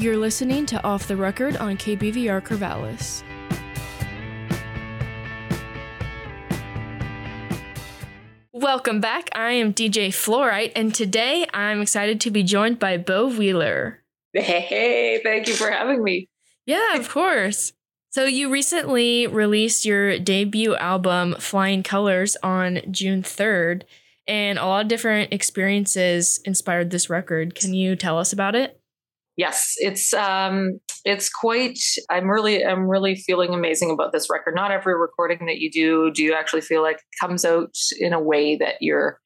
You're 0.00 0.16
listening 0.16 0.64
to 0.64 0.82
Off 0.82 1.08
the 1.08 1.16
Record 1.16 1.58
on 1.58 1.76
KBVR 1.76 2.40
Corvallis. 2.40 3.22
Welcome 8.54 9.02
back. 9.02 9.28
I 9.34 9.50
am 9.50 9.74
DJ 9.74 10.08
Fluorite, 10.08 10.72
and 10.74 10.94
today 10.94 11.46
I'm 11.52 11.82
excited 11.82 12.18
to 12.22 12.30
be 12.30 12.42
joined 12.42 12.78
by 12.78 12.96
Beau 12.96 13.26
Wheeler. 13.26 14.02
Hey, 14.32 15.20
thank 15.22 15.48
you 15.48 15.52
for 15.52 15.70
having 15.70 16.02
me. 16.02 16.30
Yeah, 16.64 16.96
of 16.96 17.10
course. 17.10 17.74
So, 18.08 18.24
you 18.24 18.48
recently 18.48 19.26
released 19.26 19.84
your 19.84 20.18
debut 20.18 20.76
album, 20.76 21.36
Flying 21.38 21.82
Colours, 21.82 22.38
on 22.42 22.80
June 22.90 23.22
3rd, 23.22 23.82
and 24.26 24.58
a 24.58 24.64
lot 24.64 24.80
of 24.80 24.88
different 24.88 25.34
experiences 25.34 26.40
inspired 26.46 26.88
this 26.88 27.10
record. 27.10 27.54
Can 27.54 27.74
you 27.74 27.96
tell 27.96 28.18
us 28.18 28.32
about 28.32 28.54
it? 28.54 28.79
Yes, 29.40 29.72
it's 29.78 30.12
um 30.12 30.80
it's 31.06 31.30
quite 31.30 31.78
I'm 32.10 32.28
really 32.28 32.62
I'm 32.62 32.86
really 32.86 33.14
feeling 33.14 33.54
amazing 33.54 33.90
about 33.90 34.12
this 34.12 34.28
record. 34.28 34.54
Not 34.54 34.70
every 34.70 34.94
recording 34.94 35.46
that 35.46 35.60
you 35.60 35.70
do 35.70 36.10
do 36.12 36.22
you 36.22 36.34
actually 36.34 36.60
feel 36.60 36.82
like 36.82 36.98
comes 37.18 37.42
out 37.46 37.74
in 37.98 38.12
a 38.12 38.20
way 38.20 38.56
that 38.56 38.74
you're 38.82 39.18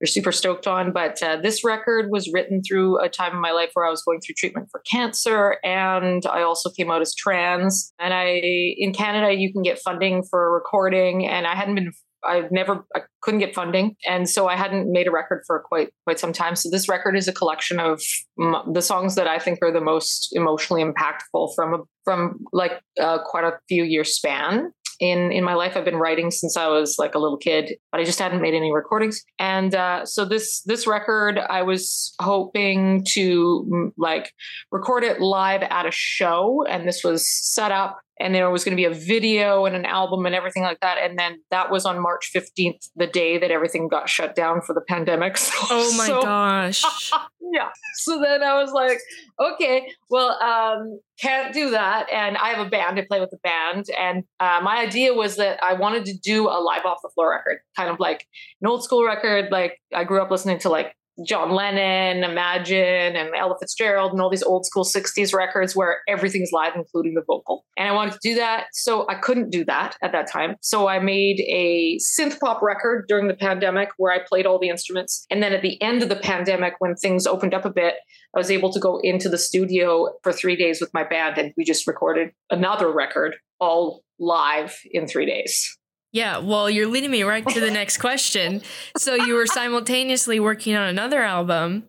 you're 0.00 0.06
super 0.06 0.32
stoked 0.32 0.66
on. 0.66 0.90
But 0.94 1.22
uh, 1.22 1.36
this 1.42 1.64
record 1.64 2.06
was 2.10 2.32
written 2.32 2.62
through 2.66 2.98
a 2.98 3.10
time 3.10 3.34
in 3.34 3.42
my 3.42 3.50
life 3.50 3.68
where 3.74 3.84
I 3.84 3.90
was 3.90 4.02
going 4.02 4.20
through 4.20 4.36
treatment 4.38 4.68
for 4.70 4.80
cancer, 4.90 5.58
and 5.62 6.24
I 6.24 6.40
also 6.40 6.70
came 6.70 6.90
out 6.90 7.02
as 7.02 7.14
trans. 7.14 7.92
And 7.98 8.14
I 8.14 8.40
in 8.78 8.94
Canada 8.94 9.34
you 9.34 9.52
can 9.52 9.60
get 9.60 9.78
funding 9.80 10.22
for 10.30 10.50
recording, 10.50 11.26
and 11.26 11.46
I 11.46 11.54
hadn't 11.54 11.74
been 11.74 11.92
I've 12.24 12.50
never 12.50 12.84
I 12.94 13.00
couldn't 13.22 13.40
get 13.40 13.54
funding, 13.54 13.96
and 14.06 14.28
so 14.28 14.48
I 14.48 14.56
hadn't 14.56 14.90
made 14.90 15.06
a 15.06 15.10
record 15.10 15.42
for 15.46 15.60
quite 15.60 15.90
quite 16.04 16.18
some 16.18 16.32
time. 16.32 16.56
So 16.56 16.68
this 16.70 16.88
record 16.88 17.16
is 17.16 17.28
a 17.28 17.32
collection 17.32 17.78
of 17.78 18.02
m- 18.40 18.72
the 18.72 18.82
songs 18.82 19.14
that 19.14 19.26
I 19.26 19.38
think 19.38 19.58
are 19.62 19.72
the 19.72 19.80
most 19.80 20.30
emotionally 20.32 20.82
impactful 20.82 21.54
from 21.54 21.74
a, 21.74 21.78
from 22.04 22.40
like 22.52 22.80
uh, 23.00 23.18
quite 23.24 23.44
a 23.44 23.58
few 23.68 23.84
year 23.84 24.04
span. 24.04 24.72
In 25.00 25.30
in 25.32 25.44
my 25.44 25.54
life, 25.54 25.76
I've 25.76 25.84
been 25.84 25.96
writing 25.96 26.30
since 26.30 26.56
I 26.56 26.68
was 26.68 26.96
like 26.98 27.14
a 27.14 27.18
little 27.18 27.36
kid, 27.36 27.74
but 27.92 28.00
I 28.00 28.04
just 28.04 28.18
hadn't 28.18 28.42
made 28.42 28.54
any 28.54 28.72
recordings. 28.72 29.24
And 29.38 29.74
uh, 29.74 30.04
so 30.04 30.24
this 30.24 30.62
this 30.62 30.86
record, 30.86 31.38
I 31.38 31.62
was 31.62 32.14
hoping 32.20 33.04
to 33.12 33.92
like 33.96 34.32
record 34.70 35.04
it 35.04 35.20
live 35.20 35.62
at 35.62 35.86
a 35.86 35.90
show, 35.90 36.64
and 36.68 36.86
this 36.86 37.04
was 37.04 37.28
set 37.28 37.70
up 37.70 38.00
and 38.20 38.34
there 38.34 38.50
was 38.50 38.64
going 38.64 38.72
to 38.72 38.76
be 38.76 38.84
a 38.84 38.90
video 38.90 39.64
and 39.64 39.76
an 39.76 39.84
album 39.84 40.26
and 40.26 40.34
everything 40.34 40.62
like 40.62 40.80
that. 40.80 40.98
And 40.98 41.18
then 41.18 41.40
that 41.50 41.70
was 41.70 41.86
on 41.86 42.00
March 42.00 42.30
15th, 42.34 42.88
the 42.96 43.06
day 43.06 43.38
that 43.38 43.50
everything 43.50 43.88
got 43.88 44.08
shut 44.08 44.34
down 44.34 44.60
for 44.60 44.74
the 44.74 44.80
pandemic. 44.80 45.36
So, 45.48 45.52
oh 45.70 45.96
my 45.96 46.06
so, 46.06 46.22
gosh. 46.22 47.12
yeah. 47.52 47.68
So 47.96 48.20
then 48.20 48.42
I 48.42 48.60
was 48.60 48.72
like, 48.72 48.98
okay, 49.40 49.88
well, 50.10 50.40
um, 50.40 51.00
can't 51.20 51.52
do 51.52 51.70
that. 51.70 52.10
And 52.12 52.36
I 52.36 52.50
have 52.50 52.66
a 52.66 52.70
band, 52.70 52.98
I 52.98 53.04
play 53.08 53.20
with 53.20 53.30
the 53.30 53.38
band. 53.42 53.86
And 53.98 54.24
uh, 54.40 54.60
my 54.62 54.78
idea 54.78 55.14
was 55.14 55.36
that 55.36 55.62
I 55.62 55.74
wanted 55.74 56.04
to 56.06 56.16
do 56.16 56.48
a 56.48 56.60
live 56.60 56.84
off 56.84 56.98
the 57.02 57.10
floor 57.14 57.30
record, 57.30 57.58
kind 57.76 57.90
of 57.90 57.98
like 57.98 58.26
an 58.60 58.68
old 58.68 58.84
school 58.84 59.04
record. 59.04 59.50
Like 59.50 59.78
I 59.94 60.04
grew 60.04 60.20
up 60.20 60.30
listening 60.30 60.58
to 60.60 60.68
like 60.68 60.94
John 61.26 61.50
Lennon, 61.50 62.24
Imagine, 62.28 63.16
and 63.16 63.30
Ella 63.34 63.56
Fitzgerald, 63.60 64.12
and 64.12 64.20
all 64.20 64.30
these 64.30 64.42
old 64.42 64.66
school 64.66 64.84
60s 64.84 65.34
records 65.34 65.74
where 65.74 66.00
everything's 66.08 66.50
live, 66.52 66.74
including 66.76 67.14
the 67.14 67.22
vocal. 67.26 67.64
And 67.76 67.88
I 67.88 67.92
wanted 67.92 68.12
to 68.12 68.20
do 68.22 68.34
that. 68.36 68.66
So 68.72 69.06
I 69.08 69.14
couldn't 69.14 69.50
do 69.50 69.64
that 69.64 69.96
at 70.02 70.12
that 70.12 70.30
time. 70.30 70.56
So 70.60 70.88
I 70.88 70.98
made 70.98 71.40
a 71.40 71.98
synth 71.98 72.38
pop 72.38 72.62
record 72.62 73.06
during 73.08 73.28
the 73.28 73.34
pandemic 73.34 73.90
where 73.96 74.12
I 74.12 74.18
played 74.24 74.46
all 74.46 74.58
the 74.58 74.68
instruments. 74.68 75.26
And 75.30 75.42
then 75.42 75.52
at 75.52 75.62
the 75.62 75.80
end 75.82 76.02
of 76.02 76.08
the 76.08 76.16
pandemic, 76.16 76.74
when 76.78 76.94
things 76.94 77.26
opened 77.26 77.54
up 77.54 77.64
a 77.64 77.70
bit, 77.70 77.94
I 78.34 78.38
was 78.38 78.50
able 78.50 78.72
to 78.72 78.80
go 78.80 79.00
into 79.02 79.28
the 79.28 79.38
studio 79.38 80.08
for 80.22 80.32
three 80.32 80.56
days 80.56 80.80
with 80.80 80.92
my 80.92 81.02
band, 81.02 81.38
and 81.38 81.52
we 81.56 81.64
just 81.64 81.86
recorded 81.86 82.32
another 82.50 82.92
record 82.92 83.36
all 83.58 84.02
live 84.18 84.76
in 84.90 85.06
three 85.06 85.26
days. 85.26 85.77
Yeah, 86.18 86.38
well, 86.38 86.68
you're 86.68 86.88
leading 86.88 87.12
me 87.12 87.22
right 87.22 87.46
to 87.46 87.60
the 87.60 87.70
next 87.70 87.98
question. 87.98 88.60
So 88.96 89.14
you 89.14 89.34
were 89.34 89.46
simultaneously 89.46 90.40
working 90.40 90.74
on 90.74 90.88
another 90.88 91.22
album. 91.22 91.84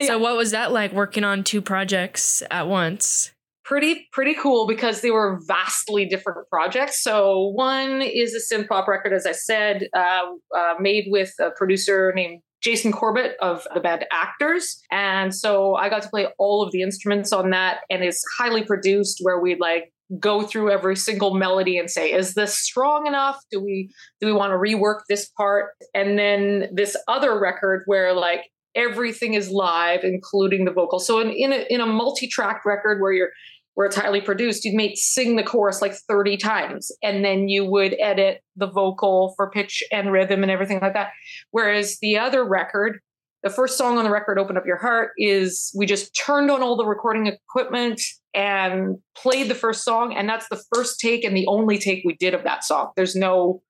So 0.00 0.20
what 0.20 0.36
was 0.36 0.52
that 0.52 0.70
like 0.70 0.92
working 0.92 1.24
on 1.24 1.42
two 1.42 1.60
projects 1.60 2.44
at 2.48 2.68
once? 2.68 3.32
Pretty 3.64 4.06
pretty 4.12 4.34
cool 4.34 4.68
because 4.68 5.00
they 5.00 5.10
were 5.10 5.40
vastly 5.48 6.06
different 6.06 6.48
projects. 6.48 7.02
So 7.02 7.48
one 7.56 8.02
is 8.02 8.36
a 8.36 8.54
synth 8.54 8.68
pop 8.68 8.86
record, 8.86 9.12
as 9.12 9.26
I 9.26 9.32
said, 9.32 9.88
uh, 9.92 10.26
uh, 10.56 10.74
made 10.78 11.06
with 11.08 11.32
a 11.40 11.50
producer 11.50 12.12
named 12.14 12.40
Jason 12.62 12.92
Corbett 12.92 13.36
of 13.42 13.66
the 13.74 13.80
band 13.80 14.04
Actors. 14.12 14.80
And 14.92 15.34
so 15.34 15.74
I 15.74 15.88
got 15.88 16.02
to 16.02 16.08
play 16.08 16.28
all 16.38 16.62
of 16.62 16.70
the 16.70 16.82
instruments 16.82 17.32
on 17.32 17.50
that 17.50 17.80
and 17.90 18.04
it's 18.04 18.24
highly 18.38 18.62
produced 18.62 19.18
where 19.22 19.40
we 19.40 19.56
like 19.56 19.92
go 20.18 20.42
through 20.42 20.70
every 20.70 20.96
single 20.96 21.34
melody 21.34 21.78
and 21.78 21.90
say 21.90 22.12
is 22.12 22.34
this 22.34 22.58
strong 22.58 23.06
enough? 23.06 23.38
Do 23.50 23.62
we 23.62 23.90
do 24.20 24.26
we 24.26 24.32
want 24.32 24.52
to 24.52 24.56
rework 24.56 25.00
this 25.08 25.28
part? 25.36 25.70
And 25.94 26.18
then 26.18 26.68
this 26.72 26.96
other 27.08 27.38
record 27.38 27.82
where 27.86 28.12
like 28.12 28.50
everything 28.74 29.34
is 29.34 29.50
live 29.50 30.00
including 30.02 30.64
the 30.64 30.70
vocal 30.70 30.98
so 30.98 31.20
in 31.20 31.28
in 31.28 31.52
a, 31.52 31.66
in 31.68 31.82
a 31.82 31.86
multi-track 31.86 32.64
record 32.64 33.02
where 33.02 33.12
you're 33.12 33.28
where 33.74 33.86
it's 33.86 33.96
highly 33.96 34.20
produced 34.20 34.64
you'd 34.64 34.74
make 34.74 34.96
sing 34.96 35.36
the 35.36 35.42
chorus 35.42 35.82
like 35.82 35.94
30 36.08 36.36
times 36.36 36.90
and 37.02 37.24
then 37.24 37.48
you 37.48 37.64
would 37.64 37.94
edit 38.00 38.42
the 38.56 38.66
vocal 38.66 39.34
for 39.36 39.50
pitch 39.50 39.82
and 39.92 40.12
rhythm 40.12 40.42
and 40.42 40.50
everything 40.50 40.78
like 40.80 40.94
that. 40.94 41.10
Whereas 41.50 41.98
the 42.00 42.18
other 42.18 42.46
record 42.46 43.00
the 43.42 43.50
first 43.50 43.76
song 43.76 43.98
on 43.98 44.04
the 44.04 44.10
record 44.10 44.38
open 44.38 44.56
up 44.56 44.64
your 44.66 44.76
heart 44.76 45.10
is 45.18 45.72
we 45.76 45.84
just 45.84 46.16
turned 46.16 46.50
on 46.50 46.62
all 46.62 46.76
the 46.76 46.86
recording 46.86 47.26
equipment 47.26 48.00
and 48.34 48.96
played 49.16 49.48
the 49.48 49.54
first 49.54 49.84
song 49.84 50.14
and 50.14 50.28
that's 50.28 50.48
the 50.48 50.62
first 50.74 51.00
take 51.00 51.24
and 51.24 51.36
the 51.36 51.46
only 51.46 51.78
take 51.78 52.02
we 52.04 52.14
did 52.14 52.34
of 52.34 52.44
that 52.44 52.64
song. 52.64 52.90
There's 52.96 53.16
no 53.16 53.62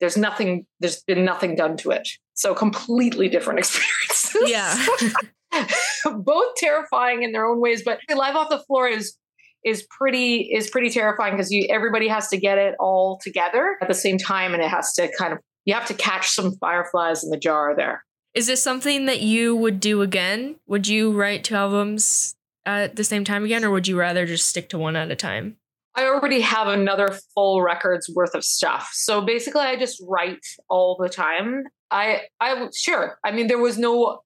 there's 0.00 0.16
nothing 0.16 0.66
there's 0.80 1.02
been 1.02 1.24
nothing 1.24 1.54
done 1.54 1.76
to 1.78 1.90
it. 1.90 2.08
So 2.34 2.54
completely 2.54 3.28
different 3.28 3.58
experiences 3.60 4.50
Yeah. 4.50 4.86
both 6.16 6.54
terrifying 6.56 7.22
in 7.22 7.32
their 7.32 7.44
own 7.44 7.60
ways 7.60 7.82
but 7.84 7.98
live 8.14 8.36
off 8.36 8.48
the 8.48 8.60
floor 8.60 8.88
is 8.88 9.16
is 9.64 9.84
pretty 9.90 10.48
is 10.54 10.70
pretty 10.70 10.88
terrifying 10.88 11.34
because 11.34 11.50
you 11.50 11.66
everybody 11.68 12.08
has 12.08 12.28
to 12.28 12.38
get 12.38 12.56
it 12.56 12.74
all 12.80 13.18
together 13.22 13.76
at 13.82 13.88
the 13.88 13.94
same 13.94 14.16
time 14.16 14.54
and 14.54 14.62
it 14.62 14.68
has 14.70 14.92
to 14.94 15.10
kind 15.18 15.32
of 15.32 15.40
you 15.66 15.74
have 15.74 15.86
to 15.86 15.94
catch 15.94 16.30
some 16.30 16.56
fireflies 16.56 17.22
in 17.22 17.30
the 17.30 17.36
jar 17.36 17.74
there 17.76 18.04
Is 18.34 18.46
this 18.46 18.62
something 18.62 19.06
that 19.06 19.20
you 19.20 19.56
would 19.56 19.80
do 19.80 20.02
again? 20.02 20.56
Would 20.66 20.86
you 20.86 21.12
write 21.12 21.42
two 21.44 21.54
albums 21.56 22.36
at 22.64 22.96
the 22.96 23.04
same 23.04 23.24
time 23.24 23.44
again, 23.44 23.64
or 23.64 23.70
would 23.70 23.88
you 23.88 23.98
rather 23.98 24.26
just 24.26 24.48
stick 24.48 24.68
to 24.70 24.78
one 24.78 24.94
at 24.96 25.10
a 25.10 25.16
time? 25.16 25.56
I 25.96 26.04
already 26.04 26.40
have 26.40 26.68
another 26.68 27.18
full 27.34 27.62
record's 27.62 28.08
worth 28.14 28.34
of 28.34 28.44
stuff. 28.44 28.90
So 28.92 29.20
basically 29.20 29.62
I 29.62 29.76
just 29.76 30.00
write 30.08 30.46
all 30.68 30.96
the 31.00 31.08
time. 31.08 31.64
I 31.90 32.22
I 32.40 32.68
sure. 32.74 33.18
I 33.24 33.32
mean 33.32 33.48
there 33.48 33.58
was 33.58 33.76
no 33.76 34.20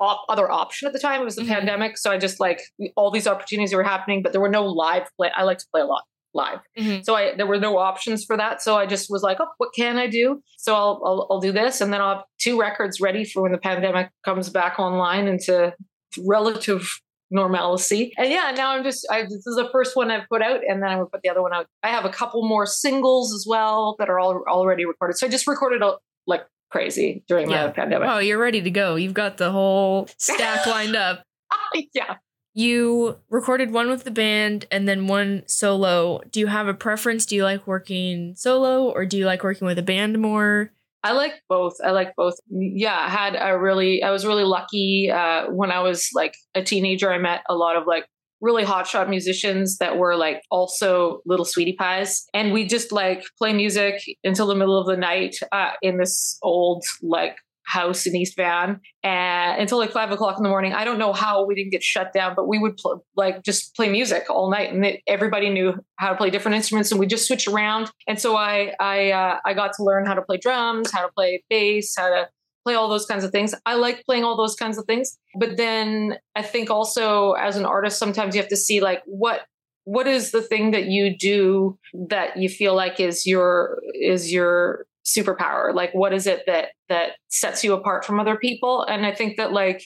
op- 0.00 0.24
other 0.30 0.50
option 0.50 0.86
at 0.86 0.94
the 0.94 0.98
time. 0.98 1.20
It 1.20 1.24
was 1.24 1.36
the 1.36 1.42
Mhm. 1.42 1.48
pandemic, 1.48 1.98
so 1.98 2.10
I 2.10 2.16
just 2.16 2.40
like 2.40 2.62
all 2.96 3.10
these 3.10 3.26
opportunities 3.26 3.74
were 3.74 3.82
happening, 3.82 4.22
but 4.22 4.32
there 4.32 4.40
were 4.40 4.48
no 4.48 4.64
live 4.64 5.08
play. 5.18 5.30
I 5.36 5.42
like 5.42 5.58
to 5.58 5.66
play 5.70 5.82
a 5.82 5.84
lot 5.84 6.04
live. 6.34 6.58
Mhm. 6.78 7.04
So 7.04 7.14
I 7.16 7.34
there 7.36 7.46
were 7.46 7.58
no 7.58 7.78
options 7.78 8.24
for 8.24 8.36
that. 8.36 8.62
So 8.62 8.76
I 8.76 8.86
just 8.86 9.10
was 9.10 9.22
like, 9.22 9.38
oh, 9.40 9.48
what 9.58 9.70
can 9.74 9.96
I 9.98 10.06
do? 10.06 10.42
So 10.58 10.74
I'll 10.74 11.00
I'll, 11.04 11.26
I'll 11.30 11.40
do 11.40 11.52
this, 11.52 11.80
and 11.80 11.92
then 11.92 12.00
I'll 12.00 12.16
have 12.16 12.24
two 12.40 12.60
records 12.60 13.00
ready 13.00 13.24
for 13.24 13.42
when 13.42 13.52
the 13.52 13.58
pandemic 13.58 14.10
comes 14.24 14.48
back 14.50 14.78
online 14.78 15.26
into 15.28 15.74
relative 16.24 16.88
normalcy. 17.30 18.12
And 18.18 18.30
yeah, 18.30 18.52
now 18.56 18.72
I'm 18.72 18.82
just 18.84 19.06
I, 19.10 19.22
this 19.22 19.46
is 19.46 19.56
the 19.56 19.68
first 19.72 19.96
one 19.96 20.10
I've 20.10 20.28
put 20.28 20.42
out, 20.42 20.60
and 20.68 20.82
then 20.82 20.90
I 20.90 20.96
would 21.00 21.10
put 21.10 21.22
the 21.22 21.28
other 21.30 21.42
one 21.42 21.52
out. 21.52 21.66
I 21.82 21.88
have 21.88 22.04
a 22.04 22.10
couple 22.10 22.46
more 22.46 22.66
singles 22.66 23.32
as 23.34 23.46
well 23.48 23.96
that 23.98 24.08
are 24.08 24.18
all 24.18 24.42
already 24.48 24.84
recorded. 24.84 25.16
So 25.16 25.26
I 25.26 25.30
just 25.30 25.46
recorded 25.46 25.82
a, 25.82 25.96
like 26.26 26.42
crazy 26.70 27.24
during 27.28 27.50
Yeah. 27.50 27.66
the 27.68 27.72
pandemic. 27.72 28.08
Oh, 28.10 28.18
you're 28.18 28.38
ready 28.38 28.60
to 28.62 28.70
go. 28.70 28.96
You've 28.96 29.14
got 29.14 29.36
the 29.36 29.50
whole 29.50 30.08
stack 30.18 30.66
lined 30.66 30.96
up. 30.96 31.22
yeah. 31.94 32.16
You 32.52 33.18
recorded 33.28 33.72
one 33.72 33.88
with 33.88 34.04
the 34.04 34.10
band 34.10 34.66
and 34.70 34.88
then 34.88 35.06
one 35.06 35.44
solo. 35.46 36.20
Do 36.30 36.40
you 36.40 36.48
have 36.48 36.66
a 36.66 36.74
preference? 36.74 37.26
Do 37.26 37.36
you 37.36 37.44
like 37.44 37.66
working 37.66 38.34
solo 38.36 38.90
or 38.90 39.06
do 39.06 39.16
you 39.16 39.26
like 39.26 39.44
working 39.44 39.66
with 39.66 39.78
a 39.78 39.82
band 39.82 40.18
more? 40.18 40.72
I 41.02 41.12
like 41.12 41.42
both. 41.48 41.76
I 41.82 41.92
like 41.92 42.14
both. 42.16 42.34
Yeah, 42.50 42.98
I 42.98 43.08
had 43.08 43.36
a 43.38 43.58
really, 43.58 44.02
I 44.02 44.10
was 44.10 44.26
really 44.26 44.44
lucky 44.44 45.10
uh, 45.10 45.46
when 45.46 45.70
I 45.70 45.80
was 45.80 46.10
like 46.14 46.34
a 46.54 46.62
teenager. 46.62 47.10
I 47.10 47.18
met 47.18 47.42
a 47.48 47.54
lot 47.54 47.76
of 47.76 47.86
like 47.86 48.06
really 48.40 48.64
hotshot 48.64 49.08
musicians 49.08 49.78
that 49.78 49.96
were 49.96 50.16
like 50.16 50.42
also 50.50 51.20
little 51.26 51.44
sweetie 51.44 51.76
pies. 51.78 52.26
And 52.34 52.52
we 52.52 52.66
just 52.66 52.90
like 52.92 53.22
play 53.38 53.52
music 53.52 54.02
until 54.24 54.46
the 54.46 54.54
middle 54.54 54.78
of 54.78 54.86
the 54.86 54.96
night 54.96 55.36
uh, 55.52 55.70
in 55.82 55.98
this 55.98 56.38
old 56.42 56.84
like 57.02 57.36
house 57.70 58.06
in 58.06 58.16
East 58.16 58.36
Van 58.36 58.80
and 59.02 59.60
until 59.60 59.78
like 59.78 59.92
five 59.92 60.10
o'clock 60.10 60.36
in 60.36 60.42
the 60.42 60.48
morning. 60.48 60.72
I 60.72 60.84
don't 60.84 60.98
know 60.98 61.12
how 61.12 61.44
we 61.44 61.54
didn't 61.54 61.70
get 61.70 61.82
shut 61.82 62.12
down, 62.12 62.34
but 62.34 62.48
we 62.48 62.58
would 62.58 62.76
pl- 62.76 63.04
like 63.16 63.42
just 63.42 63.76
play 63.76 63.88
music 63.88 64.24
all 64.28 64.50
night, 64.50 64.72
and 64.72 64.84
it, 64.84 65.00
everybody 65.06 65.50
knew 65.50 65.74
how 65.96 66.10
to 66.10 66.16
play 66.16 66.30
different 66.30 66.56
instruments, 66.56 66.90
and 66.90 66.98
we 66.98 67.06
just 67.06 67.26
switched 67.26 67.46
around. 67.46 67.90
And 68.08 68.18
so 68.18 68.36
I 68.36 68.72
I 68.80 69.10
uh, 69.12 69.38
I 69.44 69.54
got 69.54 69.72
to 69.74 69.84
learn 69.84 70.06
how 70.06 70.14
to 70.14 70.22
play 70.22 70.36
drums, 70.36 70.90
how 70.90 71.06
to 71.06 71.12
play 71.12 71.44
bass, 71.48 71.94
how 71.96 72.08
to 72.08 72.28
play 72.64 72.74
all 72.74 72.88
those 72.88 73.06
kinds 73.06 73.24
of 73.24 73.30
things. 73.30 73.54
I 73.64 73.74
like 73.74 74.04
playing 74.04 74.24
all 74.24 74.36
those 74.36 74.54
kinds 74.54 74.76
of 74.78 74.84
things. 74.84 75.16
But 75.38 75.56
then 75.56 76.18
I 76.36 76.42
think 76.42 76.70
also 76.70 77.32
as 77.32 77.56
an 77.56 77.64
artist, 77.64 77.98
sometimes 77.98 78.34
you 78.34 78.40
have 78.40 78.50
to 78.50 78.56
see 78.56 78.80
like 78.80 79.02
what 79.06 79.42
what 79.84 80.06
is 80.06 80.30
the 80.30 80.42
thing 80.42 80.72
that 80.72 80.86
you 80.86 81.16
do 81.16 81.78
that 82.08 82.36
you 82.36 82.48
feel 82.48 82.74
like 82.74 83.00
is 83.00 83.26
your 83.26 83.80
is 83.94 84.32
your 84.32 84.86
superpower 85.04 85.74
like 85.74 85.92
what 85.92 86.12
is 86.12 86.26
it 86.26 86.42
that 86.46 86.68
that 86.88 87.12
sets 87.28 87.64
you 87.64 87.72
apart 87.72 88.04
from 88.04 88.20
other 88.20 88.36
people 88.36 88.82
and 88.82 89.06
i 89.06 89.14
think 89.14 89.36
that 89.36 89.52
like 89.52 89.82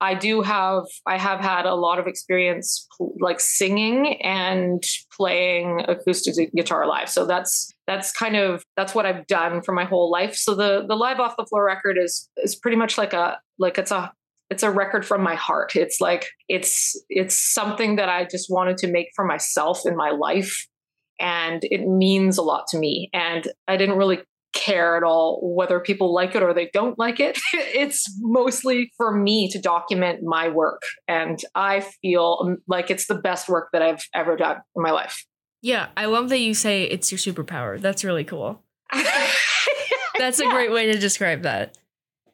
I 0.00 0.14
do 0.14 0.42
have 0.42 0.84
I 1.06 1.16
have 1.16 1.40
had 1.40 1.64
a 1.64 1.74
lot 1.74 1.98
of 1.98 2.06
experience 2.06 2.86
like 3.20 3.40
singing 3.40 4.20
and 4.22 4.82
playing 5.16 5.82
acoustic 5.88 6.52
guitar 6.52 6.86
live. 6.86 7.08
So 7.08 7.24
that's 7.24 7.72
that's 7.86 8.12
kind 8.12 8.36
of 8.36 8.62
that's 8.76 8.94
what 8.94 9.06
I've 9.06 9.26
done 9.26 9.62
for 9.62 9.72
my 9.72 9.84
whole 9.84 10.10
life. 10.10 10.34
So 10.34 10.54
the 10.54 10.84
the 10.86 10.96
live 10.96 11.20
off 11.20 11.36
the 11.38 11.46
floor 11.46 11.64
record 11.64 11.96
is 11.96 12.28
is 12.36 12.54
pretty 12.54 12.76
much 12.76 12.98
like 12.98 13.14
a 13.14 13.38
like 13.58 13.78
it's 13.78 13.92
a 13.92 14.12
it's 14.50 14.62
a 14.62 14.70
record 14.70 15.06
from 15.06 15.22
my 15.22 15.36
heart. 15.36 15.74
It's 15.74 16.02
like 16.02 16.26
it's 16.48 17.00
it's 17.08 17.34
something 17.34 17.96
that 17.96 18.10
I 18.10 18.24
just 18.24 18.50
wanted 18.50 18.76
to 18.78 18.88
make 18.88 19.08
for 19.16 19.24
myself 19.24 19.86
in 19.86 19.96
my 19.96 20.10
life 20.10 20.66
and 21.18 21.62
it 21.62 21.86
means 21.86 22.36
a 22.36 22.42
lot 22.42 22.66
to 22.68 22.78
me 22.78 23.08
and 23.14 23.46
I 23.68 23.76
didn't 23.76 23.96
really 23.96 24.18
care 24.54 24.96
at 24.96 25.02
all 25.02 25.40
whether 25.42 25.80
people 25.80 26.14
like 26.14 26.34
it 26.34 26.42
or 26.42 26.54
they 26.54 26.70
don't 26.72 26.98
like 26.98 27.20
it. 27.20 27.38
it's 27.52 28.06
mostly 28.20 28.92
for 28.96 29.14
me 29.14 29.48
to 29.50 29.60
document 29.60 30.22
my 30.22 30.48
work. 30.48 30.82
And 31.06 31.38
I 31.54 31.80
feel 31.80 32.38
um, 32.42 32.58
like 32.66 32.90
it's 32.90 33.06
the 33.06 33.16
best 33.16 33.48
work 33.48 33.68
that 33.72 33.82
I've 33.82 34.06
ever 34.14 34.36
done 34.36 34.58
in 34.74 34.82
my 34.82 34.92
life. 34.92 35.26
Yeah, 35.60 35.88
I 35.96 36.06
love 36.06 36.28
that 36.28 36.40
you 36.40 36.54
say 36.54 36.84
it's 36.84 37.10
your 37.10 37.18
superpower. 37.18 37.80
That's 37.80 38.04
really 38.04 38.24
cool. 38.24 38.62
That's 40.18 40.38
a 40.38 40.44
yeah. 40.44 40.50
great 40.52 40.70
way 40.70 40.92
to 40.92 40.98
describe 40.98 41.42
that. 41.42 41.76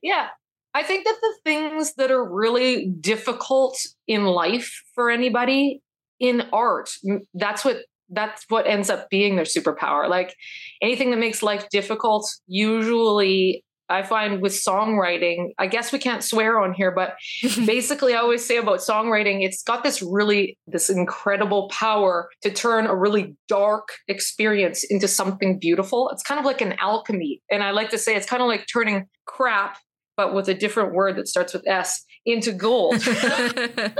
Yeah. 0.02 0.28
I 0.74 0.82
think 0.82 1.04
that 1.04 1.16
the 1.20 1.34
things 1.44 1.94
that 1.94 2.10
are 2.10 2.24
really 2.24 2.86
difficult 2.86 3.78
in 4.06 4.24
life 4.24 4.82
for 4.94 5.10
anybody 5.10 5.82
in 6.20 6.42
art, 6.52 6.90
that's 7.34 7.64
what 7.64 7.78
that's 8.10 8.44
what 8.48 8.66
ends 8.66 8.90
up 8.90 9.08
being 9.08 9.36
their 9.36 9.44
superpower. 9.44 10.08
Like 10.08 10.34
anything 10.82 11.10
that 11.10 11.18
makes 11.18 11.42
life 11.42 11.68
difficult, 11.70 12.28
usually 12.46 13.64
I 13.90 14.04
find 14.04 14.40
with 14.40 14.52
songwriting, 14.52 15.48
I 15.58 15.66
guess 15.66 15.92
we 15.92 15.98
can't 15.98 16.22
swear 16.22 16.60
on 16.60 16.72
here, 16.72 16.92
but 16.92 17.16
basically, 17.66 18.14
I 18.14 18.18
always 18.18 18.44
say 18.44 18.56
about 18.56 18.78
songwriting, 18.78 19.44
it's 19.44 19.62
got 19.62 19.82
this 19.82 20.00
really, 20.00 20.56
this 20.66 20.88
incredible 20.88 21.68
power 21.70 22.30
to 22.42 22.50
turn 22.50 22.86
a 22.86 22.94
really 22.94 23.34
dark 23.48 23.88
experience 24.06 24.84
into 24.84 25.08
something 25.08 25.58
beautiful. 25.58 26.08
It's 26.10 26.22
kind 26.22 26.38
of 26.38 26.46
like 26.46 26.60
an 26.60 26.74
alchemy. 26.78 27.42
And 27.50 27.64
I 27.64 27.72
like 27.72 27.90
to 27.90 27.98
say 27.98 28.14
it's 28.14 28.26
kind 28.26 28.42
of 28.42 28.48
like 28.48 28.66
turning 28.72 29.06
crap, 29.26 29.76
but 30.16 30.34
with 30.34 30.48
a 30.48 30.54
different 30.54 30.94
word 30.94 31.16
that 31.16 31.26
starts 31.26 31.52
with 31.52 31.66
S, 31.66 32.04
into 32.24 32.52
gold. 32.52 33.02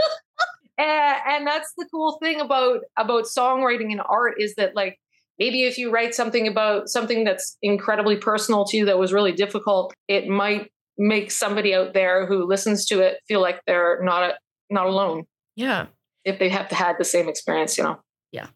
and, 0.81 1.21
and 1.29 1.47
that's 1.47 1.73
the 1.77 1.87
cool 1.91 2.19
thing 2.23 2.41
about 2.41 2.81
about 2.97 3.25
songwriting 3.25 3.93
and 3.93 4.01
art 4.09 4.35
is 4.39 4.55
that 4.57 4.75
like 4.75 4.99
maybe 5.39 5.65
if 5.65 5.79
you 5.79 5.91
write 5.91 6.15
something 6.15 6.49
about 6.49 6.89
something 6.89 7.25
that's 7.25 7.57
incredibly 7.63 8.17
personal 8.17 8.65
to 8.67 8.77
you 8.77 8.87
that 8.87 8.99
was 8.99 9.13
really 9.13 9.33
difficult 9.33 9.93
it 10.09 10.29
might 10.29 10.71
make 10.99 11.31
somebody 11.31 11.75
out 11.75 11.95
there 11.95 12.27
who 12.27 12.47
listens 12.47 12.85
to 12.87 13.01
it 13.01 13.19
feel 13.27 13.41
like 13.41 13.61
they're 13.67 14.03
not 14.03 14.35
not 14.69 14.87
alone. 14.87 15.25
Yeah. 15.57 15.87
If 16.25 16.39
they 16.39 16.49
have 16.51 16.69
to 16.69 16.75
had 16.75 16.97
the 16.99 17.05
same 17.05 17.29
experience 17.29 17.77
you 17.77 17.85
know? 17.85 17.99
Yeah. 18.33 18.49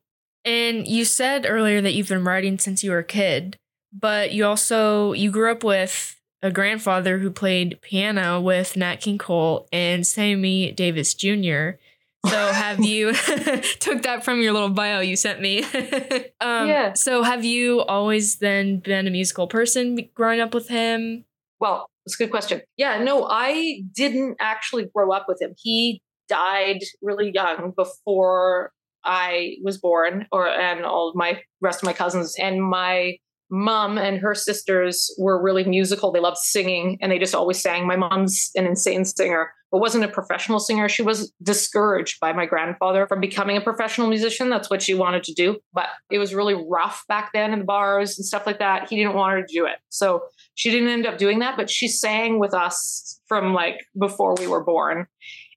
And 0.45 0.87
you 0.87 1.05
said 1.05 1.47
earlier 1.49 1.81
that 1.81 1.95
you've 1.95 2.09
been 2.09 2.25
writing 2.25 2.59
since 2.59 2.85
you 2.85 2.91
were 2.91 2.99
a 2.99 3.05
kid 3.05 3.57
but 3.93 4.33
you 4.33 4.45
also 4.45 5.13
you 5.13 5.31
grew 5.31 5.51
up 5.51 5.65
with 5.65 6.21
a 6.43 6.51
grandfather 6.51 7.19
who 7.19 7.31
played 7.31 7.81
piano 7.81 8.39
with 8.39 8.77
Nat 8.77 8.97
King 8.97 9.17
Cole 9.17 9.67
and 9.73 10.07
Sammy 10.07 10.73
Davis 10.73 11.15
Jr. 11.15 11.79
So 12.25 12.53
have 12.53 12.83
you 12.83 13.13
took 13.81 14.03
that 14.03 14.25
from 14.25 14.41
your 14.41 14.53
little 14.53 14.71
bio 14.71 15.01
you 15.01 15.17
sent 15.17 15.41
me? 15.41 15.63
um, 16.41 16.69
yeah. 16.69 16.93
So 16.95 17.23
have 17.23 17.45
you 17.45 17.81
always 17.83 18.37
then 18.37 18.79
been 18.79 19.07
a 19.07 19.11
musical 19.11 19.47
person 19.47 19.99
growing 20.15 20.41
up 20.41 20.55
with 20.55 20.69
him? 20.69 21.25
Well, 21.61 21.91
it's 22.07 22.15
a 22.17 22.19
good 22.19 22.31
question. 22.31 22.63
Yeah, 22.77 23.03
no, 23.03 23.27
I 23.31 23.83
didn't 23.95 24.37
actually 24.41 24.87
grow 24.95 25.13
up 25.13 25.27
with 25.29 25.41
him. 25.41 25.55
He 25.57 26.03
died 26.29 26.81
really 27.03 27.31
young 27.33 27.73
before 27.77 28.73
I 29.05 29.57
was 29.63 29.79
born, 29.79 30.27
or 30.33 30.49
and 30.49 30.85
all 30.85 31.13
my 31.15 31.43
rest 31.61 31.83
of 31.83 31.87
my 31.87 31.93
cousins 31.93 32.35
and 32.39 32.63
my 32.63 33.19
mom 33.51 33.99
and 33.99 34.19
her 34.19 34.35
sisters 34.35 35.15
were 35.19 35.43
really 35.43 35.65
musical. 35.65 36.13
They 36.13 36.21
loved 36.21 36.39
singing 36.39 36.99
and 37.01 37.11
they 37.11 37.19
just 37.19 37.35
always 37.35 37.61
sang. 37.61 37.87
My 37.87 37.97
mom's 37.97 38.51
an 38.55 38.67
insane 38.67 39.05
singer, 39.05 39.53
but 39.71 39.79
wasn't 39.79 40.05
a 40.05 40.09
professional 40.09 40.59
singer. 40.59 40.89
She 40.89 41.03
was 41.03 41.33
discouraged 41.43 42.21
by 42.21 42.33
my 42.33 42.47
grandfather 42.47 43.07
from 43.07 43.21
becoming 43.21 43.57
a 43.57 43.61
professional 43.61 44.09
musician. 44.09 44.51
That's 44.51 44.71
what 44.71 44.83
she 44.83 44.95
wanted 44.95 45.25
to 45.25 45.35
do. 45.35 45.59
But 45.73 45.87
it 46.11 46.19
was 46.19 46.35
really 46.35 46.55
rough 46.69 47.05
back 47.09 47.31
then 47.35 47.53
in 47.53 47.61
the 47.61 47.65
bars 47.65 48.19
and 48.19 48.25
stuff 48.25 48.47
like 48.47 48.59
that. 48.59 48.89
He 48.89 48.97
didn't 48.97 49.15
want 49.15 49.33
her 49.33 49.43
to 49.43 49.53
do 49.53 49.67
it. 49.67 49.77
So 49.91 50.23
she 50.55 50.71
didn't 50.71 50.89
end 50.89 51.07
up 51.07 51.19
doing 51.19 51.41
that, 51.41 51.57
but 51.57 51.71
she 51.71 51.89
sang 51.89 52.39
with 52.39 52.55
us 52.55 53.21
from 53.27 53.53
like 53.53 53.81
before 53.99 54.35
we 54.39 54.47
were 54.47 54.65
born. 54.65 55.07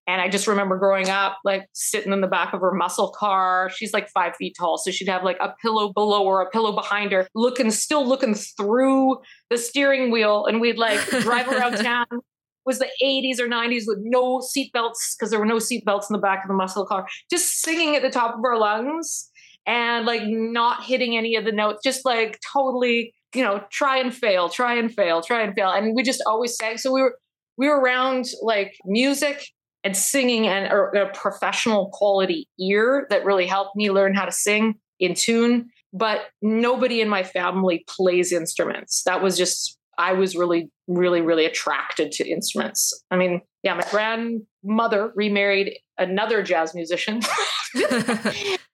And 0.07 0.21
I 0.21 0.30
just 0.30 0.48
remember 0.48 0.77
growing 0.77 1.09
up, 1.09 1.38
like 1.44 1.68
sitting 1.74 2.13
in 2.13 2.21
the 2.21 2.27
back 2.27 2.54
of 2.54 2.62
her 2.62 2.71
muscle 2.71 3.09
car. 3.12 3.69
She's 3.69 3.92
like 3.92 4.09
five 4.09 4.38
feet 4.38 4.56
tall. 4.57 4.77
So 4.77 4.89
she'd 4.89 5.09
have 5.09 5.25
like 5.25 5.38
a 5.42 5.54
pillow 5.62 5.92
below 5.92 6.24
or 6.24 6.42
a 6.42 6.50
pillow 6.50 6.71
behind 6.71 7.12
her, 7.12 7.27
looking, 7.36 7.69
still 7.71 8.07
looking 8.07 8.33
through 8.33 9.18
the 9.50 9.57
steering 9.57 10.09
wheel. 10.09 10.45
And 10.45 10.62
we'd 10.62 10.77
like 10.77 11.06
drive 11.07 11.50
around 11.50 11.74
town. 11.83 12.06
It 12.09 12.21
Was 12.65 12.80
the 12.80 12.89
80s 13.04 13.39
or 13.39 13.50
90s 13.50 13.83
with 13.86 14.00
no 14.01 14.39
seatbelts 14.39 15.15
because 15.18 15.30
there 15.30 15.39
were 15.39 15.45
no 15.45 15.57
seatbelts 15.57 16.09
in 16.09 16.13
the 16.13 16.19
back 16.19 16.44
of 16.44 16.48
the 16.48 16.54
muscle 16.54 16.86
car, 16.86 17.06
just 17.30 17.62
singing 17.62 17.95
at 17.98 18.01
the 18.01 18.09
top 18.09 18.36
of 18.36 18.42
our 18.45 18.57
lungs 18.57 19.30
and 19.65 20.06
like 20.06 20.21
not 20.25 20.86
hitting 20.86 21.18
any 21.18 21.36
of 21.36 21.44
the 21.44 21.51
notes, 21.51 21.81
just 21.83 22.06
like 22.06 22.39
totally, 22.54 23.13
you 23.36 23.44
know, 23.44 23.62
try 23.71 23.98
and 23.98 24.15
fail, 24.15 24.48
try 24.48 24.75
and 24.75 24.94
fail, 24.94 25.21
try 25.21 25.42
and 25.42 25.54
fail. 25.54 25.69
And 25.69 25.94
we 25.94 26.04
just 26.04 26.24
always 26.25 26.56
sang. 26.56 26.77
So 26.77 26.94
we 26.94 27.01
were 27.01 27.18
we 27.57 27.68
were 27.68 27.80
around 27.80 28.27
like 28.42 28.77
music 28.86 29.45
and 29.83 29.95
singing 29.95 30.47
and 30.47 30.68
a, 30.68 31.06
a 31.06 31.09
professional 31.13 31.89
quality 31.94 32.47
ear 32.59 33.07
that 33.09 33.25
really 33.25 33.45
helped 33.45 33.75
me 33.75 33.91
learn 33.91 34.13
how 34.13 34.25
to 34.25 34.31
sing 34.31 34.75
in 35.00 35.13
tune. 35.13 35.69
But 35.94 36.21
nobody 36.41 37.01
in 37.01 37.09
my 37.09 37.24
family 37.24 37.85
plays 37.88 38.31
instruments. 38.31 39.03
That 39.03 39.21
was 39.21 39.38
just, 39.38 39.77
I 39.97 40.13
was 40.13 40.35
really, 40.35 40.69
really, 40.88 41.21
really 41.21 41.45
attracted 41.45 42.12
to 42.13 42.27
instruments. 42.27 42.94
I 43.09 43.15
mean, 43.15 43.41
yeah, 43.63 43.74
my 43.74 43.85
grandmother 43.89 45.12
remarried 45.15 45.77
another 45.97 46.44
jazz 46.44 46.75
musician. 46.75 47.21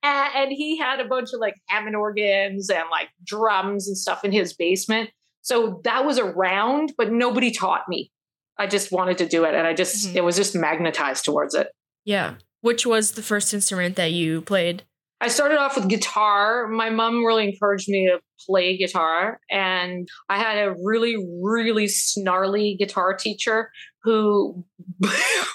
and 0.03 0.51
he 0.51 0.77
had 0.77 0.99
a 0.99 1.05
bunch 1.05 1.29
of 1.33 1.39
like 1.39 1.55
Hammond 1.67 1.95
organs 1.95 2.69
and 2.69 2.83
like 2.91 3.09
drums 3.25 3.87
and 3.87 3.97
stuff 3.97 4.25
in 4.25 4.31
his 4.31 4.53
basement. 4.53 5.09
So 5.41 5.81
that 5.83 6.05
was 6.05 6.17
around, 6.19 6.93
but 6.97 7.11
nobody 7.11 7.51
taught 7.51 7.83
me. 7.87 8.11
I 8.57 8.67
just 8.67 8.91
wanted 8.91 9.17
to 9.19 9.27
do 9.27 9.45
it 9.45 9.55
and 9.55 9.67
I 9.67 9.73
just 9.73 10.07
mm-hmm. 10.07 10.17
it 10.17 10.23
was 10.23 10.35
just 10.35 10.55
magnetized 10.55 11.25
towards 11.25 11.55
it. 11.55 11.67
Yeah. 12.05 12.35
Which 12.61 12.85
was 12.85 13.11
the 13.11 13.23
first 13.23 13.53
instrument 13.53 13.95
that 13.95 14.11
you 14.11 14.41
played? 14.41 14.83
I 15.19 15.29
started 15.29 15.57
off 15.57 15.77
with 15.77 15.87
guitar. 15.87 16.67
My 16.67 16.89
mom 16.89 17.23
really 17.23 17.47
encouraged 17.47 17.87
me 17.87 18.07
to 18.07 18.19
play 18.45 18.77
guitar 18.77 19.39
and 19.49 20.07
I 20.29 20.37
had 20.37 20.57
a 20.57 20.75
really 20.83 21.15
really 21.41 21.87
snarly 21.87 22.75
guitar 22.77 23.13
teacher 23.13 23.71
who 24.03 24.65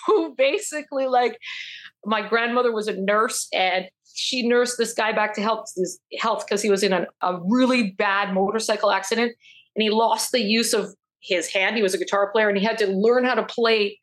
who 0.06 0.34
basically 0.36 1.06
like 1.06 1.38
my 2.04 2.26
grandmother 2.26 2.72
was 2.72 2.88
a 2.88 2.96
nurse 2.96 3.46
and 3.52 3.86
she 4.14 4.48
nursed 4.48 4.78
this 4.78 4.94
guy 4.94 5.12
back 5.12 5.34
to 5.34 5.42
health 5.42 5.66
his 5.76 6.00
health 6.18 6.46
because 6.46 6.62
he 6.62 6.70
was 6.70 6.82
in 6.82 6.92
a, 6.92 7.06
a 7.20 7.38
really 7.48 7.92
bad 7.92 8.32
motorcycle 8.32 8.90
accident 8.90 9.32
and 9.76 9.82
he 9.82 9.90
lost 9.90 10.32
the 10.32 10.40
use 10.40 10.72
of 10.72 10.94
his 11.28 11.52
hand. 11.52 11.76
He 11.76 11.82
was 11.82 11.94
a 11.94 11.98
guitar 11.98 12.32
player 12.32 12.48
and 12.48 12.58
he 12.58 12.64
had 12.64 12.78
to 12.78 12.86
learn 12.86 13.24
how 13.24 13.34
to 13.34 13.44
play 13.44 13.98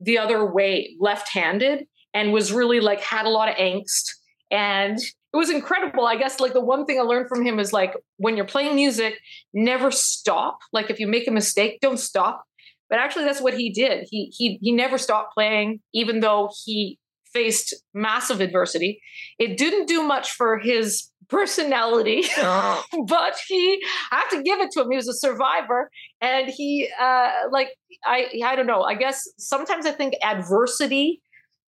the 0.00 0.18
other 0.18 0.50
way, 0.50 0.96
left 1.00 1.28
handed, 1.32 1.86
and 2.14 2.32
was 2.32 2.52
really 2.52 2.80
like 2.80 3.00
had 3.00 3.26
a 3.26 3.30
lot 3.30 3.48
of 3.48 3.56
angst. 3.56 4.10
And 4.50 4.98
it 4.98 5.36
was 5.36 5.50
incredible. 5.50 6.06
I 6.06 6.16
guess 6.16 6.40
like 6.40 6.52
the 6.52 6.60
one 6.60 6.86
thing 6.86 6.98
I 6.98 7.02
learned 7.02 7.28
from 7.28 7.44
him 7.44 7.58
is 7.58 7.72
like 7.72 7.94
when 8.16 8.36
you're 8.36 8.46
playing 8.46 8.76
music, 8.76 9.18
never 9.52 9.90
stop. 9.90 10.58
Like 10.72 10.88
if 10.88 10.98
you 10.98 11.06
make 11.06 11.28
a 11.28 11.32
mistake, 11.32 11.78
don't 11.82 11.98
stop. 11.98 12.44
But 12.88 12.98
actually, 12.98 13.24
that's 13.24 13.40
what 13.40 13.54
he 13.54 13.70
did. 13.70 14.06
He 14.10 14.32
he 14.34 14.58
he 14.62 14.72
never 14.72 14.96
stopped 14.96 15.34
playing, 15.34 15.80
even 15.92 16.20
though 16.20 16.50
he 16.64 16.98
faced 17.32 17.74
massive 17.92 18.40
adversity. 18.40 19.02
It 19.38 19.58
didn't 19.58 19.86
do 19.86 20.02
much 20.02 20.32
for 20.32 20.58
his 20.58 21.10
personality, 21.28 22.24
oh. 22.38 22.82
but 23.06 23.36
he 23.46 23.82
I 24.10 24.20
have 24.20 24.30
to 24.30 24.42
give 24.42 24.60
it 24.60 24.70
to 24.72 24.80
him. 24.80 24.90
He 24.90 24.96
was 24.96 25.08
a 25.08 25.14
survivor, 25.14 25.90
and 26.20 26.48
he 26.48 26.88
uh, 27.00 27.30
like 27.50 27.70
I 28.04 28.26
I 28.44 28.56
don't 28.56 28.66
know. 28.66 28.82
I 28.82 28.94
guess 28.94 29.28
sometimes 29.38 29.86
I 29.86 29.92
think 29.92 30.14
adversity 30.22 31.22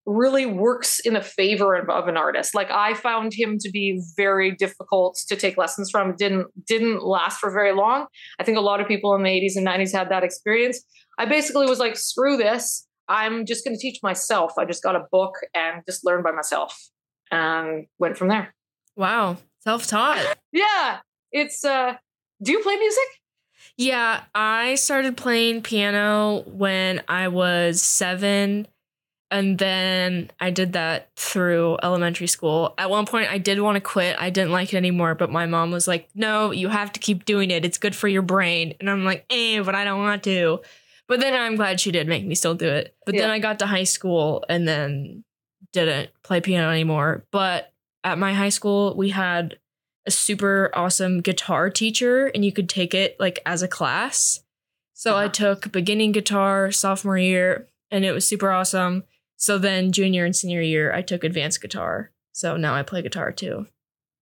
really 0.07 0.47
works 0.47 0.99
in 1.01 1.13
the 1.13 1.21
favor 1.21 1.75
of, 1.75 1.89
of, 1.91 2.09
an 2.09 2.17
artist. 2.17 2.55
Like 2.55 2.71
I 2.71 2.95
found 2.95 3.33
him 3.35 3.59
to 3.59 3.71
be 3.71 4.03
very 4.17 4.51
difficult 4.51 5.19
to 5.29 5.37
take 5.37 5.57
lessons 5.57 5.91
from. 5.91 6.17
Didn't 6.17 6.47
didn't 6.67 7.05
last 7.05 7.39
for 7.39 7.51
very 7.51 7.73
long. 7.73 8.07
I 8.39 8.45
think 8.45 8.59
a 8.59 8.63
lot 8.63 8.81
of 8.81 8.89
people 8.89 9.15
in 9.15 9.23
the 9.23 9.31
80s 9.31 9.57
and 9.57 9.67
90s 9.67 9.93
had 9.93 10.09
that 10.11 10.25
experience. 10.25 10.83
I 11.19 11.27
basically 11.27 11.67
was 11.67 11.79
like, 11.79 11.97
screw 11.97 12.37
this. 12.37 12.87
I'm 13.09 13.45
just 13.45 13.65
going 13.65 13.77
to 13.77 13.81
teach 13.81 14.01
myself. 14.03 14.55
I 14.57 14.65
just 14.65 14.83
got 14.83 14.97
a 14.97 15.03
book 15.11 15.35
and 15.55 15.83
just 15.87 16.05
learned 16.05 16.25
by 16.25 16.31
myself 16.31 16.79
and 17.31 17.87
went 17.99 18.17
from 18.17 18.29
there. 18.29 18.55
Wow. 18.97 19.37
Self 19.61 19.87
taught. 19.87 20.39
Yeah. 20.53 21.01
It's, 21.33 21.65
uh, 21.65 21.95
do 22.43 22.53
you 22.53 22.61
play 22.61 22.77
music? 22.77 23.05
Yeah. 23.77 24.23
I 24.35 24.75
started 24.77 25.17
playing 25.17 25.63
piano 25.63 26.43
when 26.47 27.03
I 27.09 27.29
was 27.29 27.83
seven. 27.83 28.67
And 29.33 29.59
then 29.59 30.29
I 30.41 30.51
did 30.51 30.73
that 30.73 31.09
through 31.15 31.79
elementary 31.85 32.27
school. 32.27 32.75
At 32.77 32.91
one 32.91 33.07
point, 33.07 33.31
I 33.31 33.39
did 33.39 33.61
want 33.61 33.77
to 33.77 33.81
quit. 33.81 34.17
I 34.19 34.29
didn't 34.29 34.51
like 34.51 34.75
it 34.75 34.77
anymore, 34.77 35.15
but 35.15 35.31
my 35.31 35.47
mom 35.47 35.71
was 35.71 35.87
like, 35.87 36.09
no, 36.17 36.51
you 36.51 36.69
have 36.69 36.93
to 36.95 37.01
keep 37.01 37.25
doing 37.25 37.53
it. 37.53 37.65
It's 37.65 37.79
good 37.79 37.95
for 37.95 38.09
your 38.09 38.23
brain. 38.23 38.75
And 38.81 38.91
I'm 38.91 39.05
like, 39.05 39.25
eh, 39.31 39.63
but 39.63 39.77
I 39.77 39.85
don't 39.85 40.01
want 40.01 40.25
to. 40.25 40.61
But 41.07 41.21
then 41.21 41.33
I'm 41.35 41.55
glad 41.55 41.79
she 41.79 41.93
did 41.93 42.09
make 42.09 42.27
me 42.27 42.35
still 42.35 42.57
do 42.57 42.67
it. 42.69 42.93
But 43.07 43.15
Yeah. 43.15 43.21
then 43.23 43.31
I 43.31 43.39
got 43.39 43.61
to 43.61 43.67
high 43.67 43.85
school 43.85 44.45
and 44.49 44.67
then 44.67 45.23
didn't 45.73 46.11
play 46.25 46.41
piano 46.41 46.69
anymore. 46.69 47.25
But 47.31 47.73
at 48.03 48.19
my 48.19 48.33
high 48.35 48.49
school, 48.49 48.97
we 48.97 49.11
had 49.11 49.59
a 50.07 50.11
super 50.11 50.71
awesome 50.75 51.21
guitar 51.21 51.71
teacher 51.71 52.27
and 52.29 52.45
you 52.45 52.53
could 52.53 52.69
take 52.69 52.95
it 52.95 53.17
like 53.21 53.39
as 53.45 53.63
a 53.63 53.69
class. 53.69 54.41
So 54.95 55.15
I 55.17 55.25
Uh-huh. 55.25 55.33
took 55.33 55.73
beginning 55.73 56.13
guitar 56.13 56.71
sophomore 56.71 57.19
year 57.19 57.69
and 57.91 58.05
it 58.05 58.13
was 58.13 58.27
super 58.27 58.51
awesome. 58.51 59.05
So 59.37 59.59
then 59.59 59.93
junior 59.93 60.25
and 60.25 60.35
senior 60.37 60.61
year, 60.61 60.93
I 60.93 61.03
took 61.03 61.25
advanced 61.25 61.61
guitar. 61.63 62.11
So 62.33 62.57
now 62.57 62.75
I 62.75 62.83
play 62.83 63.03
guitar 63.03 63.33
too. 63.33 63.67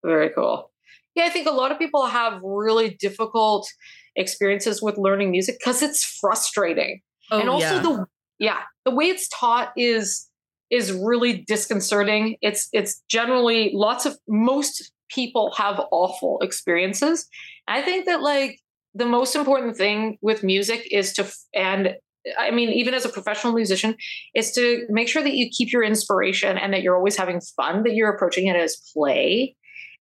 Very 0.05 0.31
cool. 0.31 0.71
Yeah, 1.15 1.25
I 1.25 1.31
think 1.31 1.47
a 1.47 1.53
lot 1.53 1.71
of 1.73 1.79
people 1.79 2.07
have 2.07 2.41
really 2.43 2.91
difficult 3.01 3.69
experiences 4.17 4.83
with 4.83 4.99
learning 4.99 5.31
music 5.31 5.57
because 5.59 5.83
it's 5.83 6.05
frustrating. 6.21 7.01
Oh, 7.31 7.41
and 7.41 7.49
also 7.49 7.75
yeah. 7.77 7.81
the 7.83 8.07
yeah, 8.39 8.61
the 8.85 8.91
way 8.91 9.07
it's 9.07 9.29
taught 9.29 9.73
is 9.77 10.29
is 10.71 10.93
really 10.93 11.45
disconcerting. 11.47 12.37
It's 12.43 12.69
it's 12.73 13.03
generally 13.09 13.71
lots 13.75 14.07
of 14.07 14.19
most 14.29 14.91
people 15.15 15.53
have 15.57 15.81
awful 15.91 16.39
experiences. 16.41 17.29
I 17.69 17.83
think 17.83 18.07
that 18.07 18.21
like 18.23 18.59
the 18.95 19.07
most 19.07 19.35
important 19.35 19.77
thing 19.77 20.19
with 20.23 20.43
music 20.43 20.87
is 20.91 21.13
to 21.15 21.31
and 21.55 21.95
I 22.39 22.51
mean 22.51 22.71
even 22.71 22.95
as 22.95 23.05
a 23.05 23.09
professional 23.09 23.53
musician 23.53 23.97
is 24.35 24.53
to 24.53 24.87
make 24.89 25.09
sure 25.09 25.23
that 25.23 25.35
you 25.35 25.51
keep 25.51 25.73
your 25.73 25.83
inspiration 25.83 26.57
and 26.57 26.73
that 26.73 26.83
you're 26.83 26.97
always 26.97 27.17
having 27.17 27.41
fun 27.57 27.83
that 27.83 27.95
you're 27.95 28.11
approaching 28.11 28.47
it 28.47 28.57
as 28.57 28.77
play 28.95 29.57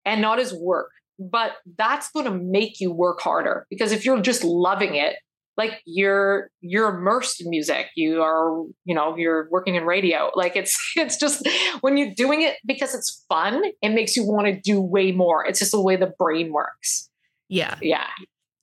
and 0.05 0.22
not 0.22 0.39
as 0.39 0.53
work. 0.53 0.89
But 1.20 1.51
that's 1.77 2.10
going 2.12 2.25
to 2.25 2.32
make 2.32 2.79
you 2.79 2.91
work 2.91 3.22
harder 3.22 3.67
because 3.70 3.91
if 3.91 4.05
you're 4.05 4.22
just 4.22 4.43
loving 4.43 4.96
it 4.96 5.15
like 5.57 5.81
you're 5.86 6.50
you're 6.62 6.89
immersed 6.98 7.41
in 7.41 7.50
music. 7.50 7.88
You 7.95 8.22
are 8.22 8.63
you 8.86 8.95
know 8.95 9.15
you're 9.15 9.48
working 9.51 9.75
in 9.75 9.86
radio. 9.86 10.31
Like 10.36 10.55
it's 10.55 10.77
it's 10.95 11.17
just 11.17 11.48
when 11.81 11.98
you're 11.98 12.13
doing 12.15 12.41
it 12.41 12.57
because 12.65 12.95
it's 12.95 13.24
fun 13.29 13.63
it 13.81 13.89
makes 13.89 14.15
you 14.15 14.25
want 14.25 14.48
to 14.48 14.60
do 14.60 14.81
way 14.81 15.12
more. 15.12 15.45
It's 15.45 15.60
just 15.60 15.72
the 15.72 15.81
way 15.81 15.95
the 15.95 16.13
brain 16.17 16.51
works. 16.51 17.10
Yeah. 17.50 17.77
yeah. 17.81 18.07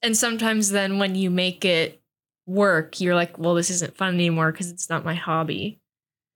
And 0.02 0.16
sometimes 0.16 0.70
then 0.70 0.98
when 0.98 1.14
you 1.14 1.30
make 1.30 1.64
it 1.64 2.00
work, 2.46 3.00
you're 3.00 3.14
like, 3.14 3.38
well, 3.38 3.54
this 3.54 3.70
isn't 3.70 3.96
fun 3.96 4.14
anymore 4.14 4.50
because 4.50 4.70
it's 4.70 4.90
not 4.90 5.04
my 5.04 5.14
hobby. 5.14 5.80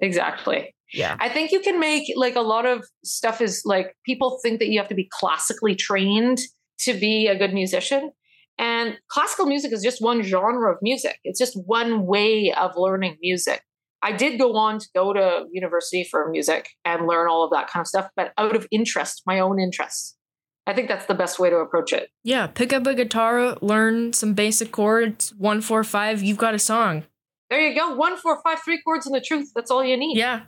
exactly. 0.01 0.71
Yeah. 0.93 1.17
i 1.19 1.29
think 1.29 1.51
you 1.51 1.59
can 1.59 1.81
make 1.81 2.05
like 2.15 2.37
a 2.37 2.41
lot 2.41 2.67
of 2.67 2.85
stuff 3.05 3.41
is 3.41 3.63
like 3.65 3.97
people 4.07 4.39
think 4.43 4.61
that 4.61 4.69
you 4.69 4.79
have 4.79 4.89
to 4.91 4.95
be 4.95 5.09
classically 5.11 5.75
trained 5.75 6.39
to 6.81 6.95
be 6.95 7.27
a 7.27 7.37
good 7.37 7.53
musician 7.53 8.13
and 8.59 8.99
classical 9.09 9.47
music 9.47 9.73
is 9.73 9.83
just 9.83 10.03
one 10.03 10.23
genre 10.23 10.73
of 10.73 10.79
music 10.83 11.19
it's 11.25 11.39
just 11.39 11.57
one 11.67 12.07
way 12.07 12.53
of 12.53 12.73
learning 12.77 13.17
music 13.21 13.63
I 14.05 14.13
did 14.13 14.39
go 14.39 14.55
on 14.55 14.79
to 14.81 14.89
go 14.95 15.15
to 15.15 15.47
university 15.51 16.05
for 16.05 16.29
music 16.29 16.69
and 16.85 17.07
learn 17.07 17.27
all 17.27 17.43
of 17.43 17.51
that 17.53 17.69
kind 17.69 17.81
of 17.81 17.87
stuff, 17.87 18.11
but 18.15 18.35
out 18.37 18.55
of 18.55 18.67
interest, 18.71 19.23
my 19.25 19.41
own 19.41 19.59
interest. 19.59 20.19
I 20.67 20.75
think 20.75 20.89
that's 20.89 21.07
the 21.07 21.15
best 21.15 21.39
way 21.39 21.49
to 21.49 21.57
approach 21.57 21.95
it. 21.95 22.11
Yeah. 22.23 22.47
Pick 22.47 22.75
up 22.75 22.87
a 22.87 22.95
guitar, 22.95 23.57
learn 23.63 24.13
some 24.13 24.35
basic 24.35 24.73
chords, 24.73 25.33
one, 25.39 25.63
four, 25.63 25.85
five, 25.85 26.23
you've 26.23 26.37
got 26.37 26.55
a 26.55 26.59
song. 26.59 27.05
There 27.49 27.61
you 27.61 27.75
go. 27.75 27.95
One, 27.95 28.19
four, 28.19 28.43
five, 28.43 28.61
three 28.63 28.83
chords 28.83 29.07
and 29.07 29.15
the 29.15 29.23
truth. 29.23 29.53
That's 29.55 29.71
all 29.71 29.83
you 29.83 29.97
need. 29.97 30.19
Yeah. 30.19 30.43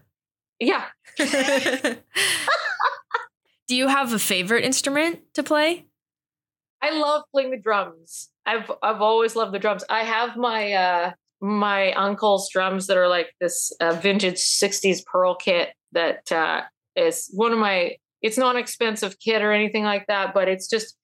Yeah. 0.61 0.85
Do 3.69 3.75
you 3.75 3.89
have 3.89 4.13
a 4.13 4.19
favorite 4.19 4.65
instrument 4.65 5.21
to 5.35 5.43
play? 5.43 5.87
I 6.83 6.99
love 6.99 7.23
playing 7.33 7.51
the 7.51 7.57
drums. 7.57 8.31
I've 8.45 8.71
I've 8.83 9.01
always 9.01 9.37
loved 9.37 9.53
the 9.53 9.59
drums. 9.59 9.85
I 9.89 10.05
have 10.05 10.37
my 10.37 10.73
uh 10.73 11.13
my 11.41 11.93
uncle's 11.93 12.49
drums 12.51 12.87
that 12.87 12.97
are 12.97 13.09
like 13.09 13.29
this 13.41 13.73
uh, 13.81 13.93
vintage 13.93 14.37
60s 14.37 15.05
pearl 15.05 15.35
kit 15.35 15.71
that 15.93 16.31
uh 16.33 16.63
is 16.95 17.31
one 17.35 17.53
of 17.53 17.59
my 17.59 17.97
it's 18.23 18.39
not 18.39 18.57
an 18.57 18.61
expensive 18.61 19.19
kit 19.19 19.43
or 19.43 19.53
anything 19.53 19.85
like 19.85 20.07
that, 20.09 20.33
but 20.35 20.49
it's 20.49 20.69
just 20.69 20.97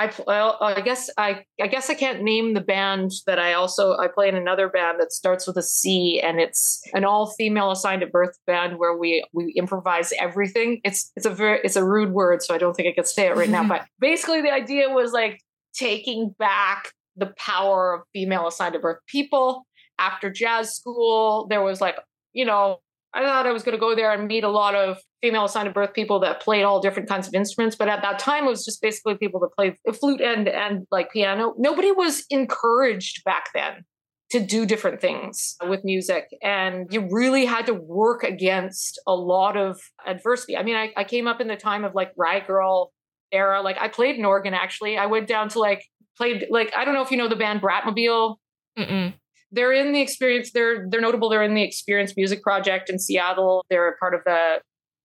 I 0.00 0.54
I 0.60 0.80
guess 0.80 1.10
I 1.18 1.44
I 1.60 1.66
guess 1.66 1.90
I 1.90 1.94
can't 1.94 2.22
name 2.22 2.54
the 2.54 2.60
band 2.60 3.10
that 3.26 3.38
I 3.38 3.52
also 3.52 3.96
I 3.96 4.08
play 4.08 4.28
in 4.28 4.34
another 4.34 4.68
band 4.68 4.98
that 5.00 5.12
starts 5.12 5.46
with 5.46 5.56
a 5.58 5.62
C 5.62 6.20
and 6.24 6.40
it's 6.40 6.82
an 6.94 7.04
all 7.04 7.32
female 7.32 7.70
assigned 7.70 8.02
at 8.02 8.10
birth 8.10 8.38
band 8.46 8.78
where 8.78 8.96
we 8.96 9.24
we 9.34 9.52
improvise 9.56 10.12
everything. 10.18 10.80
It's 10.84 11.12
it's 11.16 11.26
a 11.26 11.30
very 11.30 11.60
it's 11.62 11.76
a 11.76 11.84
rude 11.84 12.12
word, 12.12 12.42
so 12.42 12.54
I 12.54 12.58
don't 12.58 12.74
think 12.74 12.88
I 12.88 12.92
could 12.92 13.06
say 13.06 13.26
it 13.26 13.36
right 13.36 13.48
now. 13.50 13.60
But 13.70 13.86
basically, 14.00 14.40
the 14.40 14.52
idea 14.52 14.88
was 14.88 15.12
like 15.12 15.40
taking 15.74 16.34
back 16.38 16.92
the 17.16 17.32
power 17.36 17.94
of 17.94 18.02
female 18.12 18.48
assigned 18.48 18.74
at 18.74 18.82
birth 18.82 18.98
people. 19.06 19.66
After 19.98 20.30
jazz 20.30 20.74
school, 20.74 21.46
there 21.48 21.62
was 21.62 21.80
like 21.80 21.96
you 22.32 22.46
know 22.46 22.78
I 23.12 23.24
thought 23.24 23.46
I 23.46 23.52
was 23.52 23.62
going 23.62 23.76
to 23.76 23.80
go 23.80 23.94
there 23.94 24.12
and 24.12 24.26
meet 24.26 24.44
a 24.44 24.48
lot 24.48 24.74
of 24.74 24.98
female 25.22 25.44
assigned 25.44 25.72
birth 25.74 25.92
people 25.92 26.20
that 26.20 26.40
played 26.40 26.62
all 26.62 26.80
different 26.80 27.08
kinds 27.08 27.28
of 27.28 27.34
instruments. 27.34 27.76
But 27.76 27.88
at 27.88 28.02
that 28.02 28.18
time, 28.18 28.44
it 28.44 28.50
was 28.50 28.64
just 28.64 28.80
basically 28.80 29.16
people 29.16 29.40
that 29.40 29.50
played 29.56 29.76
flute 29.98 30.20
and 30.20 30.48
and 30.48 30.86
like 30.90 31.12
piano. 31.12 31.54
Nobody 31.58 31.92
was 31.92 32.24
encouraged 32.30 33.22
back 33.24 33.48
then 33.54 33.84
to 34.30 34.40
do 34.40 34.64
different 34.64 35.00
things 35.00 35.56
with 35.68 35.84
music, 35.84 36.28
and 36.42 36.86
you 36.90 37.08
really 37.10 37.44
had 37.44 37.66
to 37.66 37.74
work 37.74 38.22
against 38.22 39.00
a 39.06 39.14
lot 39.14 39.56
of 39.56 39.80
adversity. 40.06 40.56
I 40.56 40.62
mean, 40.62 40.76
I, 40.76 40.92
I 40.96 41.04
came 41.04 41.26
up 41.26 41.40
in 41.40 41.48
the 41.48 41.56
time 41.56 41.84
of 41.84 41.94
like 41.94 42.12
Riot 42.16 42.44
Grrrl 42.46 42.88
era. 43.32 43.60
Like 43.62 43.76
I 43.78 43.88
played 43.88 44.16
an 44.16 44.24
organ 44.24 44.54
actually. 44.54 44.96
I 44.96 45.06
went 45.06 45.26
down 45.26 45.48
to 45.50 45.58
like 45.58 45.84
played 46.16 46.46
like 46.50 46.72
I 46.76 46.84
don't 46.84 46.94
know 46.94 47.02
if 47.02 47.10
you 47.10 47.16
know 47.16 47.28
the 47.28 47.36
band 47.36 47.62
Bratmobile 47.62 48.36
Mm-mm. 48.78 49.14
they're 49.50 49.72
in 49.72 49.92
the 49.92 50.00
experience 50.00 50.52
they're 50.52 50.86
they're 50.88 51.00
notable 51.00 51.28
they're 51.28 51.42
in 51.42 51.54
the 51.54 51.62
experience 51.62 52.16
music 52.16 52.42
project 52.42 52.90
in 52.90 52.98
seattle 52.98 53.64
they're 53.70 53.88
a 53.88 53.96
part 53.96 54.14
of 54.14 54.20
the 54.24 54.60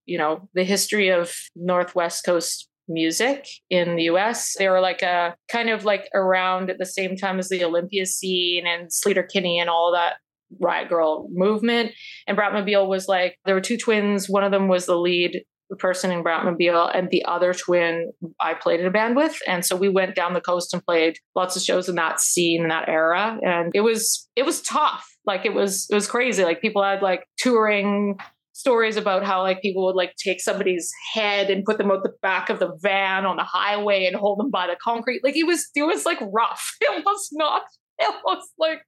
you 0.06 0.18
know 0.18 0.48
the 0.54 0.64
history 0.64 1.10
of 1.10 1.34
northwest 1.56 2.26
coast 2.26 2.70
music 2.88 3.48
in 3.70 3.96
the 3.96 4.04
us 4.04 4.56
they 4.60 4.70
were 4.70 4.80
like 4.80 5.02
a 5.02 5.36
kind 5.52 5.70
of 5.70 5.86
like 5.86 6.08
around 6.14 6.70
at 6.70 6.78
the 6.78 6.86
same 6.86 7.16
time 7.16 7.40
as 7.40 7.50
the 7.50 7.64
olympia 7.64 8.06
scene 8.06 8.68
and 8.68 8.90
sleater 8.90 9.28
kinney 9.28 9.60
and 9.60 9.70
all 9.70 9.92
that 9.92 10.18
riot 10.60 10.90
grrrl 10.90 11.28
movement 11.32 11.92
and 12.28 12.38
bratmobile 12.38 12.88
was 12.88 13.08
like 13.08 13.38
there 13.46 13.56
were 13.56 13.62
two 13.62 13.78
twins 13.78 14.30
one 14.30 14.44
of 14.44 14.52
them 14.52 14.68
was 14.68 14.86
the 14.86 14.96
lead 14.96 15.44
person 15.80 16.12
in 16.12 16.24
Bratmobile 16.24 16.96
and 16.96 17.10
the 17.10 17.26
other 17.26 17.54
twin 17.54 18.12
I 18.40 18.54
played 18.54 18.80
in 18.80 18.86
a 18.86 18.92
band 18.92 19.16
with. 19.16 19.38
And 19.48 19.66
so 19.66 19.76
we 19.76 19.90
went 19.90 20.16
down 20.16 20.34
the 20.34 20.42
coast 20.42 20.74
and 20.74 20.86
played 20.86 21.18
lots 21.36 21.56
of 21.56 21.64
shows 21.64 21.90
in 21.90 21.96
that 21.96 22.20
scene 22.20 22.62
in 22.64 22.70
that 22.70 22.88
era. 22.88 23.40
And 23.44 23.72
it 23.74 23.82
was 23.82 24.30
it 24.36 24.46
was 24.46 24.62
tough. 24.62 25.08
Like 25.26 25.46
it 25.46 25.54
was 25.54 25.88
it 25.90 25.96
was 25.96 26.08
crazy. 26.08 26.44
Like 26.44 26.62
people 26.62 26.84
had 26.84 27.02
like 27.02 27.28
touring 27.38 28.18
stories 28.56 28.96
about 28.96 29.26
how 29.26 29.42
like 29.42 29.62
people 29.62 29.86
would 29.86 29.96
like 29.96 30.16
take 30.16 30.40
somebody's 30.40 30.90
head 31.14 31.50
and 31.50 31.66
put 31.66 31.78
them 31.78 31.92
out 31.92 32.04
the 32.04 32.14
back 32.22 32.50
of 32.50 32.58
the 32.60 32.74
van 32.82 33.26
on 33.26 33.36
the 33.36 33.44
highway 33.44 34.06
and 34.06 34.16
hold 34.16 34.40
them 34.40 34.50
by 34.50 34.66
the 34.66 34.78
concrete. 34.82 35.22
Like 35.24 35.36
it 35.36 35.46
was 35.46 35.68
it 35.76 35.84
was 35.84 36.06
like 36.06 36.20
rough. 36.22 36.76
It 36.82 37.04
was 37.04 37.30
not 37.34 37.64
it 38.00 38.16
was 38.24 38.48
like 38.58 38.82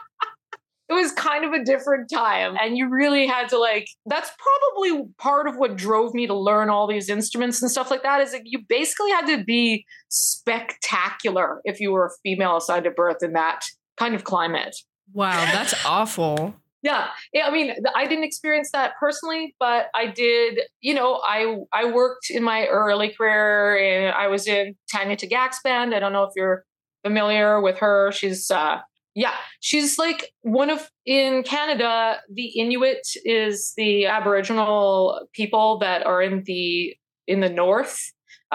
it 0.88 0.94
was 0.94 1.12
kind 1.12 1.44
of 1.44 1.52
a 1.52 1.62
different 1.62 2.08
time 2.08 2.56
and 2.60 2.78
you 2.78 2.88
really 2.88 3.26
had 3.26 3.48
to 3.50 3.58
like 3.58 3.88
that's 4.06 4.30
probably 4.38 5.04
part 5.18 5.46
of 5.46 5.56
what 5.56 5.76
drove 5.76 6.14
me 6.14 6.26
to 6.26 6.34
learn 6.34 6.70
all 6.70 6.86
these 6.86 7.10
instruments 7.10 7.60
and 7.60 7.70
stuff 7.70 7.90
like 7.90 8.02
that 8.02 8.20
is 8.20 8.32
that 8.32 8.42
you 8.44 8.60
basically 8.68 9.10
had 9.10 9.26
to 9.26 9.44
be 9.44 9.84
spectacular 10.08 11.60
if 11.64 11.80
you 11.80 11.92
were 11.92 12.06
a 12.06 12.10
female 12.22 12.56
assigned 12.56 12.86
at 12.86 12.96
birth 12.96 13.22
in 13.22 13.32
that 13.32 13.60
kind 13.98 14.14
of 14.14 14.24
climate 14.24 14.76
Wow, 15.12 15.44
that's 15.52 15.84
awful. 15.84 16.54
Yeah 16.86 17.08
yeah 17.32 17.48
i 17.48 17.50
mean 17.50 17.74
i 17.96 18.06
didn't 18.06 18.22
experience 18.22 18.70
that 18.72 18.92
personally 19.00 19.56
but 19.58 19.88
i 19.96 20.06
did 20.06 20.60
you 20.80 20.94
know 20.94 21.20
i 21.26 21.56
i 21.72 21.84
worked 21.84 22.30
in 22.30 22.44
my 22.44 22.66
early 22.66 23.08
career 23.08 23.76
and 23.76 24.14
i 24.14 24.28
was 24.28 24.46
in 24.46 24.76
tanya 24.88 25.16
tagaq's 25.16 25.60
band. 25.64 25.92
I 25.96 25.98
don't 25.98 26.12
know 26.12 26.22
if 26.22 26.30
you're 26.36 26.64
familiar 27.04 27.60
with 27.60 27.78
her. 27.78 28.12
She's 28.12 28.52
uh 28.52 28.78
yeah 29.16 29.34
she's 29.58 29.98
like 29.98 30.30
one 30.42 30.70
of 30.70 30.88
in 31.06 31.42
canada 31.42 32.20
the 32.32 32.48
inuit 32.60 33.04
is 33.24 33.72
the 33.76 34.06
aboriginal 34.06 35.26
people 35.32 35.78
that 35.78 36.06
are 36.06 36.22
in 36.22 36.44
the 36.44 36.94
in 37.26 37.40
the 37.40 37.48
north 37.48 37.98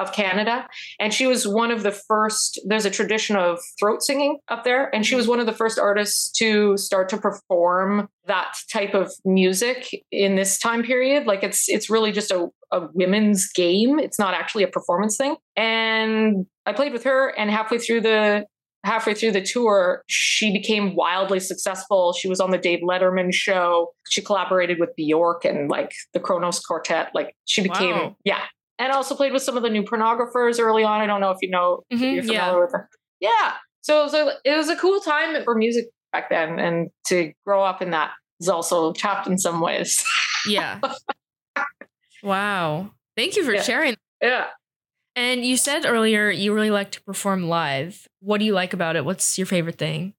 of 0.01 0.11
Canada. 0.13 0.67
And 0.99 1.13
she 1.13 1.27
was 1.27 1.47
one 1.47 1.71
of 1.71 1.83
the 1.83 1.91
first, 1.91 2.59
there's 2.65 2.85
a 2.85 2.89
tradition 2.89 3.35
of 3.35 3.59
throat 3.79 4.01
singing 4.03 4.39
up 4.47 4.63
there. 4.63 4.93
And 4.93 5.05
she 5.05 5.15
was 5.15 5.27
one 5.27 5.39
of 5.39 5.45
the 5.45 5.53
first 5.53 5.79
artists 5.79 6.31
to 6.37 6.75
start 6.77 7.09
to 7.09 7.17
perform 7.17 8.09
that 8.27 8.53
type 8.71 8.93
of 8.93 9.11
music 9.25 9.87
in 10.11 10.35
this 10.35 10.57
time 10.57 10.83
period. 10.83 11.25
Like 11.25 11.43
it's 11.43 11.67
it's 11.67 11.89
really 11.89 12.11
just 12.11 12.31
a, 12.31 12.47
a 12.71 12.87
women's 12.93 13.51
game. 13.51 13.99
It's 13.99 14.19
not 14.19 14.33
actually 14.33 14.63
a 14.63 14.67
performance 14.67 15.17
thing. 15.17 15.35
And 15.55 16.45
I 16.65 16.73
played 16.73 16.93
with 16.93 17.03
her 17.03 17.29
and 17.37 17.49
halfway 17.49 17.77
through 17.77 18.01
the 18.01 18.45
halfway 18.83 19.13
through 19.13 19.31
the 19.31 19.41
tour, 19.41 20.03
she 20.07 20.51
became 20.51 20.95
wildly 20.95 21.39
successful. 21.39 22.13
She 22.13 22.27
was 22.27 22.39
on 22.39 22.51
the 22.51 22.57
Dave 22.57 22.79
Letterman 22.79 23.33
show. 23.33 23.93
She 24.09 24.21
collaborated 24.21 24.79
with 24.79 24.89
Bjork 24.95 25.45
and 25.45 25.69
like 25.69 25.91
the 26.13 26.19
Kronos 26.19 26.59
Quartet. 26.59 27.11
Like 27.13 27.35
she 27.45 27.61
became, 27.61 27.95
wow. 27.95 28.15
yeah. 28.23 28.41
And 28.79 28.91
also 28.91 29.15
played 29.15 29.33
with 29.33 29.43
some 29.43 29.57
of 29.57 29.63
the 29.63 29.69
new 29.69 29.83
pornographers 29.83 30.59
early 30.59 30.83
on. 30.83 31.01
I 31.01 31.05
don't 31.05 31.21
know 31.21 31.31
if 31.31 31.37
you 31.41 31.49
know, 31.49 31.83
mm-hmm, 31.91 32.03
if 32.03 32.13
you're 32.13 32.23
familiar 32.23 32.53
yeah. 32.53 32.59
with 32.59 32.71
them. 32.71 32.87
Yeah. 33.19 33.53
So 33.81 34.01
it 34.01 34.03
was, 34.03 34.13
a, 34.13 34.31
it 34.43 34.55
was 34.57 34.69
a 34.69 34.75
cool 34.75 34.99
time 34.99 35.43
for 35.43 35.55
music 35.55 35.85
back 36.11 36.29
then. 36.29 36.59
And 36.59 36.89
to 37.07 37.31
grow 37.45 37.63
up 37.63 37.81
in 37.81 37.91
that 37.91 38.11
is 38.39 38.49
also 38.49 38.91
tough 38.93 39.27
in 39.27 39.37
some 39.37 39.61
ways. 39.61 40.03
yeah. 40.47 40.79
Wow. 42.23 42.91
Thank 43.17 43.35
you 43.35 43.43
for 43.43 43.53
yeah. 43.53 43.61
sharing. 43.61 43.95
Yeah. 44.21 44.45
And 45.15 45.43
you 45.43 45.57
said 45.57 45.85
earlier 45.85 46.29
you 46.29 46.53
really 46.53 46.71
like 46.71 46.91
to 46.91 47.01
perform 47.01 47.49
live. 47.49 48.07
What 48.19 48.37
do 48.37 48.45
you 48.45 48.53
like 48.53 48.73
about 48.73 48.95
it? 48.95 49.03
What's 49.03 49.37
your 49.37 49.47
favorite 49.47 49.77
thing? 49.77 50.13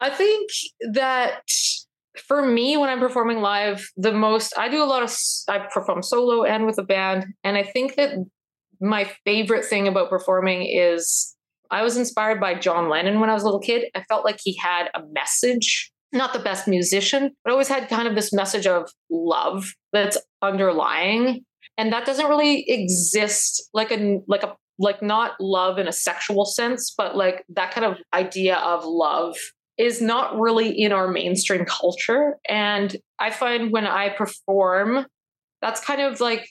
I 0.00 0.10
think 0.10 0.50
that 0.92 1.42
for 2.20 2.44
me, 2.44 2.76
when 2.76 2.90
I'm 2.90 3.00
performing 3.00 3.40
live, 3.40 3.88
the 3.96 4.12
most 4.12 4.52
I 4.58 4.68
do 4.68 4.82
a 4.82 4.84
lot 4.86 5.02
of 5.02 5.14
I 5.48 5.66
perform 5.72 6.02
solo 6.02 6.44
and 6.44 6.66
with 6.66 6.78
a 6.78 6.82
band, 6.82 7.26
and 7.44 7.56
I 7.56 7.62
think 7.62 7.96
that 7.96 8.14
my 8.80 9.10
favorite 9.24 9.64
thing 9.64 9.88
about 9.88 10.10
performing 10.10 10.62
is 10.62 11.34
I 11.70 11.82
was 11.82 11.96
inspired 11.96 12.40
by 12.40 12.54
John 12.54 12.88
Lennon 12.88 13.20
when 13.20 13.30
I 13.30 13.34
was 13.34 13.42
a 13.42 13.46
little 13.46 13.60
kid. 13.60 13.88
I 13.94 14.02
felt 14.04 14.24
like 14.24 14.38
he 14.42 14.56
had 14.56 14.88
a 14.94 15.02
message. 15.12 15.90
Not 16.12 16.32
the 16.32 16.38
best 16.38 16.68
musician, 16.68 17.32
but 17.44 17.50
always 17.50 17.68
had 17.68 17.88
kind 17.88 18.06
of 18.06 18.14
this 18.14 18.32
message 18.32 18.66
of 18.66 18.88
love 19.10 19.74
that's 19.92 20.16
underlying 20.40 21.44
and 21.78 21.92
that 21.92 22.06
doesn't 22.06 22.28
really 22.28 22.68
exist 22.68 23.68
like 23.72 23.90
a 23.90 24.20
like 24.26 24.42
a 24.42 24.54
like 24.78 25.02
not 25.02 25.32
love 25.40 25.78
in 25.78 25.88
a 25.88 25.92
sexual 25.92 26.44
sense 26.44 26.92
but 26.96 27.16
like 27.16 27.44
that 27.48 27.70
kind 27.72 27.84
of 27.84 27.96
idea 28.12 28.56
of 28.56 28.84
love 28.84 29.36
is 29.78 30.00
not 30.00 30.38
really 30.38 30.70
in 30.70 30.92
our 30.92 31.08
mainstream 31.08 31.64
culture 31.64 32.36
and 32.48 32.96
i 33.18 33.30
find 33.30 33.72
when 33.72 33.86
i 33.86 34.08
perform 34.08 35.06
that's 35.60 35.84
kind 35.84 36.00
of 36.00 36.20
like 36.20 36.48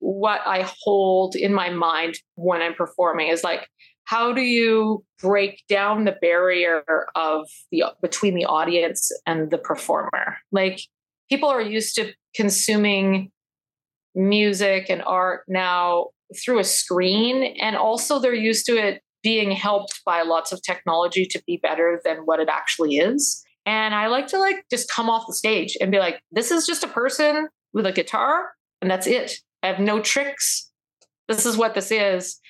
what 0.00 0.40
i 0.46 0.68
hold 0.82 1.34
in 1.34 1.52
my 1.52 1.70
mind 1.70 2.14
when 2.36 2.62
i'm 2.62 2.74
performing 2.74 3.28
is 3.28 3.42
like 3.42 3.68
how 4.04 4.32
do 4.32 4.40
you 4.40 5.04
break 5.20 5.62
down 5.68 6.04
the 6.04 6.16
barrier 6.20 6.82
of 7.14 7.46
the 7.70 7.84
between 8.00 8.34
the 8.34 8.44
audience 8.44 9.10
and 9.26 9.50
the 9.50 9.58
performer 9.58 10.38
like 10.52 10.80
people 11.28 11.48
are 11.48 11.60
used 11.60 11.94
to 11.94 12.12
consuming 12.34 13.30
music 14.14 14.88
and 14.88 15.02
art 15.02 15.42
now 15.48 16.08
through 16.36 16.58
a 16.58 16.64
screen. 16.64 17.56
And 17.60 17.76
also, 17.76 18.18
they're 18.18 18.34
used 18.34 18.66
to 18.66 18.76
it 18.76 19.02
being 19.22 19.50
helped 19.50 20.00
by 20.04 20.22
lots 20.22 20.52
of 20.52 20.62
technology 20.62 21.26
to 21.26 21.42
be 21.46 21.58
better 21.58 22.00
than 22.04 22.18
what 22.18 22.40
it 22.40 22.48
actually 22.48 22.96
is. 22.96 23.44
And 23.66 23.94
I 23.94 24.06
like 24.06 24.28
to 24.28 24.38
like 24.38 24.64
just 24.70 24.90
come 24.90 25.10
off 25.10 25.26
the 25.26 25.34
stage 25.34 25.76
and 25.80 25.90
be 25.90 25.98
like, 25.98 26.20
this 26.32 26.50
is 26.50 26.66
just 26.66 26.84
a 26.84 26.88
person 26.88 27.48
with 27.72 27.86
a 27.86 27.92
guitar, 27.92 28.52
and 28.80 28.90
that's 28.90 29.06
it. 29.06 29.34
I 29.62 29.66
have 29.66 29.78
no 29.78 30.00
tricks. 30.00 30.70
This 31.28 31.44
is 31.44 31.56
what 31.56 31.74
this 31.74 31.90
is. 31.90 32.40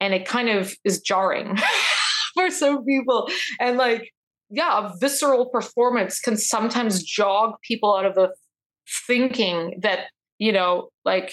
And 0.00 0.12
it 0.12 0.26
kind 0.26 0.48
of 0.48 0.74
is 0.84 1.00
jarring 1.00 1.56
for 2.34 2.50
some 2.50 2.84
people. 2.84 3.28
And 3.60 3.76
like, 3.76 4.12
yeah, 4.50 4.88
a 4.88 4.92
visceral 4.98 5.46
performance 5.46 6.20
can 6.20 6.36
sometimes 6.36 7.02
jog 7.02 7.54
people 7.62 7.94
out 7.94 8.06
of 8.06 8.14
the 8.14 8.34
thinking 9.06 9.78
that 9.82 10.06
you 10.38 10.52
know 10.52 10.90
like 11.04 11.32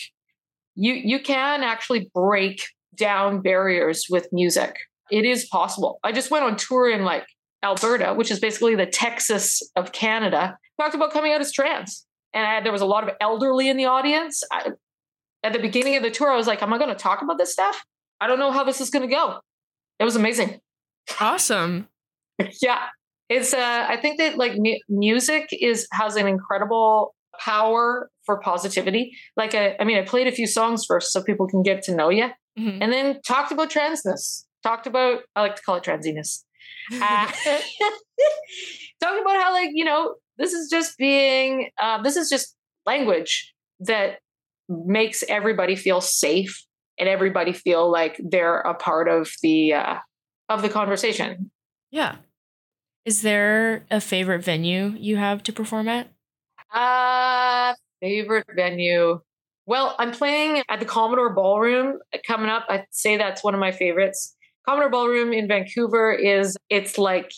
you 0.75 0.93
you 0.93 1.19
can 1.19 1.63
actually 1.63 2.09
break 2.13 2.63
down 2.95 3.41
barriers 3.41 4.05
with 4.09 4.27
music. 4.31 4.75
It 5.09 5.25
is 5.25 5.45
possible. 5.45 5.99
I 6.03 6.11
just 6.11 6.31
went 6.31 6.45
on 6.45 6.55
tour 6.55 6.89
in 6.89 7.03
like 7.03 7.25
alberta 7.63 8.15
which 8.15 8.31
is 8.31 8.39
basically 8.39 8.75
the 8.75 8.87
texas 8.87 9.61
of 9.75 9.91
canada. 9.91 10.57
Talked 10.79 10.95
about 10.95 11.11
coming 11.11 11.31
out 11.31 11.41
as 11.41 11.51
trans. 11.51 12.05
And 12.33 12.45
I, 12.45 12.61
there 12.61 12.71
was 12.71 12.81
a 12.81 12.87
lot 12.87 13.07
of 13.07 13.15
elderly 13.19 13.69
in 13.69 13.77
the 13.77 13.85
audience. 13.85 14.41
I, 14.51 14.71
at 15.43 15.53
the 15.53 15.59
beginning 15.59 15.95
of 15.95 16.03
the 16.03 16.11
tour 16.11 16.31
i 16.31 16.35
was 16.35 16.47
like 16.47 16.61
am 16.61 16.73
i 16.73 16.77
going 16.77 16.89
to 16.89 16.95
talk 16.95 17.21
about 17.21 17.37
this 17.37 17.53
stuff? 17.53 17.83
I 18.19 18.27
don't 18.27 18.39
know 18.39 18.51
how 18.51 18.63
this 18.63 18.81
is 18.81 18.89
going 18.89 19.07
to 19.07 19.13
go. 19.13 19.39
It 19.99 20.05
was 20.05 20.15
amazing. 20.15 20.59
Awesome. 21.19 21.87
Yeah. 22.61 22.87
It's 23.29 23.53
uh 23.53 23.85
i 23.87 23.97
think 23.97 24.17
that 24.17 24.37
like 24.37 24.53
mu- 24.55 24.79
music 24.89 25.49
is 25.51 25.87
has 25.91 26.15
an 26.15 26.27
incredible 26.27 27.13
power 27.39 28.09
for 28.25 28.39
positivity. 28.39 29.15
Like, 29.35 29.55
I, 29.55 29.75
I 29.79 29.83
mean, 29.83 29.97
I 29.97 30.03
played 30.03 30.27
a 30.27 30.31
few 30.31 30.47
songs 30.47 30.85
first 30.85 31.11
so 31.11 31.23
people 31.23 31.47
can 31.47 31.63
get 31.63 31.81
to 31.83 31.95
know 31.95 32.09
you, 32.09 32.29
mm-hmm. 32.57 32.81
and 32.81 32.91
then 32.91 33.19
talked 33.25 33.51
about 33.51 33.69
transness. 33.69 34.45
Talked 34.63 34.87
about, 34.87 35.21
I 35.35 35.41
like 35.41 35.55
to 35.55 35.61
call 35.61 35.75
it 35.75 35.83
transiness. 35.83 36.43
Uh, 36.91 36.97
talking 39.01 39.21
about 39.21 39.41
how, 39.41 39.53
like, 39.53 39.69
you 39.71 39.85
know, 39.85 40.15
this 40.37 40.51
is 40.51 40.69
just 40.69 40.97
being, 40.97 41.69
uh, 41.81 42.01
this 42.01 42.15
is 42.15 42.29
just 42.29 42.55
language 42.85 43.53
that 43.81 44.19
makes 44.67 45.23
everybody 45.27 45.75
feel 45.75 46.01
safe 46.01 46.65
and 46.97 47.09
everybody 47.09 47.53
feel 47.53 47.91
like 47.91 48.19
they're 48.23 48.59
a 48.59 48.73
part 48.73 49.07
of 49.07 49.29
the 49.41 49.73
uh, 49.73 49.95
of 50.49 50.61
the 50.61 50.69
conversation. 50.69 51.51
Yeah. 51.91 52.17
Is 53.05 53.23
there 53.23 53.85
a 53.89 53.99
favorite 53.99 54.43
venue 54.43 54.93
you 54.97 55.17
have 55.17 55.41
to 55.43 55.53
perform 55.53 55.87
at? 55.87 56.09
Uh, 56.71 57.73
favorite 57.99 58.45
venue. 58.55 59.19
Well, 59.65 59.95
I'm 59.99 60.11
playing 60.11 60.63
at 60.69 60.79
the 60.79 60.85
Commodore 60.85 61.33
Ballroom 61.33 61.99
coming 62.27 62.49
up. 62.49 62.65
I'd 62.69 62.85
say 62.91 63.17
that's 63.17 63.43
one 63.43 63.53
of 63.53 63.59
my 63.59 63.71
favorites. 63.71 64.35
Commodore 64.67 64.89
Ballroom 64.89 65.33
in 65.33 65.47
Vancouver 65.47 66.11
is 66.11 66.57
it's 66.69 66.97
like 66.97 67.31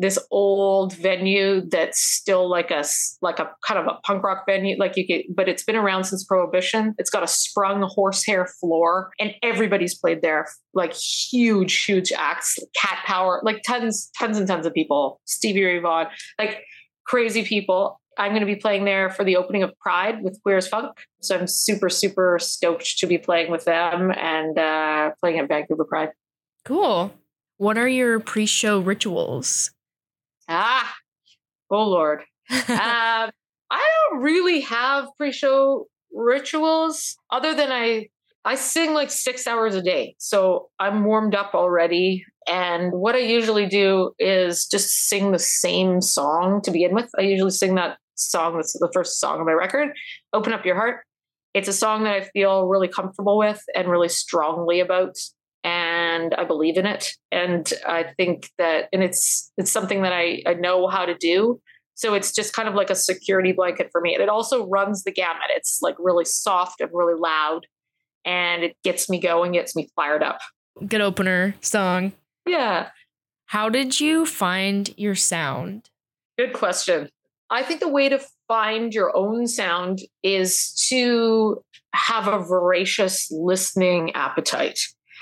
this 0.00 0.18
old 0.30 0.94
venue 0.94 1.60
that's 1.68 2.00
still 2.00 2.48
like 2.48 2.70
a 2.70 2.82
like 3.20 3.38
a 3.38 3.50
kind 3.66 3.78
of 3.78 3.86
a 3.86 4.00
punk 4.02 4.22
rock 4.22 4.44
venue. 4.46 4.76
Like 4.78 4.96
you 4.96 5.06
get 5.06 5.26
but 5.34 5.46
it's 5.46 5.62
been 5.62 5.76
around 5.76 6.04
since 6.04 6.24
prohibition. 6.24 6.94
It's 6.96 7.10
got 7.10 7.22
a 7.22 7.28
sprung 7.28 7.82
horsehair 7.82 8.46
floor 8.46 9.10
and 9.20 9.34
everybody's 9.42 9.94
played 9.94 10.22
there. 10.22 10.46
Like 10.72 10.94
huge 10.94 11.84
huge 11.84 12.12
acts 12.12 12.58
cat 12.74 13.00
power 13.04 13.42
like 13.44 13.62
tons 13.66 14.10
tons 14.18 14.38
and 14.38 14.48
tons 14.48 14.64
of 14.64 14.72
people. 14.72 15.20
Stevie 15.26 15.64
ray 15.64 15.78
vaughan 15.80 16.06
like 16.38 16.62
crazy 17.06 17.44
people 17.44 17.99
I'm 18.20 18.32
going 18.32 18.40
to 18.40 18.46
be 18.46 18.56
playing 18.56 18.84
there 18.84 19.08
for 19.08 19.24
the 19.24 19.36
opening 19.36 19.62
of 19.62 19.72
Pride 19.78 20.22
with 20.22 20.38
Queer 20.42 20.58
as 20.58 20.68
Funk. 20.68 20.98
So 21.22 21.38
I'm 21.38 21.46
super, 21.46 21.88
super 21.88 22.38
stoked 22.38 22.98
to 22.98 23.06
be 23.06 23.16
playing 23.16 23.50
with 23.50 23.64
them 23.64 24.12
and 24.12 24.58
uh, 24.58 25.12
playing 25.20 25.38
at 25.38 25.48
Vancouver 25.48 25.86
Pride. 25.86 26.10
Cool. 26.66 27.14
What 27.56 27.78
are 27.78 27.88
your 27.88 28.20
pre 28.20 28.44
show 28.44 28.78
rituals? 28.78 29.70
Ah, 30.50 30.94
oh 31.70 31.88
Lord. 31.88 32.20
um, 32.50 32.60
I 32.68 33.30
don't 34.10 34.20
really 34.20 34.60
have 34.60 35.08
pre 35.16 35.32
show 35.32 35.86
rituals 36.12 37.16
other 37.30 37.54
than 37.54 37.72
I 37.72 38.08
I 38.44 38.54
sing 38.54 38.92
like 38.92 39.10
six 39.10 39.46
hours 39.46 39.74
a 39.74 39.82
day. 39.82 40.14
So 40.18 40.68
I'm 40.78 41.04
warmed 41.04 41.34
up 41.34 41.54
already. 41.54 42.24
And 42.48 42.92
what 42.92 43.14
I 43.14 43.18
usually 43.18 43.66
do 43.66 44.12
is 44.18 44.66
just 44.66 45.08
sing 45.08 45.32
the 45.32 45.38
same 45.38 46.00
song 46.02 46.60
to 46.62 46.70
begin 46.70 46.94
with. 46.94 47.10
I 47.18 47.22
usually 47.22 47.50
sing 47.50 47.74
that 47.76 47.98
song 48.20 48.56
that's 48.56 48.72
the 48.72 48.90
first 48.92 49.18
song 49.20 49.40
on 49.40 49.46
my 49.46 49.52
record, 49.52 49.90
Open 50.32 50.52
Up 50.52 50.64
Your 50.64 50.76
Heart. 50.76 51.00
It's 51.54 51.68
a 51.68 51.72
song 51.72 52.04
that 52.04 52.14
I 52.14 52.22
feel 52.22 52.66
really 52.66 52.88
comfortable 52.88 53.36
with 53.36 53.62
and 53.74 53.88
really 53.88 54.08
strongly 54.08 54.80
about. 54.80 55.16
And 55.62 56.34
I 56.34 56.44
believe 56.44 56.78
in 56.78 56.86
it. 56.86 57.10
And 57.32 57.70
I 57.86 58.04
think 58.16 58.48
that, 58.56 58.88
and 58.92 59.02
it's 59.02 59.52
it's 59.58 59.70
something 59.70 60.02
that 60.02 60.12
I, 60.12 60.42
I 60.46 60.54
know 60.54 60.86
how 60.86 61.04
to 61.04 61.14
do. 61.14 61.60
So 61.94 62.14
it's 62.14 62.32
just 62.32 62.54
kind 62.54 62.66
of 62.68 62.74
like 62.74 62.88
a 62.88 62.94
security 62.94 63.52
blanket 63.52 63.88
for 63.92 64.00
me. 64.00 64.14
And 64.14 64.22
it 64.22 64.30
also 64.30 64.66
runs 64.68 65.04
the 65.04 65.12
gamut. 65.12 65.50
It's 65.50 65.80
like 65.82 65.96
really 65.98 66.24
soft 66.24 66.80
and 66.80 66.90
really 66.94 67.18
loud. 67.18 67.66
And 68.24 68.62
it 68.62 68.76
gets 68.84 69.10
me 69.10 69.18
going, 69.20 69.52
gets 69.52 69.76
me 69.76 69.88
fired 69.94 70.22
up. 70.22 70.38
Good 70.86 71.02
opener 71.02 71.54
song. 71.60 72.12
Yeah. 72.46 72.88
How 73.46 73.68
did 73.68 74.00
you 74.00 74.24
find 74.24 74.94
your 74.96 75.14
sound? 75.14 75.90
Good 76.38 76.52
question. 76.54 77.10
I 77.50 77.62
think 77.64 77.80
the 77.80 77.88
way 77.88 78.08
to 78.08 78.20
find 78.48 78.94
your 78.94 79.16
own 79.16 79.46
sound 79.46 80.00
is 80.22 80.72
to 80.88 81.62
have 81.92 82.28
a 82.28 82.38
voracious 82.38 83.28
listening 83.30 84.12
appetite. 84.12 84.78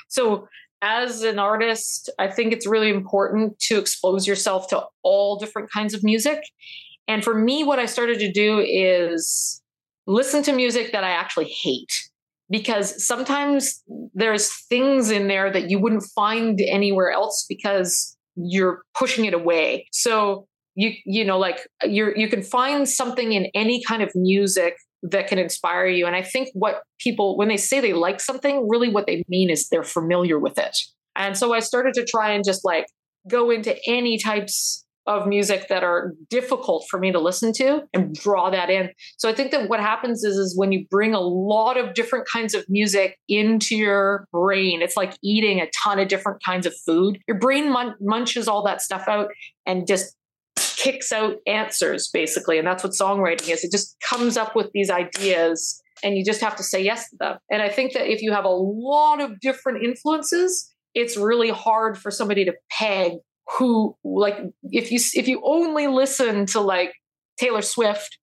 So, 0.09 0.49
as 0.81 1.23
an 1.23 1.39
artist, 1.41 2.09
I 2.19 2.29
think 2.29 2.53
it's 2.53 2.67
really 2.67 2.91
important 2.91 3.59
to 3.61 3.79
expose 3.79 4.27
yourself 4.29 4.69
to 4.69 4.85
all 5.03 5.39
different 5.39 5.71
kinds 5.73 5.93
of 5.95 6.05
music. 6.05 6.41
And 7.09 7.25
for 7.25 7.35
me, 7.35 7.65
what 7.65 7.79
I 7.81 7.87
started 7.87 8.19
to 8.21 8.31
do 8.31 8.61
is 8.61 9.61
listen 10.07 10.43
to 10.45 10.53
music 10.53 10.93
that 10.93 11.03
I 11.03 11.11
actually 11.11 11.49
hate. 11.49 11.93
because 12.51 13.05
sometimes 13.05 13.83
there's 14.15 14.53
things 14.67 15.11
in 15.11 15.29
there 15.29 15.53
that 15.53 15.71
you 15.71 15.79
wouldn't 15.79 16.05
find 16.15 16.61
anywhere 16.61 17.11
else 17.11 17.45
because 17.49 18.17
you're 18.37 18.83
pushing 18.97 19.25
it 19.27 19.35
away. 19.35 19.87
So 19.93 20.48
you 20.79 20.93
you 21.05 21.25
know 21.25 21.39
like 21.39 21.67
you 21.83 22.13
you 22.15 22.29
can 22.29 22.41
find 22.41 22.89
something 22.89 23.33
in 23.33 23.51
any 23.53 23.83
kind 23.83 24.03
of 24.03 24.11
music 24.15 24.77
that 25.03 25.27
can 25.27 25.39
inspire 25.39 25.87
you 25.87 26.07
and 26.07 26.15
I 26.15 26.23
think 26.23 26.49
what 26.55 26.83
people 26.99 27.37
when 27.37 27.49
they 27.49 27.57
say 27.57 27.81
they 27.81 27.93
like 27.93 28.21
something 28.21 28.67
really 28.69 28.89
what 28.89 29.07
they 29.07 29.25
mean 29.29 29.51
is 29.51 29.69
they're 29.69 29.83
familiar 29.83 30.39
with 30.39 30.59
it. 30.59 30.77
And 31.17 31.37
so 31.37 31.53
I 31.53 31.59
started 31.59 31.95
to 31.95 32.05
try 32.05 32.31
and 32.31 32.45
just 32.45 32.65
like 32.65 32.87
go 33.29 33.51
into 33.51 33.77
any 33.89 34.19
types 34.19 34.85
of 35.09 35.27
music 35.27 35.69
that 35.69 35.83
are 35.83 36.13
difficult 36.29 36.85
for 36.89 37.01
me 37.01 37.11
to 37.11 37.19
listen 37.19 37.51
to 37.55 37.81
and 37.95 38.15
draw 38.15 38.51
that 38.51 38.69
in. 38.69 38.91
So 39.17 39.29
I 39.29 39.33
think 39.33 39.51
that 39.53 39.69
what 39.69 39.81
happens 39.81 40.23
is, 40.23 40.37
is 40.37 40.57
when 40.57 40.71
you 40.71 40.87
bring 40.91 41.15
a 41.15 41.21
lot 41.21 41.79
of 41.79 41.95
different 41.95 42.29
kinds 42.31 42.55
of 42.55 42.65
music 42.69 43.17
into 43.27 43.75
your 43.75 44.29
brain, 44.33 44.83
it's 44.83 44.99
like 44.99 45.17
eating 45.23 45.61
a 45.61 45.67
ton 45.83 45.99
of 45.99 46.09
different 46.09 46.43
kinds 46.45 46.67
of 46.67 46.75
food. 46.87 47.19
Your 47.27 47.39
brain 47.39 47.73
mun- 47.73 47.95
munches 48.01 48.47
all 48.49 48.63
that 48.65 48.83
stuff 48.83 49.09
out 49.09 49.31
and 49.65 49.87
just 49.87 50.15
kicks 50.79 51.11
out 51.13 51.37
answers 51.47 52.09
basically. 52.09 52.57
And 52.57 52.67
that's 52.67 52.83
what 52.85 52.93
songwriting 52.93 53.53
is. 53.53 53.65
It 53.65 53.73
just 53.73 53.97
comes 54.09 54.37
up 54.37 54.55
with 54.55 54.71
these 54.73 54.91
ideas 54.91 55.83
and 56.03 56.17
you 56.17 56.25
just 56.25 56.41
have 56.41 56.57
to 56.57 56.63
say 56.63 56.83
yes 56.83 57.11
to 57.11 57.17
them. 57.19 57.39
And 57.51 57.61
I 57.61 57.69
think 57.69 57.93
that 57.93 58.11
if 58.11 58.23
you 58.23 58.33
have 58.33 58.45
a 58.45 58.49
lot 58.49 59.21
of 59.21 59.41
different 59.41 59.85
influences, 59.85 60.73
it's 60.95 61.17
really 61.17 61.51
hard 61.51 61.99
for 61.99 62.11
somebody 62.11 62.45
to 62.45 62.55
peg 62.71 63.15
who 63.59 63.97
like 64.05 64.37
if 64.65 64.93
you 64.93 65.01
if 65.15 65.27
you 65.27 65.41
only 65.45 65.87
listen 65.87 66.47
to 66.47 66.61
like 66.61 66.93
Taylor 67.39 67.63
Swift, 67.63 68.19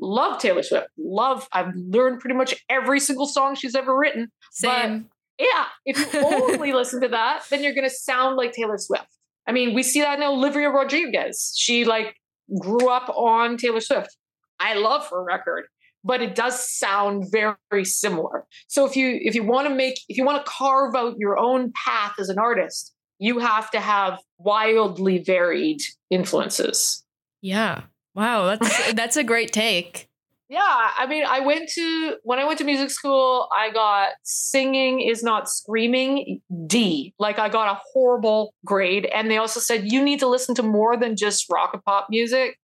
love 0.00 0.40
Taylor 0.40 0.62
Swift, 0.62 0.88
love 0.98 1.46
I've 1.52 1.72
learned 1.74 2.20
pretty 2.20 2.36
much 2.36 2.54
every 2.68 2.98
single 2.98 3.26
song 3.26 3.54
she's 3.54 3.74
ever 3.74 3.96
written. 3.96 4.28
Same. 4.52 5.06
But 5.38 5.46
yeah, 5.46 5.64
if 5.84 6.14
you 6.14 6.20
only 6.20 6.72
listen 6.80 7.00
to 7.02 7.08
that, 7.08 7.44
then 7.50 7.62
you're 7.62 7.74
gonna 7.74 7.90
sound 7.90 8.36
like 8.36 8.52
Taylor 8.52 8.78
Swift. 8.78 9.06
I 9.50 9.52
mean, 9.52 9.74
we 9.74 9.82
see 9.82 10.00
that 10.00 10.16
in 10.16 10.24
Olivia 10.24 10.70
Rodriguez. 10.70 11.52
She 11.58 11.84
like 11.84 12.14
grew 12.60 12.88
up 12.88 13.08
on 13.08 13.56
Taylor 13.56 13.80
Swift. 13.80 14.16
I 14.60 14.74
love 14.74 15.08
her 15.10 15.24
record, 15.24 15.64
but 16.04 16.22
it 16.22 16.36
does 16.36 16.70
sound 16.70 17.26
very 17.32 17.84
similar. 17.84 18.46
So 18.68 18.86
if 18.86 18.94
you 18.94 19.18
if 19.20 19.34
you 19.34 19.42
want 19.42 19.66
to 19.66 19.74
make 19.74 19.98
if 20.08 20.16
you 20.16 20.24
want 20.24 20.46
to 20.46 20.48
carve 20.48 20.94
out 20.94 21.16
your 21.18 21.36
own 21.36 21.72
path 21.84 22.14
as 22.20 22.28
an 22.28 22.38
artist, 22.38 22.94
you 23.18 23.40
have 23.40 23.72
to 23.72 23.80
have 23.80 24.20
wildly 24.38 25.18
varied 25.18 25.80
influences. 26.10 27.04
Yeah. 27.42 27.82
Wow, 28.14 28.46
that's 28.46 28.92
that's 28.92 29.16
a 29.16 29.24
great 29.24 29.52
take. 29.52 30.09
Yeah, 30.50 30.90
I 30.98 31.06
mean, 31.06 31.24
I 31.24 31.38
went 31.38 31.68
to 31.76 32.16
when 32.24 32.40
I 32.40 32.44
went 32.44 32.58
to 32.58 32.64
music 32.64 32.90
school, 32.90 33.48
I 33.56 33.70
got 33.70 34.08
singing 34.24 35.00
is 35.00 35.22
not 35.22 35.48
screaming 35.48 36.40
D. 36.66 37.14
Like 37.20 37.38
I 37.38 37.48
got 37.48 37.72
a 37.72 37.80
horrible 37.92 38.52
grade 38.66 39.06
and 39.14 39.30
they 39.30 39.36
also 39.36 39.60
said 39.60 39.92
you 39.92 40.02
need 40.02 40.18
to 40.18 40.26
listen 40.26 40.56
to 40.56 40.64
more 40.64 40.96
than 40.96 41.14
just 41.14 41.46
rock 41.52 41.70
and 41.72 41.84
pop 41.84 42.08
music. 42.10 42.56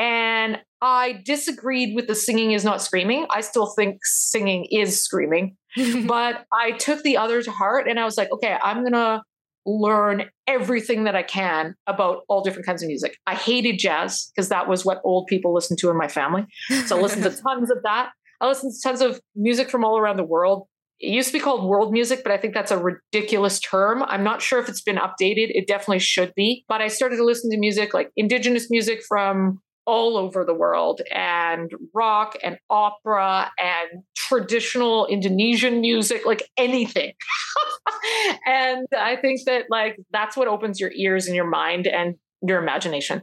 And 0.00 0.58
I 0.82 1.22
disagreed 1.24 1.94
with 1.94 2.08
the 2.08 2.16
singing 2.16 2.52
is 2.52 2.64
not 2.64 2.82
screaming. 2.82 3.26
I 3.30 3.40
still 3.40 3.66
think 3.66 3.98
singing 4.02 4.66
is 4.72 5.00
screaming. 5.00 5.56
but 6.06 6.44
I 6.52 6.72
took 6.72 7.04
the 7.04 7.18
other 7.18 7.40
to 7.40 7.50
heart 7.52 7.86
and 7.88 8.00
I 8.00 8.04
was 8.04 8.18
like, 8.18 8.32
okay, 8.32 8.56
I'm 8.60 8.80
going 8.80 8.94
to 8.94 9.22
learn 9.66 10.24
everything 10.46 11.04
that 11.04 11.14
I 11.14 11.22
can 11.22 11.74
about 11.86 12.22
all 12.28 12.42
different 12.42 12.66
kinds 12.66 12.82
of 12.82 12.88
music. 12.88 13.18
I 13.26 13.34
hated 13.34 13.78
jazz 13.78 14.30
because 14.34 14.48
that 14.48 14.68
was 14.68 14.84
what 14.84 15.00
old 15.04 15.26
people 15.26 15.54
listened 15.54 15.78
to 15.80 15.90
in 15.90 15.96
my 15.96 16.08
family. 16.08 16.46
So 16.86 16.98
I 16.98 17.00
listened 17.00 17.24
to 17.24 17.30
tons 17.42 17.70
of 17.70 17.78
that. 17.84 18.10
I 18.40 18.46
listened 18.46 18.72
to 18.72 18.88
tons 18.88 19.00
of 19.00 19.20
music 19.34 19.68
from 19.68 19.84
all 19.84 19.98
around 19.98 20.16
the 20.16 20.24
world. 20.24 20.68
It 21.00 21.12
used 21.12 21.28
to 21.28 21.32
be 21.32 21.40
called 21.40 21.68
world 21.68 21.92
music, 21.92 22.22
but 22.24 22.32
I 22.32 22.38
think 22.38 22.54
that's 22.54 22.72
a 22.72 22.78
ridiculous 22.78 23.60
term. 23.60 24.02
I'm 24.02 24.24
not 24.24 24.42
sure 24.42 24.58
if 24.58 24.68
it's 24.68 24.82
been 24.82 24.96
updated. 24.96 25.50
It 25.50 25.68
definitely 25.68 26.00
should 26.00 26.34
be. 26.34 26.64
But 26.68 26.80
I 26.80 26.88
started 26.88 27.16
to 27.16 27.24
listen 27.24 27.50
to 27.50 27.58
music 27.58 27.94
like 27.94 28.10
indigenous 28.16 28.68
music 28.68 29.02
from 29.06 29.60
all 29.88 30.18
over 30.18 30.44
the 30.44 30.52
world 30.52 31.00
and 31.10 31.72
rock 31.94 32.36
and 32.44 32.58
opera 32.68 33.50
and 33.58 34.02
traditional 34.14 35.06
Indonesian 35.06 35.80
music, 35.80 36.26
like 36.26 36.42
anything. 36.58 37.14
and 38.46 38.86
I 38.94 39.16
think 39.16 39.40
that 39.46 39.64
like 39.70 39.96
that's 40.10 40.36
what 40.36 40.46
opens 40.46 40.78
your 40.78 40.92
ears 40.92 41.26
and 41.26 41.34
your 41.34 41.46
mind 41.46 41.86
and 41.86 42.16
your 42.46 42.62
imagination. 42.62 43.22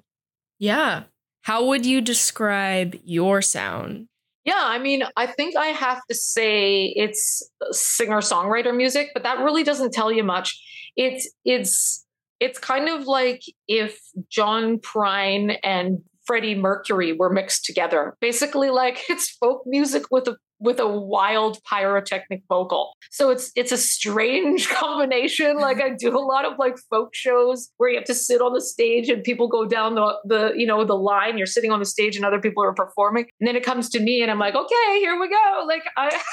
Yeah. 0.58 1.04
How 1.43 1.63
would 1.67 1.86
you 1.86 2.01
describe 2.01 2.97
your 3.04 3.43
sound? 3.43 4.08
Yeah, 4.43 4.60
I 4.60 4.80
mean, 4.80 5.04
I 5.15 5.28
think 5.28 5.56
I 5.56 5.67
have 5.67 6.01
to 6.10 6.15
say 6.15 6.86
it's 6.95 7.47
singer 7.71 8.21
songwriter 8.21 8.75
music, 8.75 9.10
but 9.13 9.21
that 9.21 9.38
really 9.38 9.63
doesn't 9.63 9.93
tell 9.93 10.12
you 10.12 10.23
much. 10.23 10.60
It's 10.95 11.32
it's 11.45 12.04
it's 12.39 12.58
kind 12.58 12.89
of 12.89 13.06
like 13.06 13.41
if 13.67 13.99
John 14.30 14.80
Prine 14.80 15.58
and 15.63 15.99
Freddie 16.25 16.55
Mercury 16.55 17.13
were 17.13 17.29
mixed 17.29 17.65
together. 17.65 18.15
Basically, 18.21 18.69
like 18.69 19.03
it's 19.09 19.29
folk 19.29 19.63
music 19.65 20.05
with 20.11 20.27
a 20.27 20.38
with 20.59 20.79
a 20.79 20.88
wild 20.88 21.61
pyrotechnic 21.69 22.41
vocal. 22.47 22.93
So 23.11 23.29
it's 23.29 23.51
it's 23.55 23.71
a 23.71 23.77
strange 23.77 24.69
combination. 24.81 25.57
Like 25.57 25.81
I 25.81 25.89
do 25.89 26.17
a 26.17 26.19
lot 26.19 26.45
of 26.45 26.57
like 26.57 26.77
folk 26.89 27.13
shows 27.13 27.69
where 27.77 27.89
you 27.89 27.97
have 27.97 28.05
to 28.05 28.15
sit 28.15 28.41
on 28.41 28.53
the 28.53 28.61
stage 28.61 29.09
and 29.09 29.23
people 29.23 29.47
go 29.47 29.65
down 29.65 29.95
the 29.95 30.15
the 30.25 30.53
you 30.55 30.65
know 30.65 30.83
the 30.85 30.95
line. 30.95 31.38
You're 31.38 31.47
sitting 31.47 31.71
on 31.71 31.79
the 31.79 31.85
stage 31.85 32.15
and 32.15 32.25
other 32.25 32.39
people 32.39 32.63
are 32.63 32.73
performing, 32.73 33.25
and 33.39 33.47
then 33.47 33.55
it 33.55 33.63
comes 33.63 33.89
to 33.89 33.99
me 33.99 34.21
and 34.21 34.31
I'm 34.31 34.39
like, 34.39 34.55
okay, 34.55 34.99
here 34.99 35.19
we 35.19 35.29
go. 35.29 35.65
Like 35.67 35.83
I. 35.97 36.19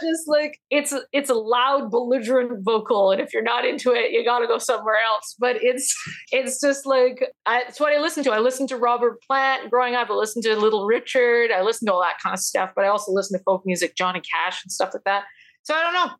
just 0.00 0.26
like 0.26 0.58
it's 0.70 0.92
it's 1.12 1.30
a 1.30 1.34
loud 1.34 1.90
belligerent 1.90 2.64
vocal. 2.64 3.10
And 3.10 3.20
if 3.20 3.32
you're 3.32 3.42
not 3.42 3.64
into 3.64 3.92
it 3.92 4.12
you 4.12 4.24
got 4.24 4.40
to 4.40 4.46
go 4.46 4.58
somewhere 4.58 4.96
else. 4.96 5.34
But 5.38 5.56
it's 5.60 5.94
it's 6.32 6.60
just 6.60 6.86
like 6.86 7.24
I, 7.46 7.62
it's 7.68 7.80
what 7.80 7.92
i 7.92 8.00
listen 8.00 8.24
to. 8.24 8.32
I 8.32 8.38
listen 8.38 8.66
to 8.68 8.76
robert 8.76 9.22
plant 9.22 9.70
growing 9.70 9.94
up. 9.94 10.10
I 10.10 10.14
listened 10.14 10.44
to 10.44 10.56
little 10.56 10.86
richard. 10.86 11.50
I 11.50 11.62
listened 11.62 11.88
to 11.88 11.94
all 11.94 12.02
that 12.02 12.18
kind 12.22 12.34
of 12.34 12.40
stuff 12.40 12.70
but 12.74 12.84
i 12.84 12.88
also 12.88 13.12
listen 13.12 13.38
to 13.38 13.44
folk 13.44 13.62
music 13.64 13.96
johnny 13.96 14.20
cash 14.20 14.64
and 14.64 14.70
stuff 14.70 14.90
like 14.94 15.04
that. 15.04 15.24
So 15.62 15.74
i 15.74 15.82
don't 15.82 15.94
know. 15.94 16.14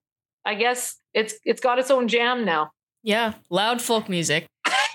I 0.44 0.54
guess 0.54 0.96
it's 1.14 1.34
it's 1.44 1.60
got 1.60 1.78
its 1.78 1.90
own 1.90 2.08
jam 2.08 2.44
now. 2.44 2.70
Yeah 3.02 3.34
loud 3.50 3.82
folk 3.82 4.08
music. 4.08 4.46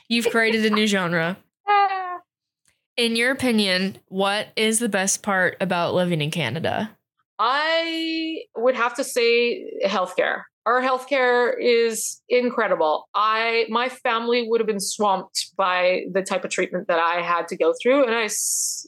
You've 0.10 0.30
created 0.30 0.66
a 0.66 0.70
new 0.70 0.88
genre. 0.88 1.38
In 2.98 3.16
your 3.16 3.32
opinion 3.32 3.98
what 4.08 4.50
is 4.56 4.80
the 4.80 4.90
best 4.90 5.24
part 5.24 5.58
about 5.62 5.94
living 5.94 6.22
in 6.22 6.30
canada 6.30 6.98
I 7.44 8.44
would 8.56 8.76
have 8.76 8.94
to 8.96 9.04
say 9.04 9.68
healthcare. 9.84 10.44
Our 10.68 10.80
healthcare 10.80 11.54
is 11.60 12.22
incredible. 12.30 13.10
I 13.16 13.66
my 13.68 13.90
family 13.90 14.46
would 14.48 14.62
have 14.62 14.68
been 14.68 14.80
swamped 14.80 15.50
by 15.58 16.04
the 16.14 16.22
type 16.22 16.46
of 16.46 16.52
treatment 16.52 16.88
that 16.88 17.00
I 17.00 17.24
had 17.24 17.48
to 17.48 17.58
go 17.58 17.74
through, 17.82 18.06
and 18.06 18.14
I 18.14 18.30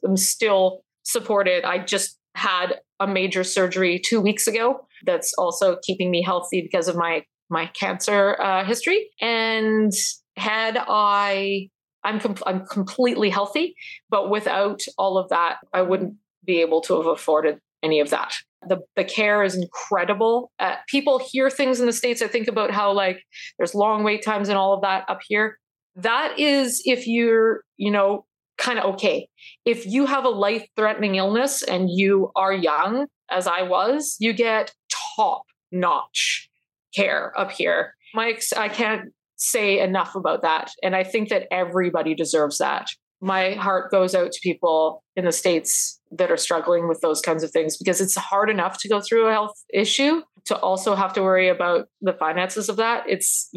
am 0.07 0.17
still 0.17 0.83
supported. 1.01 1.65
I 1.65 1.79
just 1.79 2.19
had 2.35 2.79
a 2.99 3.07
major 3.07 3.43
surgery 3.43 3.97
two 3.97 4.21
weeks 4.21 4.45
ago. 4.45 4.85
That's 5.03 5.33
also 5.33 5.77
keeping 5.81 6.11
me 6.11 6.21
healthy 6.21 6.61
because 6.61 6.87
of 6.87 6.95
my 6.95 7.25
my 7.49 7.65
cancer 7.67 8.39
uh, 8.39 8.63
history. 8.63 9.09
And 9.19 9.91
had 10.37 10.77
I, 10.77 11.69
I'm 12.03 12.19
com- 12.19 12.35
I'm 12.45 12.67
completely 12.67 13.31
healthy, 13.31 13.73
but 14.11 14.29
without 14.29 14.81
all 14.99 15.17
of 15.17 15.29
that, 15.29 15.57
I 15.73 15.81
wouldn't 15.81 16.17
be 16.45 16.61
able 16.61 16.81
to 16.81 16.97
have 16.97 17.07
afforded 17.07 17.59
any 17.83 17.99
of 17.99 18.09
that. 18.09 18.33
The, 18.67 18.79
the 18.95 19.03
care 19.03 19.43
is 19.43 19.55
incredible. 19.55 20.51
Uh, 20.57 20.75
people 20.87 21.19
hear 21.19 21.49
things 21.49 21.79
in 21.79 21.85
the 21.85 21.93
States. 21.93 22.21
I 22.21 22.27
think 22.27 22.47
about 22.47 22.71
how, 22.71 22.93
like, 22.93 23.21
there's 23.57 23.75
long 23.75 24.03
wait 24.03 24.23
times 24.23 24.49
and 24.49 24.57
all 24.57 24.73
of 24.73 24.81
that 24.81 25.03
up 25.09 25.19
here. 25.27 25.59
That 25.95 26.39
is 26.39 26.81
if 26.85 27.05
you're, 27.05 27.63
you 27.77 27.91
know, 27.91 28.25
kind 28.57 28.79
of 28.79 28.93
okay. 28.93 29.27
If 29.65 29.85
you 29.85 30.05
have 30.05 30.25
a 30.25 30.29
life 30.29 30.65
threatening 30.75 31.15
illness 31.15 31.61
and 31.61 31.89
you 31.89 32.31
are 32.35 32.53
young, 32.53 33.07
as 33.29 33.47
I 33.47 33.63
was, 33.63 34.15
you 34.19 34.31
get 34.33 34.73
top 35.17 35.43
notch 35.71 36.49
care 36.95 37.37
up 37.37 37.51
here. 37.51 37.95
Mike, 38.13 38.43
I 38.55 38.69
can't 38.69 39.11
say 39.35 39.79
enough 39.79 40.15
about 40.15 40.43
that. 40.43 40.71
And 40.81 40.95
I 40.95 41.03
think 41.03 41.29
that 41.29 41.47
everybody 41.51 42.15
deserves 42.15 42.59
that 42.59 42.87
my 43.23 43.51
heart 43.53 43.89
goes 43.89 44.13
out 44.13 44.33
to 44.33 44.39
people 44.43 45.01
in 45.15 45.23
the 45.23 45.31
states 45.31 46.01
that 46.11 46.29
are 46.29 46.37
struggling 46.37 46.89
with 46.89 46.99
those 46.99 47.21
kinds 47.21 47.41
of 47.41 47.51
things 47.51 47.77
because 47.77 48.01
it's 48.01 48.15
hard 48.15 48.49
enough 48.49 48.77
to 48.79 48.89
go 48.89 48.99
through 48.99 49.27
a 49.27 49.31
health 49.31 49.55
issue 49.73 50.21
to 50.45 50.57
also 50.57 50.93
have 50.93 51.13
to 51.13 51.21
worry 51.21 51.47
about 51.47 51.87
the 52.01 52.11
finances 52.11 52.67
of 52.67 52.75
that. 52.75 53.05
It's 53.07 53.49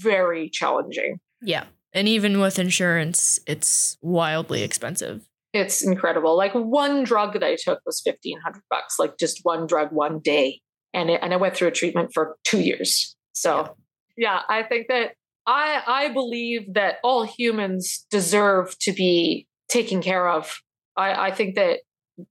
very 0.00 0.48
challenging. 0.48 1.20
Yeah. 1.42 1.64
And 1.92 2.08
even 2.08 2.40
with 2.40 2.58
insurance 2.58 3.38
it's 3.46 3.98
wildly 4.00 4.62
expensive. 4.62 5.26
It's 5.52 5.82
incredible. 5.82 6.34
Like 6.34 6.54
one 6.54 7.04
drug 7.04 7.34
that 7.34 7.44
i 7.44 7.56
took 7.56 7.80
was 7.84 8.00
1500 8.02 8.62
bucks 8.70 8.98
like 8.98 9.18
just 9.18 9.40
one 9.42 9.66
drug 9.66 9.92
one 9.92 10.20
day. 10.20 10.60
And 10.94 11.10
it, 11.10 11.20
and 11.22 11.34
i 11.34 11.36
went 11.36 11.54
through 11.54 11.68
a 11.68 11.72
treatment 11.72 12.12
for 12.14 12.36
2 12.44 12.60
years. 12.60 13.14
So 13.32 13.76
yeah, 14.16 14.38
yeah 14.38 14.40
i 14.48 14.62
think 14.62 14.88
that 14.88 15.12
I 15.46 15.82
I 15.86 16.12
believe 16.12 16.74
that 16.74 16.96
all 17.02 17.24
humans 17.24 18.06
deserve 18.10 18.78
to 18.80 18.92
be 18.92 19.46
taken 19.68 20.02
care 20.02 20.28
of. 20.28 20.60
I, 20.96 21.28
I 21.28 21.30
think 21.30 21.54
that 21.54 21.80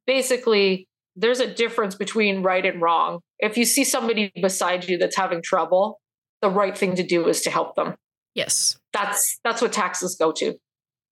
basically 0.05 0.87
there's 1.15 1.39
a 1.39 1.53
difference 1.53 1.95
between 1.95 2.43
right 2.43 2.65
and 2.65 2.81
wrong. 2.81 3.19
if 3.39 3.57
you 3.57 3.65
see 3.65 3.83
somebody 3.83 4.31
beside 4.41 4.87
you 4.87 4.97
that's 4.97 5.17
having 5.17 5.41
trouble, 5.41 5.99
the 6.41 6.49
right 6.49 6.77
thing 6.77 6.95
to 6.95 7.03
do 7.03 7.27
is 7.27 7.41
to 7.41 7.49
help 7.49 7.75
them. 7.75 7.95
Yes. 8.33 8.77
That's 8.93 9.39
that's 9.43 9.61
what 9.61 9.73
taxes 9.73 10.15
go 10.15 10.31
to, 10.33 10.53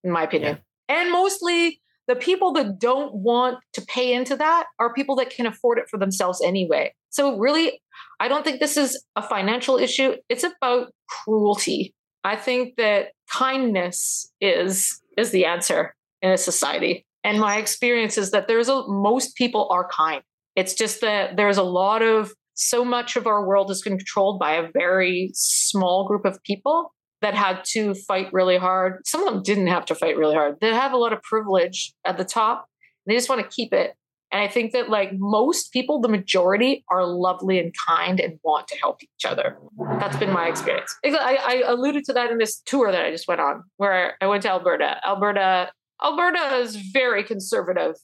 in 0.03 0.11
my 0.11 0.23
opinion. 0.23 0.59
Yeah. 0.87 1.01
And 1.01 1.11
mostly 1.11 1.81
the 2.09 2.15
people 2.15 2.51
that 2.53 2.79
don't 2.79 3.13
want 3.13 3.59
to 3.73 3.81
pay 3.81 4.13
into 4.13 4.35
that 4.35 4.65
are 4.79 4.91
people 4.91 5.15
that 5.17 5.29
can 5.29 5.45
afford 5.45 5.77
it 5.77 5.87
for 5.87 5.99
themselves 5.99 6.41
anyway. 6.43 6.91
So 7.11 7.37
really, 7.37 7.79
I 8.19 8.27
don't 8.27 8.43
think 8.43 8.59
this 8.59 8.77
is 8.77 9.01
a 9.15 9.21
financial 9.21 9.77
issue. 9.77 10.15
It's 10.27 10.43
about 10.43 10.91
cruelty. 11.07 11.93
I 12.23 12.35
think 12.35 12.77
that 12.77 13.09
kindness 13.31 14.31
is 14.41 14.99
is 15.19 15.29
the 15.29 15.45
answer 15.45 15.95
in 16.23 16.31
a 16.31 16.37
society. 16.37 17.05
And 17.23 17.39
my 17.39 17.57
experience 17.57 18.17
is 18.17 18.31
that 18.31 18.47
there's 18.47 18.69
a 18.69 18.87
most 18.87 19.35
people 19.35 19.67
are 19.69 19.87
kind. 19.87 20.23
It's 20.55 20.73
just 20.73 21.01
that 21.01 21.37
there's 21.37 21.57
a 21.57 21.63
lot 21.63 22.01
of 22.01 22.33
so 22.55 22.83
much 22.83 23.17
of 23.17 23.27
our 23.27 23.47
world 23.47 23.69
is 23.69 23.83
controlled 23.83 24.39
by 24.39 24.55
a 24.55 24.67
very 24.73 25.29
small 25.35 26.07
group 26.07 26.25
of 26.25 26.41
people 26.43 26.91
that 27.21 27.33
had 27.33 27.63
to 27.65 27.93
fight 27.93 28.31
really 28.31 28.57
hard. 28.57 29.05
Some 29.05 29.25
of 29.25 29.33
them 29.33 29.43
didn't 29.43 29.67
have 29.67 29.85
to 29.85 29.95
fight 29.95 30.17
really 30.17 30.35
hard. 30.35 30.55
They 30.61 30.73
have 30.73 30.93
a 30.93 30.97
lot 30.97 31.13
of 31.13 31.21
privilege 31.21 31.93
at 32.05 32.17
the 32.17 32.25
top. 32.25 32.67
They 33.05 33.15
just 33.15 33.29
want 33.29 33.41
to 33.41 33.47
keep 33.47 33.73
it. 33.73 33.95
And 34.31 34.41
I 34.41 34.47
think 34.47 34.73
that 34.73 34.89
like 34.89 35.11
most 35.13 35.73
people, 35.73 35.99
the 35.99 36.07
majority 36.07 36.83
are 36.89 37.05
lovely 37.05 37.59
and 37.59 37.73
kind 37.87 38.19
and 38.19 38.39
want 38.43 38.67
to 38.67 38.77
help 38.77 39.01
each 39.01 39.25
other. 39.25 39.57
That's 39.99 40.17
been 40.17 40.31
my 40.31 40.47
experience. 40.47 40.95
I, 41.03 41.39
I 41.41 41.63
alluded 41.65 42.03
to 42.05 42.13
that 42.13 42.29
in 42.31 42.37
this 42.37 42.61
tour 42.65 42.91
that 42.91 43.03
I 43.03 43.11
just 43.11 43.27
went 43.27 43.41
on, 43.41 43.63
where 43.77 44.15
I 44.21 44.27
went 44.27 44.43
to 44.43 44.49
Alberta. 44.49 45.01
Alberta, 45.05 45.71
Alberta 46.03 46.57
is 46.57 46.75
very 46.75 47.23
conservative, 47.23 47.95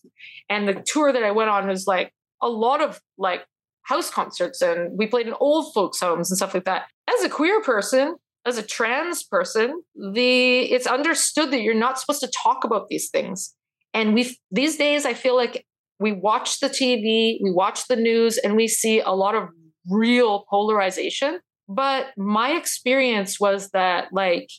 and 0.49 0.67
the 0.67 0.73
tour 0.73 1.13
that 1.13 1.23
I 1.23 1.31
went 1.31 1.51
on 1.51 1.67
was 1.67 1.85
like 1.85 2.11
a 2.41 2.49
lot 2.49 2.81
of 2.81 2.99
like 3.19 3.45
house 3.83 4.09
concerts, 4.09 4.63
and 4.63 4.97
we 4.97 5.05
played 5.05 5.27
in 5.27 5.35
old 5.39 5.73
folks' 5.75 5.99
homes 5.99 6.31
and 6.31 6.37
stuff 6.37 6.55
like 6.55 6.65
that. 6.65 6.87
As 7.07 7.23
a 7.23 7.29
queer 7.29 7.61
person, 7.61 8.15
as 8.45 8.57
a 8.57 8.63
trans 8.63 9.23
person, 9.23 9.81
the 9.95 10.61
it's 10.71 10.87
understood 10.87 11.51
that 11.51 11.61
you're 11.61 11.73
not 11.73 11.99
supposed 11.99 12.21
to 12.21 12.31
talk 12.43 12.63
about 12.63 12.87
these 12.89 13.09
things. 13.09 13.55
And 13.93 14.13
we 14.13 14.37
these 14.51 14.77
days 14.77 15.05
I 15.05 15.13
feel 15.13 15.35
like 15.35 15.65
we 15.99 16.11
watch 16.11 16.59
the 16.59 16.67
TV, 16.67 17.37
we 17.41 17.51
watch 17.51 17.87
the 17.87 17.95
news, 17.95 18.37
and 18.37 18.55
we 18.55 18.67
see 18.67 18.99
a 18.99 19.11
lot 19.11 19.35
of 19.35 19.49
real 19.89 20.45
polarization. 20.49 21.39
But 21.67 22.07
my 22.17 22.51
experience 22.51 23.39
was 23.39 23.69
that 23.71 24.09
like 24.11 24.49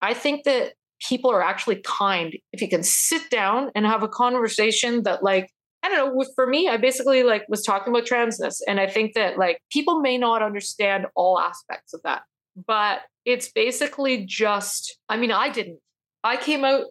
I 0.00 0.14
think 0.14 0.44
that 0.44 0.74
people 1.06 1.30
are 1.30 1.42
actually 1.42 1.82
kind 1.84 2.34
if 2.52 2.62
you 2.62 2.68
can 2.68 2.82
sit 2.82 3.28
down 3.30 3.70
and 3.74 3.84
have 3.84 4.02
a 4.02 4.08
conversation 4.08 5.02
that 5.02 5.22
like 5.22 5.50
I 5.82 5.88
don't 5.88 6.16
know. 6.16 6.24
For 6.34 6.46
me, 6.46 6.68
I 6.68 6.78
basically 6.78 7.22
like 7.22 7.44
was 7.48 7.62
talking 7.62 7.92
about 7.92 8.06
transness, 8.06 8.56
and 8.66 8.80
I 8.80 8.88
think 8.88 9.14
that 9.14 9.38
like 9.38 9.60
people 9.70 10.00
may 10.00 10.18
not 10.18 10.42
understand 10.42 11.06
all 11.14 11.38
aspects 11.38 11.94
of 11.94 12.00
that, 12.02 12.22
but 12.66 13.00
it's 13.24 13.50
basically 13.50 14.24
just, 14.24 14.98
I 15.08 15.16
mean, 15.16 15.32
I 15.32 15.50
didn't. 15.50 15.78
I 16.24 16.36
came 16.36 16.64
out, 16.64 16.84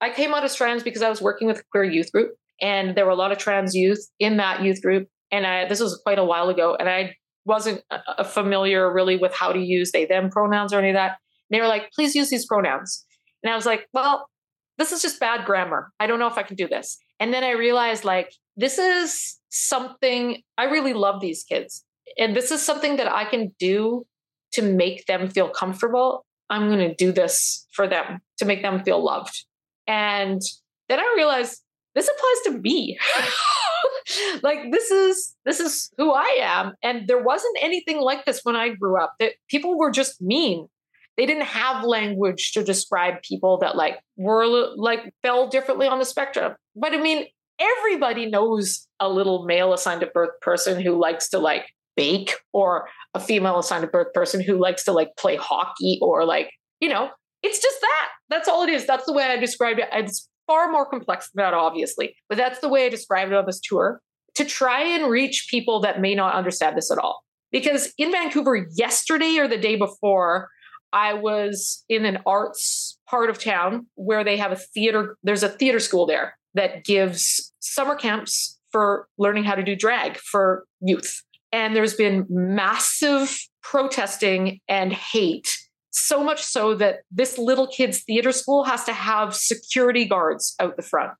I 0.00 0.10
came 0.10 0.34
out 0.34 0.44
as 0.44 0.54
trans 0.54 0.82
because 0.82 1.02
I 1.02 1.10
was 1.10 1.22
working 1.22 1.46
with 1.46 1.60
a 1.60 1.62
queer 1.70 1.84
youth 1.84 2.10
group 2.12 2.32
and 2.60 2.96
there 2.96 3.04
were 3.04 3.12
a 3.12 3.16
lot 3.16 3.32
of 3.32 3.38
trans 3.38 3.74
youth 3.74 4.06
in 4.18 4.38
that 4.38 4.62
youth 4.62 4.82
group. 4.82 5.08
And 5.30 5.46
I, 5.46 5.66
this 5.68 5.80
was 5.80 6.00
quite 6.04 6.18
a 6.18 6.24
while 6.24 6.48
ago 6.48 6.76
and 6.78 6.88
I 6.88 7.14
wasn't 7.44 7.82
familiar 8.26 8.92
really 8.92 9.16
with 9.16 9.34
how 9.34 9.52
to 9.52 9.58
use 9.58 9.92
they, 9.92 10.04
them 10.04 10.30
pronouns 10.30 10.72
or 10.72 10.78
any 10.78 10.90
of 10.90 10.94
that. 10.94 11.18
And 11.50 11.56
they 11.56 11.60
were 11.60 11.68
like, 11.68 11.90
please 11.92 12.14
use 12.14 12.30
these 12.30 12.46
pronouns. 12.46 13.04
And 13.42 13.52
I 13.52 13.56
was 13.56 13.66
like, 13.66 13.88
well, 13.92 14.28
this 14.78 14.92
is 14.92 15.02
just 15.02 15.20
bad 15.20 15.44
grammar. 15.44 15.92
I 16.00 16.06
don't 16.06 16.18
know 16.18 16.28
if 16.28 16.38
I 16.38 16.42
can 16.42 16.56
do 16.56 16.68
this. 16.68 16.98
And 17.20 17.32
then 17.32 17.44
I 17.44 17.50
realized 17.50 18.04
like, 18.04 18.32
this 18.56 18.78
is 18.78 19.38
something 19.50 20.42
I 20.58 20.64
really 20.64 20.92
love 20.92 21.20
these 21.20 21.44
kids. 21.44 21.84
And 22.18 22.34
this 22.36 22.50
is 22.50 22.62
something 22.62 22.96
that 22.96 23.10
I 23.10 23.24
can 23.24 23.54
do 23.58 24.06
to 24.52 24.62
make 24.62 25.06
them 25.06 25.28
feel 25.28 25.48
comfortable, 25.48 26.24
I'm 26.50 26.68
going 26.68 26.86
to 26.88 26.94
do 26.94 27.12
this 27.12 27.66
for 27.72 27.88
them 27.88 28.20
to 28.38 28.44
make 28.44 28.62
them 28.62 28.82
feel 28.84 29.02
loved. 29.02 29.46
And 29.86 30.40
then 30.88 31.00
I 31.00 31.14
realized 31.16 31.62
this 31.94 32.08
applies 32.08 32.54
to 32.54 32.60
me. 32.60 32.98
like 34.42 34.70
this 34.70 34.90
is 34.90 35.34
this 35.44 35.60
is 35.60 35.90
who 35.96 36.12
I 36.12 36.38
am 36.40 36.72
and 36.82 37.06
there 37.06 37.22
wasn't 37.22 37.56
anything 37.60 38.00
like 38.00 38.24
this 38.24 38.40
when 38.42 38.56
I 38.56 38.70
grew 38.70 39.00
up. 39.00 39.14
That 39.18 39.32
people 39.48 39.78
were 39.78 39.90
just 39.90 40.20
mean. 40.20 40.68
They 41.16 41.26
didn't 41.26 41.44
have 41.44 41.84
language 41.84 42.52
to 42.52 42.64
describe 42.64 43.22
people 43.22 43.58
that 43.58 43.76
like 43.76 43.98
were 44.16 44.46
like 44.76 45.12
fell 45.22 45.48
differently 45.48 45.86
on 45.86 45.98
the 45.98 46.04
spectrum. 46.04 46.54
But 46.74 46.94
I 46.94 46.98
mean, 46.98 47.26
everybody 47.58 48.26
knows 48.26 48.88
a 48.98 49.08
little 49.08 49.44
male 49.44 49.74
assigned 49.74 50.02
at 50.02 50.14
birth 50.14 50.40
person 50.40 50.80
who 50.80 50.98
likes 50.98 51.28
to 51.30 51.38
like 51.38 51.66
bake 51.96 52.32
or 52.52 52.88
a 53.14 53.20
female 53.20 53.58
assigned 53.58 53.90
birth 53.90 54.12
person 54.12 54.40
who 54.40 54.58
likes 54.58 54.84
to 54.84 54.92
like 54.92 55.10
play 55.18 55.36
hockey 55.36 55.98
or 56.00 56.24
like, 56.24 56.50
you 56.80 56.88
know, 56.88 57.10
it's 57.42 57.60
just 57.60 57.80
that. 57.80 58.08
That's 58.28 58.48
all 58.48 58.62
it 58.62 58.70
is. 58.70 58.86
That's 58.86 59.06
the 59.06 59.12
way 59.12 59.24
I 59.24 59.36
described 59.36 59.80
it. 59.80 59.88
It's 59.92 60.28
far 60.46 60.70
more 60.70 60.86
complex 60.86 61.30
than 61.30 61.44
that, 61.44 61.54
obviously, 61.54 62.14
but 62.28 62.38
that's 62.38 62.60
the 62.60 62.68
way 62.68 62.86
I 62.86 62.88
described 62.88 63.32
it 63.32 63.36
on 63.36 63.46
this 63.46 63.60
tour 63.60 64.00
to 64.34 64.44
try 64.44 64.82
and 64.82 65.10
reach 65.10 65.48
people 65.50 65.80
that 65.80 66.00
may 66.00 66.14
not 66.14 66.34
understand 66.34 66.76
this 66.76 66.90
at 66.90 66.98
all. 66.98 67.22
Because 67.50 67.92
in 67.98 68.10
Vancouver, 68.10 68.66
yesterday 68.74 69.36
or 69.38 69.46
the 69.46 69.58
day 69.58 69.76
before, 69.76 70.48
I 70.92 71.14
was 71.14 71.84
in 71.88 72.04
an 72.04 72.18
arts 72.26 72.98
part 73.08 73.30
of 73.30 73.38
town 73.38 73.86
where 73.94 74.24
they 74.24 74.36
have 74.36 74.52
a 74.52 74.56
theater, 74.56 75.16
there's 75.22 75.42
a 75.42 75.48
theater 75.48 75.80
school 75.80 76.06
there 76.06 76.34
that 76.54 76.84
gives 76.84 77.52
summer 77.60 77.94
camps 77.94 78.58
for 78.70 79.06
learning 79.18 79.44
how 79.44 79.54
to 79.54 79.62
do 79.62 79.76
drag 79.76 80.16
for 80.16 80.64
youth. 80.80 81.22
And 81.52 81.76
there's 81.76 81.94
been 81.94 82.26
massive 82.30 83.38
protesting 83.62 84.60
and 84.68 84.92
hate, 84.92 85.48
so 85.90 86.24
much 86.24 86.42
so 86.42 86.74
that 86.76 87.00
this 87.10 87.36
little 87.38 87.66
kid's 87.66 88.02
theater 88.02 88.32
school 88.32 88.64
has 88.64 88.84
to 88.84 88.92
have 88.92 89.34
security 89.34 90.06
guards 90.06 90.54
out 90.58 90.76
the 90.76 90.82
front. 90.82 91.12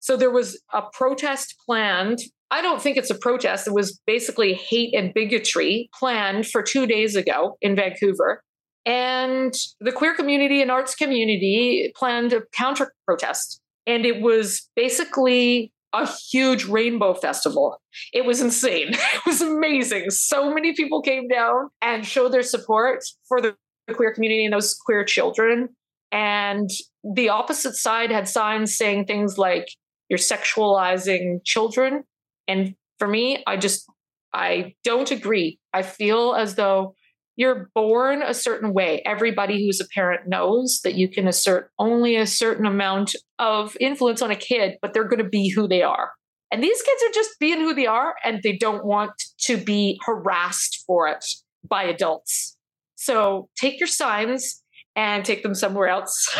So 0.00 0.16
there 0.16 0.30
was 0.30 0.60
a 0.72 0.82
protest 0.92 1.56
planned. 1.66 2.20
I 2.50 2.62
don't 2.62 2.80
think 2.80 2.96
it's 2.96 3.10
a 3.10 3.18
protest. 3.18 3.66
It 3.66 3.74
was 3.74 4.00
basically 4.06 4.54
hate 4.54 4.94
and 4.94 5.12
bigotry 5.12 5.88
planned 5.98 6.46
for 6.46 6.62
two 6.62 6.86
days 6.86 7.16
ago 7.16 7.56
in 7.60 7.74
Vancouver. 7.74 8.42
And 8.86 9.54
the 9.80 9.92
queer 9.92 10.14
community 10.14 10.60
and 10.60 10.70
arts 10.70 10.94
community 10.94 11.90
planned 11.96 12.32
a 12.32 12.42
counter 12.52 12.92
protest. 13.06 13.60
And 13.86 14.04
it 14.04 14.20
was 14.20 14.68
basically 14.76 15.72
a 16.02 16.10
huge 16.30 16.64
rainbow 16.64 17.14
festival. 17.14 17.80
It 18.12 18.24
was 18.24 18.40
insane. 18.40 18.94
It 19.14 19.26
was 19.26 19.40
amazing. 19.40 20.10
So 20.10 20.52
many 20.52 20.74
people 20.74 21.02
came 21.02 21.28
down 21.28 21.70
and 21.80 22.06
showed 22.06 22.32
their 22.32 22.42
support 22.42 23.04
for 23.28 23.40
the 23.40 23.56
queer 23.94 24.12
community 24.12 24.44
and 24.44 24.52
those 24.52 24.74
queer 24.74 25.04
children. 25.04 25.68
And 26.12 26.70
the 27.02 27.28
opposite 27.28 27.74
side 27.74 28.10
had 28.10 28.28
signs 28.28 28.76
saying 28.76 29.06
things 29.06 29.36
like, 29.38 29.66
you're 30.08 30.18
sexualizing 30.18 31.44
children. 31.44 32.04
And 32.46 32.74
for 32.98 33.08
me, 33.08 33.42
I 33.46 33.56
just, 33.56 33.86
I 34.32 34.74
don't 34.84 35.10
agree. 35.10 35.58
I 35.72 35.82
feel 35.82 36.34
as 36.34 36.54
though 36.54 36.94
you're 37.36 37.70
born 37.74 38.22
a 38.22 38.34
certain 38.34 38.72
way. 38.72 39.02
Everybody 39.04 39.64
who's 39.64 39.80
a 39.80 39.88
parent 39.88 40.28
knows 40.28 40.80
that 40.84 40.94
you 40.94 41.08
can 41.08 41.26
assert 41.26 41.70
only 41.78 42.16
a 42.16 42.26
certain 42.26 42.66
amount 42.66 43.16
of 43.38 43.76
influence 43.80 44.22
on 44.22 44.30
a 44.30 44.36
kid, 44.36 44.76
but 44.80 44.94
they're 44.94 45.08
going 45.08 45.22
to 45.22 45.28
be 45.28 45.48
who 45.50 45.66
they 45.66 45.82
are. 45.82 46.12
And 46.52 46.62
these 46.62 46.80
kids 46.82 47.02
are 47.02 47.12
just 47.12 47.38
being 47.40 47.60
who 47.60 47.74
they 47.74 47.86
are, 47.86 48.14
and 48.22 48.40
they 48.42 48.56
don't 48.56 48.84
want 48.84 49.10
to 49.40 49.56
be 49.56 49.98
harassed 50.04 50.84
for 50.86 51.08
it 51.08 51.24
by 51.68 51.82
adults. 51.82 52.56
So 52.94 53.48
take 53.56 53.80
your 53.80 53.88
signs 53.88 54.62
and 54.94 55.24
take 55.24 55.42
them 55.42 55.54
somewhere 55.54 55.88
else. 55.88 56.32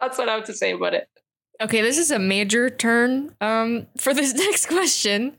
That's 0.00 0.16
what 0.16 0.30
I 0.30 0.34
have 0.36 0.44
to 0.44 0.54
say 0.54 0.72
about 0.72 0.94
it. 0.94 1.08
Okay, 1.60 1.82
this 1.82 1.98
is 1.98 2.10
a 2.10 2.18
major 2.18 2.70
turn 2.70 3.36
um, 3.42 3.86
for 3.98 4.14
this 4.14 4.32
next 4.46 4.66
question. 4.66 5.36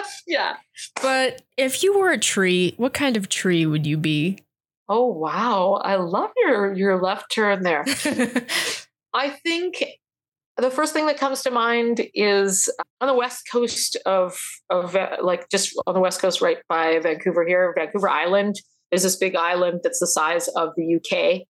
yeah. 0.26 0.56
But 1.00 1.42
if 1.56 1.82
you 1.82 1.98
were 1.98 2.10
a 2.10 2.18
tree, 2.18 2.74
what 2.76 2.94
kind 2.94 3.16
of 3.16 3.28
tree 3.28 3.66
would 3.66 3.86
you 3.86 3.96
be? 3.96 4.38
Oh 4.88 5.06
wow, 5.06 5.80
I 5.84 5.96
love 5.96 6.30
your 6.36 6.72
your 6.74 7.02
left 7.02 7.32
turn 7.32 7.62
there. 7.62 7.84
I 9.14 9.30
think 9.30 9.84
the 10.56 10.70
first 10.70 10.92
thing 10.92 11.06
that 11.06 11.18
comes 11.18 11.42
to 11.42 11.50
mind 11.50 12.06
is 12.14 12.72
on 13.00 13.08
the 13.08 13.14
west 13.14 13.48
coast 13.50 13.96
of 14.06 14.38
of 14.70 14.96
uh, 14.96 15.16
like 15.22 15.48
just 15.50 15.74
on 15.86 15.94
the 15.94 16.00
west 16.00 16.20
coast 16.20 16.40
right 16.40 16.58
by 16.68 16.98
Vancouver 17.00 17.46
here, 17.46 17.72
Vancouver 17.76 18.08
Island. 18.08 18.56
There's 18.90 19.02
this 19.02 19.16
big 19.16 19.36
island 19.36 19.80
that's 19.82 20.00
the 20.00 20.06
size 20.06 20.48
of 20.48 20.70
the 20.76 20.96
UK. 20.96 21.42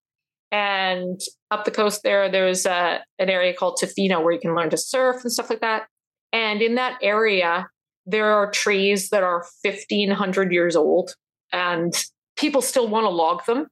And 0.50 1.20
up 1.50 1.64
the 1.64 1.70
coast 1.70 2.02
there, 2.02 2.28
there's 2.30 2.66
a, 2.66 3.04
an 3.18 3.28
area 3.28 3.54
called 3.54 3.78
Tofino 3.80 4.22
where 4.22 4.32
you 4.32 4.40
can 4.40 4.54
learn 4.54 4.70
to 4.70 4.76
surf 4.76 5.22
and 5.22 5.32
stuff 5.32 5.50
like 5.50 5.61
that. 5.61 5.87
And 6.32 6.62
in 6.62 6.74
that 6.76 6.98
area, 7.02 7.68
there 8.09 8.33
are 8.33 8.51
trees 8.51 9.11
that 9.11 9.23
are 9.23 9.44
1500 9.62 10.51
years 10.51 10.75
old 10.75 11.14
and 11.53 11.94
people 12.37 12.62
still 12.62 12.88
want 12.88 13.05
to 13.05 13.11
log 13.11 13.44
them. 13.44 13.66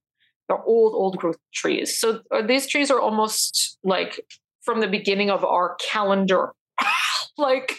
They're 0.49 0.63
old, 0.63 0.93
old 0.95 1.17
growth 1.17 1.39
trees. 1.55 1.99
So 1.99 2.21
uh, 2.31 2.43
these 2.47 2.67
trees 2.67 2.91
are 2.91 3.01
almost 3.01 3.79
like 3.83 4.21
from 4.63 4.81
the 4.81 4.89
beginning 4.89 5.31
of 5.31 5.45
our 5.45 5.77
calendar. 5.91 6.53
like 7.39 7.79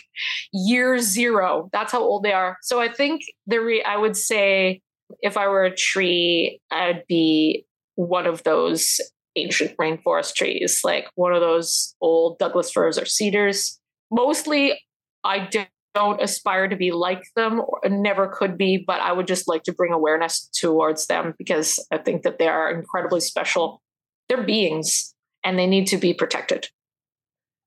year 0.52 1.00
zero. 1.00 1.70
That's 1.72 1.92
how 1.92 2.02
old 2.02 2.24
they 2.24 2.34
are. 2.34 2.58
So 2.64 2.82
I 2.82 2.92
think 2.92 3.22
the 3.46 3.60
re- 3.60 3.84
I 3.84 3.98
would 3.98 4.18
say 4.18 4.82
if 5.22 5.38
I 5.38 5.48
were 5.48 5.64
a 5.64 5.76
tree, 5.76 6.60
I'd 6.72 7.04
be 7.08 7.66
one 7.96 8.26
of 8.26 8.44
those 8.44 9.00
ancient 9.36 9.78
rainforest 9.78 10.34
trees, 10.34 10.82
like 10.84 11.08
one 11.16 11.34
of 11.34 11.42
those 11.42 11.96
old 12.02 12.40
Douglas 12.40 12.72
firs 12.72 12.98
or 12.98 13.06
cedars. 13.06 13.80
Mostly, 14.12 14.80
I 15.24 15.48
don't 15.98 16.22
aspire 16.22 16.68
to 16.68 16.76
be 16.76 16.92
like 16.92 17.24
them 17.36 17.60
or 17.60 17.90
never 17.90 18.28
could 18.28 18.56
be, 18.56 18.84
but 18.86 19.02
I 19.02 19.12
would 19.12 19.26
just 19.26 19.48
like 19.48 19.64
to 19.64 19.74
bring 19.74 19.92
awareness 19.92 20.48
towards 20.54 21.08
them 21.08 21.34
because 21.40 21.84
I 21.92 21.98
think 21.98 22.22
that 22.22 22.38
they 22.38 22.48
are 22.48 22.72
incredibly 22.72 23.20
special. 23.20 23.82
They're 24.30 24.44
beings 24.44 25.16
and 25.44 25.58
they 25.58 25.66
need 25.66 25.88
to 25.88 25.98
be 25.98 26.14
protected. 26.14 26.68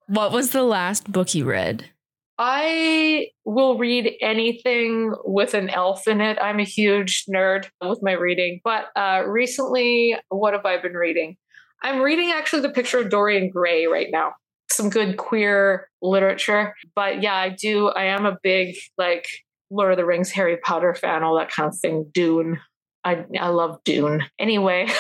What 0.06 0.30
was 0.30 0.50
the 0.50 0.62
last 0.62 1.10
book 1.10 1.34
you 1.34 1.44
read? 1.44 1.90
I 2.38 3.30
will 3.44 3.76
read 3.76 4.12
anything 4.22 5.12
with 5.24 5.54
an 5.54 5.68
elf 5.68 6.06
in 6.06 6.20
it. 6.20 6.38
I'm 6.40 6.60
a 6.60 6.64
huge 6.64 7.24
nerd 7.28 7.66
with 7.82 7.98
my 8.00 8.12
reading. 8.12 8.60
But 8.62 8.90
uh, 8.94 9.24
recently, 9.26 10.16
what 10.28 10.54
have 10.54 10.64
I 10.64 10.80
been 10.80 10.94
reading? 10.94 11.36
I'm 11.82 12.00
reading 12.00 12.30
actually 12.30 12.62
the 12.62 12.70
picture 12.70 13.00
of 13.00 13.10
Dorian 13.10 13.50
Gray 13.50 13.86
right 13.86 14.08
now. 14.12 14.34
Some 14.72 14.90
good 14.90 15.16
queer 15.16 15.88
literature. 16.02 16.74
But 16.94 17.22
yeah, 17.22 17.35
I 17.35 17.48
do. 17.50 17.88
I 17.88 18.04
am 18.04 18.26
a 18.26 18.38
big, 18.42 18.76
like, 18.96 19.26
Lord 19.70 19.92
of 19.92 19.96
the 19.98 20.04
Rings, 20.04 20.30
Harry 20.33 20.56
Potter 20.56 20.94
fan, 20.94 21.22
all 21.22 21.37
that 21.38 21.50
kind 21.50 21.68
of 21.68 21.78
thing. 21.78 22.11
Dune. 22.12 22.59
I, 23.04 23.24
I 23.38 23.48
love 23.48 23.80
Dune. 23.85 24.22
Anyway. 24.38 24.87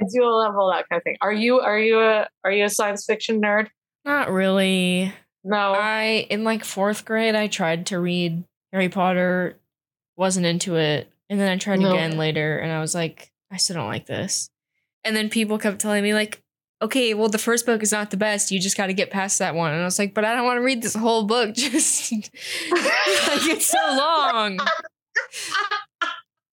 I 0.00 0.02
do 0.12 0.24
love 0.24 0.54
all 0.56 0.70
that 0.70 0.88
kind 0.88 1.00
of 1.00 1.04
thing. 1.04 1.16
Are 1.20 1.32
you 1.32 1.58
are 1.60 1.78
you 1.78 2.00
a 2.00 2.28
are 2.44 2.52
you 2.52 2.64
a 2.64 2.70
science 2.70 3.04
fiction 3.04 3.40
nerd? 3.40 3.68
Not 4.04 4.30
really. 4.30 5.12
No. 5.44 5.72
I 5.72 6.26
in 6.30 6.44
like 6.44 6.64
fourth 6.64 7.04
grade 7.04 7.34
I 7.34 7.48
tried 7.48 7.86
to 7.86 7.98
read 7.98 8.44
Harry 8.72 8.88
Potter, 8.88 9.58
wasn't 10.16 10.46
into 10.46 10.76
it. 10.76 11.10
And 11.28 11.40
then 11.40 11.50
I 11.50 11.56
tried 11.56 11.80
No. 11.80 11.90
again 11.90 12.16
later 12.16 12.58
and 12.58 12.72
I 12.72 12.80
was 12.80 12.94
like, 12.94 13.32
I 13.50 13.56
still 13.56 13.76
don't 13.76 13.88
like 13.88 14.06
this. 14.06 14.48
And 15.04 15.16
then 15.16 15.30
people 15.30 15.58
kept 15.58 15.80
telling 15.80 16.02
me, 16.02 16.14
like, 16.14 16.42
okay, 16.80 17.14
well, 17.14 17.28
the 17.28 17.38
first 17.38 17.66
book 17.66 17.82
is 17.82 17.92
not 17.92 18.10
the 18.10 18.16
best. 18.16 18.50
You 18.50 18.60
just 18.60 18.76
got 18.76 18.86
to 18.86 18.92
get 18.92 19.10
past 19.10 19.38
that 19.38 19.54
one. 19.54 19.72
And 19.72 19.80
I 19.82 19.84
was 19.84 19.98
like, 19.98 20.14
but 20.14 20.24
I 20.24 20.34
don't 20.34 20.44
want 20.44 20.58
to 20.58 20.64
read 20.64 20.82
this 20.82 20.94
whole 20.94 21.24
book. 21.24 21.54
Just 21.54 22.12
like 22.12 22.30
it's 22.70 23.66
so 23.66 23.78
long. 23.96 24.58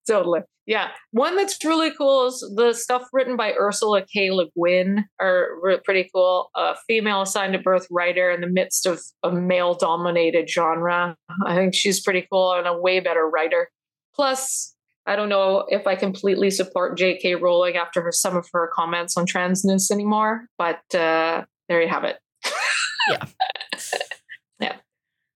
Totally. 0.08 0.40
Yeah. 0.66 0.88
One 1.10 1.36
that's 1.36 1.64
really 1.64 1.92
cool 1.96 2.26
is 2.26 2.40
the 2.56 2.72
stuff 2.72 3.08
written 3.12 3.36
by 3.36 3.52
Ursula 3.52 4.04
K. 4.04 4.30
Le 4.30 4.46
Guin 4.56 5.04
are 5.20 5.48
pretty 5.84 6.08
cool. 6.14 6.50
A 6.54 6.74
female 6.86 7.22
assigned 7.22 7.54
to 7.54 7.58
birth 7.58 7.86
writer 7.90 8.30
in 8.30 8.40
the 8.40 8.48
midst 8.48 8.86
of 8.86 9.00
a 9.22 9.32
male 9.32 9.74
dominated 9.74 10.48
genre. 10.48 11.16
I 11.44 11.56
think 11.56 11.74
she's 11.74 12.00
pretty 12.00 12.26
cool 12.30 12.52
and 12.52 12.66
a 12.66 12.76
way 12.76 13.00
better 13.00 13.28
writer. 13.28 13.68
Plus, 14.14 14.75
I 15.06 15.14
don't 15.14 15.28
know 15.28 15.66
if 15.68 15.86
I 15.86 15.94
completely 15.94 16.50
support 16.50 16.98
J.K. 16.98 17.36
Rowling 17.36 17.76
after 17.76 18.02
her 18.02 18.12
some 18.12 18.36
of 18.36 18.48
her 18.52 18.70
comments 18.74 19.16
on 19.16 19.24
transness 19.24 19.90
anymore, 19.90 20.46
but 20.58 20.82
uh, 20.94 21.44
there 21.68 21.80
you 21.82 21.88
have 21.88 22.04
it. 22.04 22.18
Yeah. 23.08 23.24
Yeah. 24.58 24.76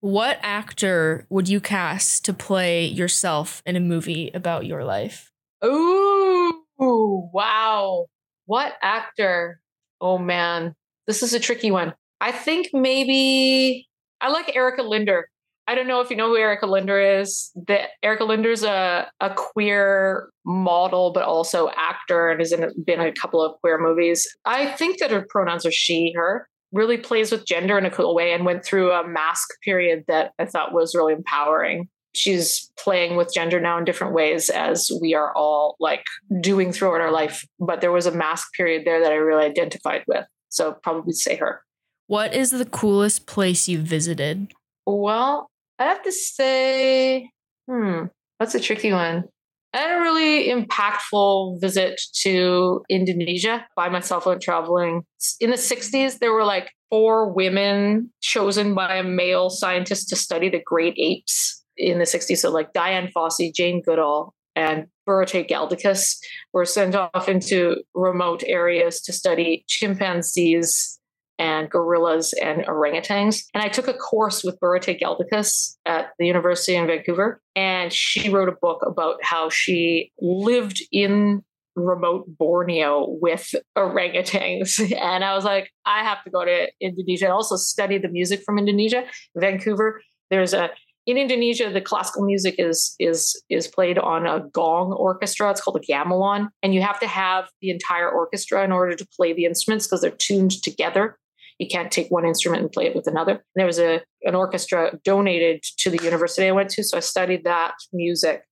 What 0.00 0.38
actor 0.42 1.26
would 1.28 1.48
you 1.48 1.60
cast 1.60 2.24
to 2.24 2.32
play 2.32 2.86
yourself 2.86 3.62
in 3.64 3.76
a 3.76 3.80
movie 3.80 4.30
about 4.32 4.66
your 4.66 4.82
life? 4.82 5.30
Ooh, 5.64 6.64
wow. 6.78 8.06
What 8.46 8.74
actor? 8.82 9.60
Oh 10.00 10.18
man, 10.18 10.74
this 11.06 11.22
is 11.22 11.34
a 11.34 11.38
tricky 11.38 11.70
one. 11.70 11.94
I 12.20 12.32
think 12.32 12.70
maybe 12.72 13.88
I 14.20 14.30
like 14.30 14.56
Erika 14.56 14.82
Linder. 14.82 15.28
I 15.70 15.76
don't 15.76 15.86
know 15.86 16.00
if 16.00 16.10
you 16.10 16.16
know 16.16 16.26
who 16.26 16.36
Erika 16.36 16.66
Linder 16.66 16.98
is. 17.00 17.52
That 17.68 17.90
Erika 18.02 18.24
Linder's 18.24 18.64
a, 18.64 19.08
a 19.20 19.30
queer 19.32 20.30
model, 20.44 21.12
but 21.12 21.22
also 21.22 21.70
actor, 21.76 22.28
and 22.28 22.40
has 22.40 22.50
in, 22.50 22.72
been 22.84 23.00
in 23.00 23.06
a 23.06 23.12
couple 23.12 23.40
of 23.40 23.60
queer 23.60 23.80
movies. 23.80 24.26
I 24.44 24.72
think 24.72 24.98
that 24.98 25.12
her 25.12 25.24
pronouns 25.28 25.64
are 25.64 25.70
she, 25.70 26.12
her. 26.16 26.48
Really 26.72 26.96
plays 26.96 27.30
with 27.30 27.46
gender 27.46 27.78
in 27.78 27.84
a 27.84 27.90
cool 27.90 28.16
way, 28.16 28.32
and 28.32 28.44
went 28.44 28.64
through 28.64 28.90
a 28.90 29.06
mask 29.06 29.48
period 29.64 30.02
that 30.08 30.32
I 30.40 30.46
thought 30.46 30.72
was 30.72 30.92
really 30.92 31.12
empowering 31.12 31.88
she's 32.12 32.72
playing 32.76 33.14
with 33.14 33.32
gender 33.32 33.60
now 33.60 33.78
in 33.78 33.84
different 33.84 34.12
ways 34.12 34.50
as 34.50 34.90
we 35.00 35.14
are 35.14 35.32
all 35.36 35.76
like 35.78 36.02
doing 36.40 36.72
throughout 36.72 37.00
our 37.00 37.12
life. 37.12 37.46
But 37.60 37.80
there 37.80 37.92
was 37.92 38.06
a 38.06 38.10
mask 38.10 38.52
period 38.54 38.84
there 38.84 39.00
that 39.00 39.12
I 39.12 39.14
really 39.14 39.44
identified 39.44 40.02
with. 40.08 40.26
So 40.48 40.74
probably 40.82 41.12
say 41.12 41.36
her. 41.36 41.62
What 42.08 42.34
is 42.34 42.50
the 42.50 42.64
coolest 42.64 43.26
place 43.26 43.68
you've 43.68 43.84
visited? 43.84 44.52
Well, 44.86 45.49
I 45.80 45.84
have 45.84 46.02
to 46.02 46.12
say, 46.12 47.30
hmm, 47.66 48.04
that's 48.38 48.54
a 48.54 48.60
tricky 48.60 48.92
one. 48.92 49.24
I 49.72 49.78
had 49.78 49.98
a 49.98 50.02
really 50.02 50.48
impactful 50.48 51.60
visit 51.60 51.98
to 52.22 52.82
Indonesia 52.90 53.66
by 53.76 53.88
myself 53.88 54.26
when 54.26 54.40
traveling. 54.40 55.04
In 55.40 55.48
the 55.50 55.56
60s, 55.56 56.18
there 56.18 56.32
were 56.32 56.44
like 56.44 56.70
four 56.90 57.32
women 57.32 58.12
chosen 58.20 58.74
by 58.74 58.96
a 58.96 59.02
male 59.02 59.48
scientist 59.48 60.10
to 60.10 60.16
study 60.16 60.50
the 60.50 60.60
great 60.62 60.94
apes 60.98 61.64
in 61.78 61.98
the 61.98 62.04
60s. 62.04 62.38
So, 62.38 62.50
like 62.50 62.74
Dian 62.74 63.08
Fossey, 63.16 63.54
Jane 63.54 63.80
Goodall, 63.80 64.34
and 64.54 64.86
Biruté 65.08 65.48
Galdikas 65.48 66.16
were 66.52 66.66
sent 66.66 66.94
off 66.94 67.28
into 67.28 67.76
remote 67.94 68.44
areas 68.46 69.00
to 69.02 69.14
study 69.14 69.64
chimpanzees 69.66 70.99
and 71.40 71.70
gorillas 71.70 72.34
and 72.34 72.66
orangutans. 72.66 73.44
And 73.54 73.64
I 73.64 73.68
took 73.68 73.88
a 73.88 73.94
course 73.94 74.44
with 74.44 74.60
Biruté 74.60 75.00
Galdikas 75.00 75.76
at 75.86 76.10
the 76.18 76.26
University 76.26 76.76
in 76.76 76.86
Vancouver. 76.86 77.40
And 77.56 77.92
she 77.92 78.28
wrote 78.28 78.50
a 78.50 78.56
book 78.60 78.84
about 78.86 79.24
how 79.24 79.48
she 79.48 80.12
lived 80.20 80.82
in 80.92 81.42
remote 81.74 82.26
Borneo 82.38 83.06
with 83.22 83.54
orangutans. 83.76 84.78
And 85.00 85.24
I 85.24 85.34
was 85.34 85.44
like, 85.44 85.70
I 85.86 86.04
have 86.04 86.22
to 86.24 86.30
go 86.30 86.44
to 86.44 86.68
Indonesia. 86.80 87.28
I 87.28 87.30
also 87.30 87.56
studied 87.56 88.02
the 88.02 88.08
music 88.08 88.42
from 88.44 88.58
Indonesia, 88.58 89.04
Vancouver. 89.34 90.02
There's 90.30 90.52
a 90.52 90.70
in 91.06 91.16
Indonesia, 91.16 91.70
the 91.70 91.80
classical 91.80 92.24
music 92.24 92.56
is 92.58 92.94
is 93.00 93.42
is 93.48 93.66
played 93.66 93.98
on 93.98 94.26
a 94.26 94.40
gong 94.52 94.92
orchestra. 94.92 95.50
It's 95.50 95.60
called 95.60 95.78
a 95.82 95.92
gamelan, 95.92 96.48
and 96.62 96.74
you 96.74 96.82
have 96.82 97.00
to 97.00 97.06
have 97.06 97.48
the 97.62 97.70
entire 97.70 98.08
orchestra 98.08 98.62
in 98.62 98.70
order 98.70 98.94
to 98.94 99.06
play 99.16 99.32
the 99.32 99.46
instruments 99.46 99.86
because 99.86 100.02
they're 100.02 100.10
tuned 100.10 100.62
together. 100.62 101.18
You 101.60 101.68
can't 101.68 101.92
take 101.92 102.08
one 102.08 102.24
instrument 102.24 102.62
and 102.62 102.72
play 102.72 102.86
it 102.86 102.96
with 102.96 103.06
another. 103.06 103.32
And 103.32 103.40
there 103.54 103.66
was 103.66 103.78
a 103.78 104.00
an 104.22 104.34
orchestra 104.34 104.98
donated 105.04 105.62
to 105.78 105.90
the 105.90 106.02
university 106.02 106.48
I 106.48 106.52
went 106.52 106.70
to, 106.70 106.82
so 106.82 106.96
I 106.96 107.00
studied 107.00 107.44
that 107.44 107.74
music 107.92 108.42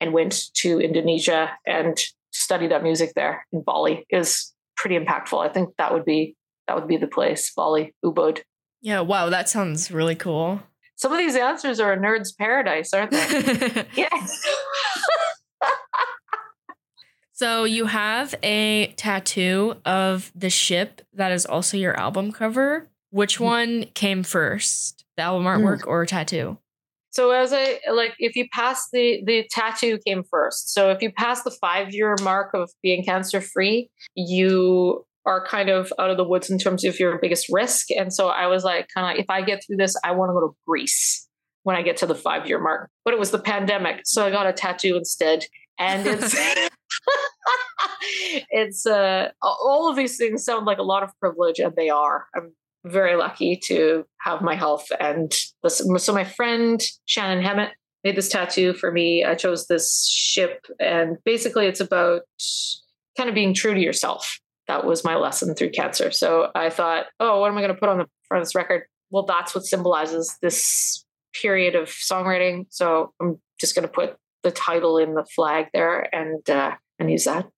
and 0.00 0.12
went 0.12 0.52
to 0.54 0.80
Indonesia 0.80 1.50
and 1.66 1.98
studied 2.32 2.70
that 2.70 2.82
music 2.82 3.12
there 3.14 3.46
in 3.52 3.62
Bali. 3.62 4.06
It 4.08 4.16
was 4.16 4.54
pretty 4.76 4.98
impactful. 4.98 5.44
I 5.44 5.52
think 5.52 5.70
that 5.76 5.92
would 5.92 6.06
be 6.06 6.36
that 6.66 6.76
would 6.76 6.88
be 6.88 6.96
the 6.96 7.06
place, 7.06 7.52
Bali, 7.54 7.94
Ubud. 8.02 8.40
Yeah, 8.80 9.00
wow, 9.00 9.28
that 9.28 9.48
sounds 9.48 9.90
really 9.90 10.14
cool. 10.14 10.62
Some 10.96 11.12
of 11.12 11.18
these 11.18 11.36
answers 11.36 11.80
are 11.80 11.92
a 11.92 11.98
nerd's 11.98 12.32
paradise, 12.32 12.94
aren't 12.94 13.10
they? 13.10 13.86
yes. 13.94 14.46
So 17.34 17.64
you 17.64 17.86
have 17.86 18.32
a 18.44 18.94
tattoo 18.96 19.74
of 19.84 20.30
the 20.36 20.50
ship 20.50 21.02
that 21.12 21.32
is 21.32 21.44
also 21.44 21.76
your 21.76 21.98
album 21.98 22.30
cover. 22.30 22.88
Which 23.10 23.34
mm-hmm. 23.34 23.44
one 23.44 23.84
came 23.94 24.22
first? 24.22 25.04
The 25.16 25.24
album 25.24 25.44
mm. 25.44 25.56
artwork 25.56 25.86
or 25.86 26.06
tattoo? 26.06 26.58
So 27.10 27.32
as 27.32 27.52
I 27.52 27.78
like 27.92 28.14
if 28.18 28.34
you 28.34 28.46
pass 28.52 28.88
the 28.92 29.22
the 29.24 29.46
tattoo 29.50 29.98
came 30.06 30.22
first. 30.24 30.72
So 30.72 30.90
if 30.90 31.02
you 31.02 31.12
pass 31.12 31.42
the 31.42 31.50
5 31.50 31.92
year 31.92 32.16
mark 32.22 32.54
of 32.54 32.70
being 32.82 33.04
cancer 33.04 33.40
free, 33.40 33.90
you 34.14 35.04
are 35.26 35.44
kind 35.44 35.70
of 35.70 35.92
out 35.98 36.10
of 36.10 36.16
the 36.16 36.24
woods 36.24 36.50
in 36.50 36.58
terms 36.58 36.84
of 36.84 37.00
your 37.00 37.18
biggest 37.18 37.46
risk. 37.50 37.90
And 37.90 38.12
so 38.12 38.28
I 38.28 38.46
was 38.46 38.62
like, 38.62 38.88
kind 38.94 39.16
of 39.16 39.22
if 39.22 39.28
I 39.28 39.42
get 39.42 39.62
through 39.64 39.76
this, 39.76 39.96
I 40.04 40.12
want 40.12 40.30
to 40.30 40.34
go 40.34 40.40
to 40.40 40.56
Greece 40.66 41.28
when 41.64 41.74
I 41.76 41.82
get 41.82 41.96
to 41.98 42.06
the 42.06 42.14
five 42.14 42.46
year 42.46 42.60
mark. 42.60 42.90
But 43.04 43.14
it 43.14 43.20
was 43.20 43.32
the 43.32 43.38
pandemic. 43.40 44.02
So 44.04 44.24
I 44.24 44.30
got 44.30 44.46
a 44.46 44.52
tattoo 44.52 44.96
instead. 44.96 45.44
And 45.78 46.06
it's, 46.06 46.36
it's, 48.50 48.86
uh, 48.86 49.30
all 49.42 49.88
of 49.90 49.96
these 49.96 50.16
things 50.16 50.44
sound 50.44 50.66
like 50.66 50.78
a 50.78 50.82
lot 50.82 51.02
of 51.02 51.10
privilege, 51.20 51.58
and 51.58 51.74
they 51.76 51.88
are. 51.88 52.26
I'm 52.34 52.52
very 52.84 53.16
lucky 53.16 53.56
to 53.64 54.04
have 54.20 54.42
my 54.42 54.54
health. 54.54 54.86
And 55.00 55.34
this, 55.62 55.82
so 55.98 56.12
my 56.12 56.24
friend 56.24 56.82
Shannon 57.06 57.42
Hammett 57.42 57.70
made 58.02 58.16
this 58.16 58.28
tattoo 58.28 58.74
for 58.74 58.92
me. 58.92 59.24
I 59.24 59.34
chose 59.34 59.66
this 59.66 60.06
ship, 60.06 60.66
and 60.78 61.16
basically 61.24 61.66
it's 61.66 61.80
about 61.80 62.22
kind 63.16 63.28
of 63.28 63.34
being 63.34 63.54
true 63.54 63.74
to 63.74 63.80
yourself 63.80 64.38
that 64.66 64.84
was 64.84 65.04
my 65.04 65.16
lesson 65.16 65.54
through 65.54 65.70
cancer. 65.70 66.10
So 66.10 66.50
I 66.54 66.70
thought, 66.70 67.06
oh, 67.20 67.40
what 67.40 67.50
am 67.50 67.58
I 67.58 67.60
going 67.60 67.74
to 67.74 67.80
put 67.80 67.88
on 67.88 67.98
the 67.98 68.06
front 68.28 68.42
of 68.42 68.46
this 68.46 68.54
record? 68.54 68.84
Well, 69.10 69.24
that's 69.24 69.54
what 69.54 69.64
symbolizes 69.64 70.36
this 70.40 71.04
period 71.40 71.74
of 71.74 71.88
songwriting. 71.88 72.66
So 72.70 73.12
I'm 73.20 73.40
just 73.60 73.74
going 73.74 73.86
to 73.86 73.92
put 73.92 74.16
the 74.42 74.50
title 74.50 74.98
in 74.98 75.14
the 75.14 75.24
flag 75.24 75.66
there 75.72 76.14
and 76.14 76.48
uh, 76.48 76.72
and 76.98 77.10
use 77.10 77.24
that. 77.24 77.48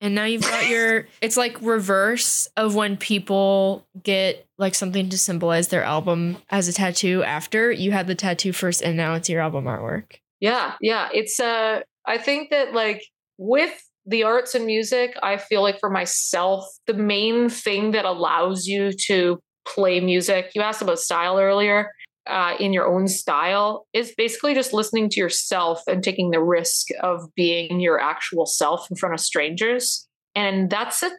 And 0.00 0.16
now 0.16 0.24
you've 0.24 0.42
got 0.42 0.68
your 0.68 1.06
it's 1.20 1.36
like 1.36 1.60
reverse 1.62 2.48
of 2.56 2.74
when 2.74 2.96
people 2.96 3.86
get 4.02 4.46
like 4.58 4.74
something 4.74 5.08
to 5.08 5.18
symbolize 5.18 5.68
their 5.68 5.84
album 5.84 6.36
as 6.50 6.68
a 6.68 6.72
tattoo 6.72 7.22
after 7.22 7.70
you 7.70 7.92
had 7.92 8.06
the 8.08 8.14
tattoo 8.14 8.52
first 8.52 8.82
and 8.82 8.96
now 8.96 9.14
it's 9.14 9.28
your 9.28 9.40
album 9.40 9.64
artwork. 9.64 10.16
Yeah, 10.40 10.74
yeah. 10.80 11.08
It's 11.14 11.38
uh 11.38 11.80
I 12.04 12.18
think 12.18 12.50
that 12.50 12.74
like 12.74 13.04
with 13.38 13.80
the 14.04 14.24
arts 14.24 14.56
and 14.56 14.66
music, 14.66 15.16
I 15.22 15.36
feel 15.36 15.62
like 15.62 15.78
for 15.78 15.88
myself, 15.88 16.66
the 16.88 16.94
main 16.94 17.48
thing 17.48 17.92
that 17.92 18.04
allows 18.04 18.66
you 18.66 18.92
to 19.06 19.40
play 19.64 20.00
music, 20.00 20.50
you 20.54 20.62
asked 20.62 20.82
about 20.82 20.98
style 20.98 21.38
earlier, 21.38 21.92
uh, 22.26 22.54
in 22.60 22.72
your 22.72 22.86
own 22.86 23.08
style 23.08 23.86
is 23.92 24.12
basically 24.16 24.54
just 24.54 24.72
listening 24.72 25.08
to 25.10 25.20
yourself 25.20 25.82
and 25.86 26.02
taking 26.02 26.30
the 26.30 26.42
risk 26.42 26.88
of 27.02 27.34
being 27.34 27.80
your 27.80 28.00
actual 28.00 28.46
self 28.46 28.90
in 28.90 28.96
front 28.96 29.14
of 29.14 29.20
strangers. 29.20 30.06
And 30.34 30.70
that's 30.70 31.02
a 31.02 31.10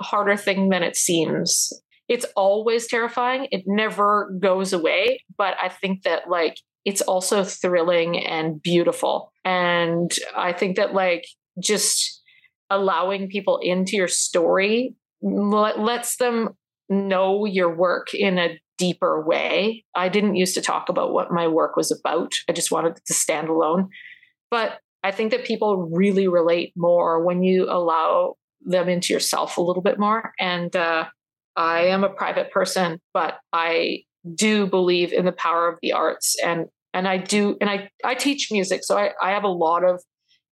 harder 0.00 0.36
thing 0.36 0.70
than 0.70 0.82
it 0.82 0.96
seems. 0.96 1.72
It's 2.08 2.26
always 2.36 2.86
terrifying. 2.86 3.48
It 3.50 3.64
never 3.66 4.34
goes 4.40 4.72
away. 4.72 5.22
But 5.36 5.54
I 5.62 5.68
think 5.68 6.04
that, 6.04 6.30
like, 6.30 6.56
it's 6.84 7.02
also 7.02 7.44
thrilling 7.44 8.18
and 8.24 8.62
beautiful. 8.62 9.32
And 9.44 10.10
I 10.34 10.52
think 10.54 10.76
that, 10.76 10.94
like, 10.94 11.26
just 11.62 12.22
allowing 12.70 13.28
people 13.28 13.58
into 13.62 13.96
your 13.96 14.08
story 14.08 14.94
lets 15.20 16.16
them 16.16 16.50
know 16.88 17.44
your 17.44 17.74
work 17.74 18.14
in 18.14 18.38
a 18.38 18.58
deeper 18.78 19.20
way. 19.20 19.84
I 19.94 20.08
didn't 20.08 20.36
used 20.36 20.54
to 20.54 20.62
talk 20.62 20.88
about 20.88 21.12
what 21.12 21.32
my 21.32 21.46
work 21.46 21.76
was 21.76 21.90
about. 21.92 22.32
I 22.48 22.52
just 22.52 22.70
wanted 22.70 22.96
to 23.04 23.14
stand 23.14 23.48
alone. 23.48 23.88
But 24.50 24.78
I 25.04 25.10
think 25.10 25.30
that 25.32 25.44
people 25.44 25.88
really 25.92 26.28
relate 26.28 26.72
more 26.76 27.24
when 27.24 27.42
you 27.42 27.70
allow 27.70 28.34
them 28.62 28.88
into 28.88 29.12
yourself 29.12 29.56
a 29.56 29.62
little 29.62 29.82
bit 29.82 29.98
more. 29.98 30.32
And 30.38 30.74
uh, 30.74 31.06
I 31.56 31.86
am 31.86 32.04
a 32.04 32.08
private 32.08 32.50
person, 32.50 33.00
but 33.12 33.38
I 33.52 34.04
do 34.34 34.66
believe 34.66 35.12
in 35.12 35.24
the 35.24 35.32
power 35.32 35.68
of 35.68 35.78
the 35.82 35.92
arts 35.92 36.36
and 36.42 36.66
and 36.92 37.06
I 37.06 37.18
do 37.18 37.56
and 37.60 37.70
I 37.70 37.90
I 38.04 38.14
teach 38.14 38.48
music. 38.50 38.82
So 38.84 38.98
I, 38.98 39.12
I 39.22 39.30
have 39.30 39.44
a 39.44 39.48
lot 39.48 39.84
of 39.84 40.02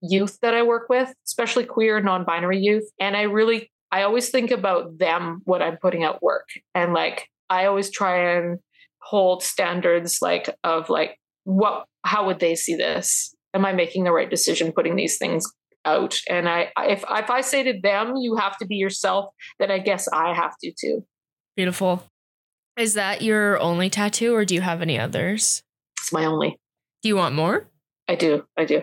youth 0.02 0.38
that 0.42 0.54
I 0.54 0.62
work 0.62 0.88
with, 0.88 1.12
especially 1.26 1.64
queer, 1.64 2.00
non-binary 2.00 2.58
youth. 2.58 2.88
And 3.00 3.16
I 3.16 3.22
really 3.22 3.70
I 3.90 4.02
always 4.02 4.30
think 4.30 4.50
about 4.50 4.98
them 4.98 5.42
when 5.44 5.62
I'm 5.62 5.78
putting 5.78 6.04
out 6.04 6.22
work. 6.22 6.48
And 6.74 6.92
like 6.92 7.28
I 7.50 7.66
always 7.66 7.90
try 7.90 8.36
and 8.36 8.58
hold 9.02 9.42
standards 9.42 10.18
like 10.20 10.54
of 10.64 10.90
like 10.90 11.18
what 11.44 11.84
how 12.04 12.26
would 12.26 12.40
they 12.40 12.54
see 12.54 12.74
this? 12.74 13.34
Am 13.54 13.64
I 13.64 13.72
making 13.72 14.04
the 14.04 14.12
right 14.12 14.28
decision 14.28 14.72
putting 14.72 14.96
these 14.96 15.18
things 15.18 15.46
out? 15.84 16.18
And 16.28 16.48
I 16.48 16.72
if 16.78 17.04
if 17.08 17.30
I 17.30 17.40
say 17.40 17.62
to 17.62 17.80
them, 17.80 18.16
you 18.16 18.36
have 18.36 18.56
to 18.58 18.66
be 18.66 18.76
yourself, 18.76 19.26
then 19.58 19.70
I 19.70 19.78
guess 19.78 20.08
I 20.08 20.34
have 20.34 20.54
to 20.62 20.72
too. 20.78 21.04
Beautiful. 21.56 22.04
Is 22.76 22.94
that 22.94 23.22
your 23.22 23.58
only 23.60 23.88
tattoo 23.88 24.34
or 24.34 24.44
do 24.44 24.54
you 24.54 24.60
have 24.60 24.82
any 24.82 24.98
others? 24.98 25.62
It's 25.98 26.12
my 26.12 26.26
only. 26.26 26.58
Do 27.02 27.08
you 27.08 27.16
want 27.16 27.34
more? 27.34 27.68
I 28.08 28.16
do. 28.16 28.44
I 28.56 28.64
do. 28.64 28.82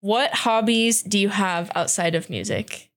What 0.00 0.32
hobbies 0.32 1.02
do 1.02 1.18
you 1.18 1.28
have 1.28 1.70
outside 1.74 2.14
of 2.14 2.30
music? 2.30 2.90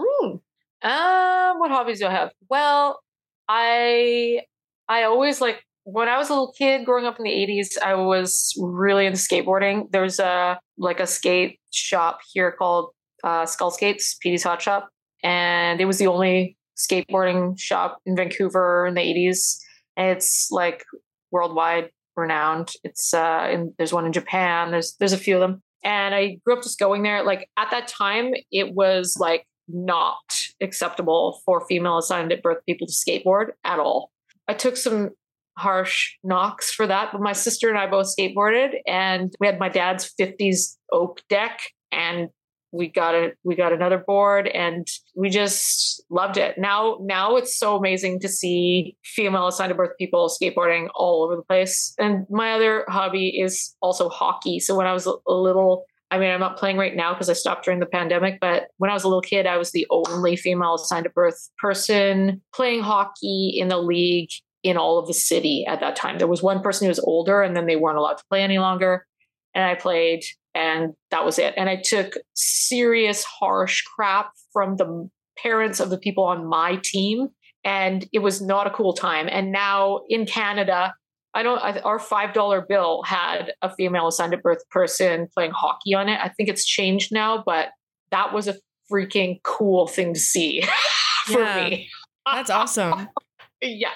Mm. 0.00 0.40
Um, 0.82 1.58
what 1.58 1.70
hobbies 1.70 1.98
do 1.98 2.06
I 2.06 2.12
have? 2.12 2.30
Well, 2.48 3.00
I 3.48 4.42
I 4.88 5.04
always 5.04 5.40
like 5.40 5.62
when 5.84 6.08
I 6.08 6.18
was 6.18 6.28
a 6.28 6.32
little 6.32 6.52
kid 6.52 6.84
growing 6.84 7.06
up 7.06 7.18
in 7.18 7.24
the 7.24 7.30
80s, 7.30 7.80
I 7.80 7.94
was 7.94 8.52
really 8.60 9.06
into 9.06 9.18
skateboarding. 9.18 9.90
There's 9.92 10.18
a 10.18 10.58
like 10.78 10.98
a 11.00 11.06
skate 11.06 11.60
shop 11.72 12.18
here 12.32 12.50
called 12.50 12.90
uh, 13.22 13.46
Skull 13.46 13.70
Skates, 13.70 14.16
PD's 14.24 14.42
Hot 14.42 14.60
Shop, 14.60 14.88
and 15.22 15.80
it 15.80 15.84
was 15.84 15.98
the 15.98 16.08
only 16.08 16.56
skateboarding 16.76 17.58
shop 17.58 17.98
in 18.04 18.16
Vancouver 18.16 18.86
in 18.86 18.94
the 18.94 19.00
80s. 19.00 19.58
And 19.96 20.10
it's 20.10 20.48
like 20.50 20.84
worldwide 21.30 21.90
renowned. 22.16 22.72
It's 22.82 23.14
uh, 23.14 23.48
in, 23.50 23.72
there's 23.78 23.92
one 23.92 24.06
in 24.06 24.12
Japan. 24.12 24.72
There's 24.72 24.96
there's 24.98 25.12
a 25.12 25.18
few 25.18 25.36
of 25.36 25.40
them, 25.40 25.62
and 25.84 26.14
I 26.14 26.38
grew 26.44 26.56
up 26.56 26.62
just 26.62 26.80
going 26.80 27.02
there. 27.02 27.22
Like 27.22 27.48
at 27.56 27.70
that 27.70 27.86
time, 27.86 28.32
it 28.50 28.74
was 28.74 29.16
like 29.20 29.46
not 29.68 30.18
acceptable 30.60 31.40
for 31.44 31.66
female 31.66 31.98
assigned 31.98 32.32
at 32.32 32.42
birth 32.42 32.58
people 32.66 32.86
to 32.86 32.92
skateboard 32.92 33.48
at 33.64 33.78
all. 33.78 34.10
I 34.48 34.54
took 34.54 34.76
some 34.76 35.10
harsh 35.58 36.14
knocks 36.22 36.72
for 36.72 36.86
that, 36.86 37.10
but 37.12 37.20
my 37.20 37.32
sister 37.32 37.68
and 37.68 37.78
I 37.78 37.86
both 37.86 38.14
skateboarded 38.18 38.74
and 38.86 39.34
we 39.40 39.46
had 39.46 39.58
my 39.58 39.68
dad's 39.68 40.12
50s 40.20 40.76
oak 40.92 41.20
deck 41.28 41.60
and 41.90 42.28
we 42.72 42.88
got 42.88 43.14
a 43.14 43.32
we 43.42 43.54
got 43.54 43.72
another 43.72 43.98
board 43.98 44.48
and 44.48 44.86
we 45.14 45.30
just 45.30 46.02
loved 46.10 46.36
it. 46.36 46.58
Now 46.58 46.98
now 47.00 47.36
it's 47.36 47.58
so 47.58 47.76
amazing 47.76 48.20
to 48.20 48.28
see 48.28 48.96
female 49.04 49.46
assigned 49.46 49.70
at 49.70 49.76
birth 49.76 49.96
people 49.98 50.28
skateboarding 50.28 50.88
all 50.94 51.24
over 51.24 51.36
the 51.36 51.42
place. 51.42 51.94
And 51.98 52.26
my 52.28 52.52
other 52.52 52.84
hobby 52.88 53.40
is 53.40 53.74
also 53.80 54.08
hockey. 54.08 54.60
So 54.60 54.76
when 54.76 54.86
I 54.86 54.92
was 54.92 55.06
a 55.06 55.14
little 55.26 55.84
I 56.10 56.18
mean, 56.18 56.30
I'm 56.30 56.40
not 56.40 56.56
playing 56.56 56.76
right 56.76 56.94
now 56.94 57.12
because 57.12 57.28
I 57.28 57.32
stopped 57.32 57.64
during 57.64 57.80
the 57.80 57.86
pandemic, 57.86 58.38
but 58.40 58.68
when 58.78 58.90
I 58.90 58.94
was 58.94 59.02
a 59.02 59.08
little 59.08 59.22
kid, 59.22 59.46
I 59.46 59.56
was 59.56 59.72
the 59.72 59.86
only 59.90 60.36
female 60.36 60.76
assigned 60.76 61.06
at 61.06 61.14
birth 61.14 61.50
person 61.58 62.42
playing 62.54 62.82
hockey 62.82 63.56
in 63.58 63.68
the 63.68 63.78
league 63.78 64.30
in 64.62 64.76
all 64.76 64.98
of 64.98 65.06
the 65.06 65.14
city 65.14 65.64
at 65.66 65.80
that 65.80 65.96
time. 65.96 66.18
There 66.18 66.28
was 66.28 66.42
one 66.42 66.62
person 66.62 66.84
who 66.84 66.90
was 66.90 67.00
older 67.00 67.42
and 67.42 67.56
then 67.56 67.66
they 67.66 67.76
weren't 67.76 67.98
allowed 67.98 68.18
to 68.18 68.24
play 68.30 68.42
any 68.42 68.58
longer. 68.58 69.06
And 69.54 69.64
I 69.64 69.74
played 69.74 70.22
and 70.54 70.94
that 71.10 71.24
was 71.24 71.38
it. 71.38 71.54
And 71.56 71.68
I 71.68 71.80
took 71.82 72.14
serious, 72.34 73.24
harsh 73.24 73.82
crap 73.82 74.30
from 74.52 74.76
the 74.76 75.08
parents 75.38 75.80
of 75.80 75.90
the 75.90 75.98
people 75.98 76.24
on 76.24 76.46
my 76.46 76.80
team. 76.82 77.28
And 77.64 78.06
it 78.12 78.20
was 78.20 78.40
not 78.40 78.66
a 78.66 78.70
cool 78.70 78.92
time. 78.92 79.28
And 79.30 79.52
now 79.52 80.00
in 80.08 80.24
Canada, 80.24 80.94
I 81.36 81.42
don't. 81.42 81.58
I, 81.58 81.78
our 81.80 81.98
five 81.98 82.32
dollar 82.32 82.64
bill 82.66 83.02
had 83.02 83.52
a 83.60 83.72
female 83.74 84.08
assigned 84.08 84.32
at 84.32 84.42
birth 84.42 84.66
person 84.70 85.28
playing 85.34 85.50
hockey 85.50 85.94
on 85.94 86.08
it. 86.08 86.18
I 86.22 86.30
think 86.30 86.48
it's 86.48 86.64
changed 86.64 87.12
now, 87.12 87.42
but 87.44 87.68
that 88.10 88.32
was 88.32 88.48
a 88.48 88.56
freaking 88.90 89.42
cool 89.42 89.86
thing 89.86 90.14
to 90.14 90.20
see 90.20 90.62
for 91.26 91.40
yeah, 91.40 91.68
me. 91.68 91.90
That's 92.24 92.48
awesome. 92.48 93.08
yeah, 93.62 93.90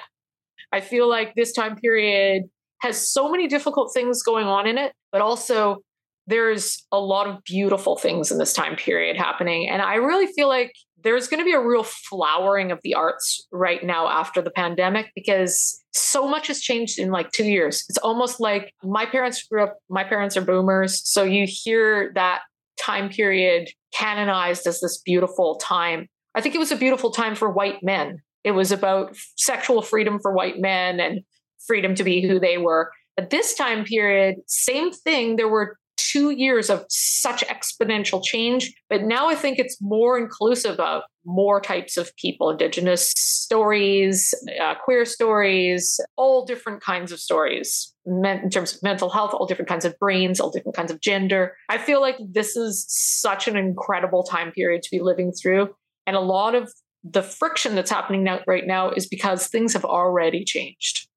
I 0.70 0.82
feel 0.82 1.09
like 1.09 1.34
this 1.34 1.53
time 1.53 1.76
period 1.76 2.45
has 2.82 3.11
so 3.11 3.30
many 3.30 3.49
difficult 3.49 3.93
things 3.95 4.22
going 4.22 4.47
on 4.47 4.66
in 4.66 4.76
it, 4.76 4.93
but 5.11 5.22
also 5.22 5.78
there's 6.26 6.86
a 6.93 7.01
lot 7.01 7.26
of 7.26 7.43
beautiful 7.45 7.97
things 7.97 8.30
in 8.30 8.36
this 8.36 8.53
time 8.53 8.76
period 8.76 9.16
happening. 9.16 9.68
And 9.68 9.80
I 9.80 9.95
really 9.95 10.26
feel 10.26 10.49
like 10.49 10.72
there's 11.03 11.28
going 11.28 11.40
to 11.40 11.44
be 11.44 11.53
a 11.53 11.61
real 11.61 11.82
flowering 11.82 12.70
of 12.70 12.80
the 12.82 12.94
arts 12.94 13.46
right 13.53 13.84
now 13.84 14.09
after 14.09 14.42
the 14.42 14.51
pandemic 14.51 15.11
because 15.14 15.82
so 15.92 16.28
much 16.28 16.46
has 16.48 16.61
changed 16.61 16.98
in 16.98 17.11
like 17.11 17.30
two 17.32 17.44
years. 17.44 17.84
It's 17.88 17.98
almost 17.98 18.40
like 18.40 18.74
my 18.82 19.07
parents 19.07 19.42
grew 19.44 19.64
up, 19.64 19.76
my 19.88 20.05
parents 20.05 20.36
are 20.36 20.42
boomers. 20.42 21.03
So 21.09 21.24
you 21.24 21.46
hear 21.48 22.12
that 22.14 22.40
time 22.80 23.09
period 23.09 23.68
canonized 23.94 24.66
as 24.66 24.80
this 24.80 24.98
beautiful 24.98 25.57
time. 25.57 26.09
I 26.34 26.40
think 26.40 26.55
it 26.55 26.59
was 26.59 26.72
a 26.72 26.76
beautiful 26.76 27.11
time 27.11 27.34
for 27.34 27.51
white 27.51 27.82
men. 27.82 28.18
It 28.44 28.53
was 28.53 28.72
about 28.72 29.16
sexual 29.36 29.82
freedom 29.82 30.18
for 30.20 30.32
white 30.32 30.61
men 30.61 31.01
and 31.01 31.20
freedom 31.66 31.94
to 31.96 32.05
be 32.05 32.26
who 32.26 32.38
they 32.38 32.59
were. 32.59 32.90
At 33.18 33.30
this 33.30 33.55
time 33.55 33.84
period, 33.84 34.36
same 34.46 34.92
thing. 34.92 35.36
There 35.36 35.48
were 35.48 35.76
two 36.11 36.30
years 36.30 36.70
of 36.70 36.84
such 36.88 37.44
exponential 37.46 38.22
change. 38.24 38.72
But 38.88 39.02
now 39.02 39.28
I 39.28 39.34
think 39.34 39.58
it's 39.58 39.76
more 39.80 40.18
inclusive 40.18 40.80
of 40.80 41.02
more 41.24 41.61
types 41.61 41.96
of 41.96 42.14
people, 42.16 42.50
Indigenous 42.50 43.12
stories, 43.16 44.32
uh, 44.62 44.74
queer 44.82 45.04
stories, 45.04 46.00
all 46.16 46.44
different 46.44 46.82
kinds 46.82 47.12
of 47.12 47.20
stories 47.20 47.94
in 48.06 48.50
terms 48.50 48.74
of 48.74 48.82
mental 48.82 49.11
health, 49.11 49.34
all 49.34 49.46
different 49.46 49.68
kinds 49.68 49.84
of 49.84 49.98
brains, 49.98 50.40
all 50.40 50.50
different 50.50 50.76
kinds 50.76 50.90
of 50.90 51.00
gender. 51.00 51.56
I 51.68 51.78
feel 51.78 52.00
like 52.00 52.16
this 52.20 52.56
is 52.56 52.86
such 52.88 53.46
an 53.46 53.56
incredible 53.56 54.22
time 54.22 54.50
period 54.52 54.82
to 54.82 54.90
be 54.90 55.00
living 55.00 55.32
through. 55.32 55.74
And 56.06 56.16
a 56.16 56.20
lot 56.20 56.54
of 56.54 56.72
the 57.04 57.22
friction 57.22 57.74
that's 57.74 57.90
happening 57.90 58.24
now, 58.24 58.40
right 58.46 58.66
now 58.66 58.90
is 58.90 59.06
because 59.06 59.46
things 59.46 59.72
have 59.74 59.84
already 59.84 60.44
changed. 60.44 61.08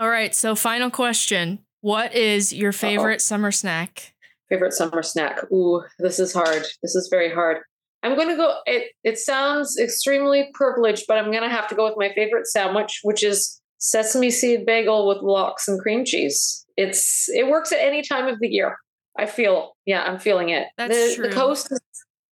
All 0.00 0.08
right. 0.08 0.34
So, 0.34 0.54
final 0.54 0.90
question 0.90 1.60
what 1.80 2.14
is 2.14 2.52
your 2.52 2.72
favorite 2.72 3.14
Uh-oh. 3.14 3.18
summer 3.18 3.52
snack? 3.52 4.14
Favorite 4.48 4.72
summer 4.72 5.02
snack. 5.02 5.40
Ooh, 5.52 5.82
this 5.98 6.18
is 6.18 6.32
hard. 6.32 6.64
This 6.82 6.94
is 6.94 7.08
very 7.10 7.32
hard. 7.32 7.58
I'm 8.02 8.14
going 8.14 8.28
to 8.28 8.36
go 8.36 8.58
it 8.64 8.92
it 9.02 9.18
sounds 9.18 9.76
extremely 9.78 10.48
privileged, 10.54 11.04
but 11.08 11.18
I'm 11.18 11.30
going 11.30 11.42
to 11.42 11.48
have 11.48 11.68
to 11.68 11.74
go 11.74 11.84
with 11.84 11.96
my 11.96 12.12
favorite 12.14 12.46
sandwich, 12.46 13.00
which 13.02 13.22
is 13.22 13.60
sesame 13.78 14.30
seed 14.30 14.64
bagel 14.66 15.08
with 15.08 15.18
lox 15.18 15.68
and 15.68 15.80
cream 15.80 16.04
cheese. 16.04 16.64
It's 16.76 17.28
it 17.28 17.48
works 17.48 17.72
at 17.72 17.80
any 17.80 18.02
time 18.02 18.28
of 18.28 18.38
the 18.40 18.48
year. 18.48 18.76
I 19.18 19.26
feel. 19.26 19.76
Yeah, 19.84 20.04
I'm 20.04 20.20
feeling 20.20 20.50
it. 20.50 20.68
That's 20.76 20.94
the, 20.94 21.14
true. 21.16 21.28
the 21.28 21.34
coast 21.34 21.72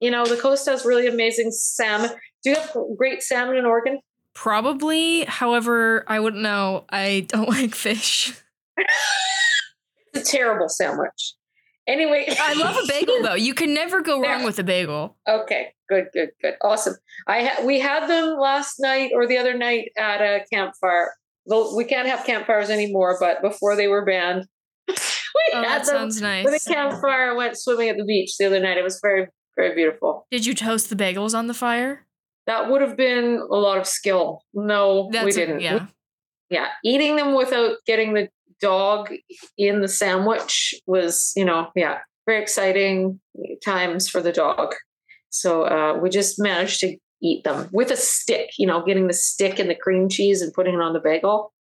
you 0.01 0.11
know, 0.11 0.27
the 0.27 0.37
coast 0.37 0.67
has 0.67 0.85
really 0.85 1.07
amazing 1.07 1.51
salmon. 1.51 2.11
Do 2.43 2.51
you 2.51 2.57
have 2.57 2.77
great 2.97 3.23
salmon 3.23 3.57
in 3.57 3.65
Oregon? 3.65 4.01
Probably. 4.35 5.25
However, 5.25 6.05
I 6.07 6.21
wouldn't 6.21 6.43
know. 6.43 6.85
I 6.91 7.27
don't 7.29 7.49
like 7.49 7.75
fish. 7.75 8.35
a 10.17 10.23
terrible 10.25 10.69
sandwich. 10.69 11.35
Anyway, 11.87 12.27
I 12.41 12.55
love 12.55 12.77
a 12.77 12.87
bagel 12.89 13.23
though. 13.23 13.35
You 13.35 13.55
can 13.55 13.73
never 13.73 14.01
go 14.03 14.21
wrong 14.21 14.43
with 14.45 14.59
a 14.59 14.65
bagel. 14.65 15.17
Okay. 15.29 15.73
good, 15.89 16.07
good, 16.13 16.31
good. 16.43 16.55
Awesome. 16.63 16.95
I 17.29 17.45
ha- 17.45 17.63
we 17.65 17.79
had 17.79 18.09
them 18.09 18.37
last 18.41 18.81
night 18.81 19.13
or 19.15 19.27
the 19.27 19.39
other 19.39 19.57
night 19.57 19.91
at 19.97 20.21
a 20.21 20.41
campfire. 20.53 21.13
Well, 21.45 21.77
we 21.77 21.85
can't 21.85 22.09
have 22.09 22.27
campfires 22.27 22.71
anymore, 22.71 23.17
but 23.21 23.41
before 23.41 23.77
they 23.77 23.87
were 23.87 24.05
banned, 24.05 24.47
we 24.89 24.95
Oh, 25.55 25.63
had 25.63 25.65
that 25.65 25.79
them 25.87 25.97
sounds 25.97 26.21
nice. 26.21 26.45
with 26.45 26.61
a 26.67 26.71
campfire. 26.75 27.31
I 27.31 27.35
went 27.37 27.57
swimming 27.57 27.89
at 27.89 27.97
the 27.97 28.05
beach 28.05 28.37
the 28.37 28.47
other 28.47 28.59
night. 28.59 28.79
It 28.79 28.83
was 28.83 28.99
very, 29.01 29.29
very 29.55 29.75
beautiful. 29.77 30.27
Did 30.33 30.45
you 30.45 30.55
toast 30.55 30.91
the 30.91 30.97
bagels 30.97 31.39
on 31.39 31.47
the 31.47 31.55
fire? 31.55 32.05
That 32.49 32.69
would 32.69 32.81
have 32.83 32.97
been 32.97 33.37
a 33.49 33.55
lot 33.55 33.79
of 33.79 33.87
skill. 33.87 34.43
No, 34.55 35.07
we 35.07 35.13
That's 35.19 35.37
a- 35.37 35.39
didn't. 35.41 35.61
yeah. 35.61 35.87
yeah, 36.51 36.69
eating 36.85 37.15
them 37.15 37.35
without 37.35 37.77
getting 37.87 38.15
the 38.15 38.29
dog 38.61 39.13
in 39.59 39.81
the 39.81 39.89
sandwich 39.89 40.75
was, 40.87 41.33
you 41.37 41.45
know, 41.45 41.71
yeah, 41.75 41.99
very 42.27 42.43
exciting 42.43 43.21
times 43.65 44.09
for 44.09 44.21
the 44.21 44.33
dog. 44.33 44.75
So 45.31 45.65
uh, 45.65 45.99
we 45.99 46.11
just 46.11 46.39
managed 46.41 46.81
to 46.81 46.97
eat 47.23 47.45
them 47.45 47.69
with 47.73 47.91
a 47.91 47.97
stick, 47.97 48.51
you 48.59 48.67
know, 48.67 48.85
getting 48.85 49.07
the 49.07 49.13
stick 49.13 49.59
and 49.59 49.69
the 49.69 49.75
cream 49.75 50.09
cheese 50.09 50.43
and 50.43 50.53
putting 50.53 50.75
it 50.75 50.81
on 50.81 50.93
the 50.93 51.01
bagel. 51.01 51.53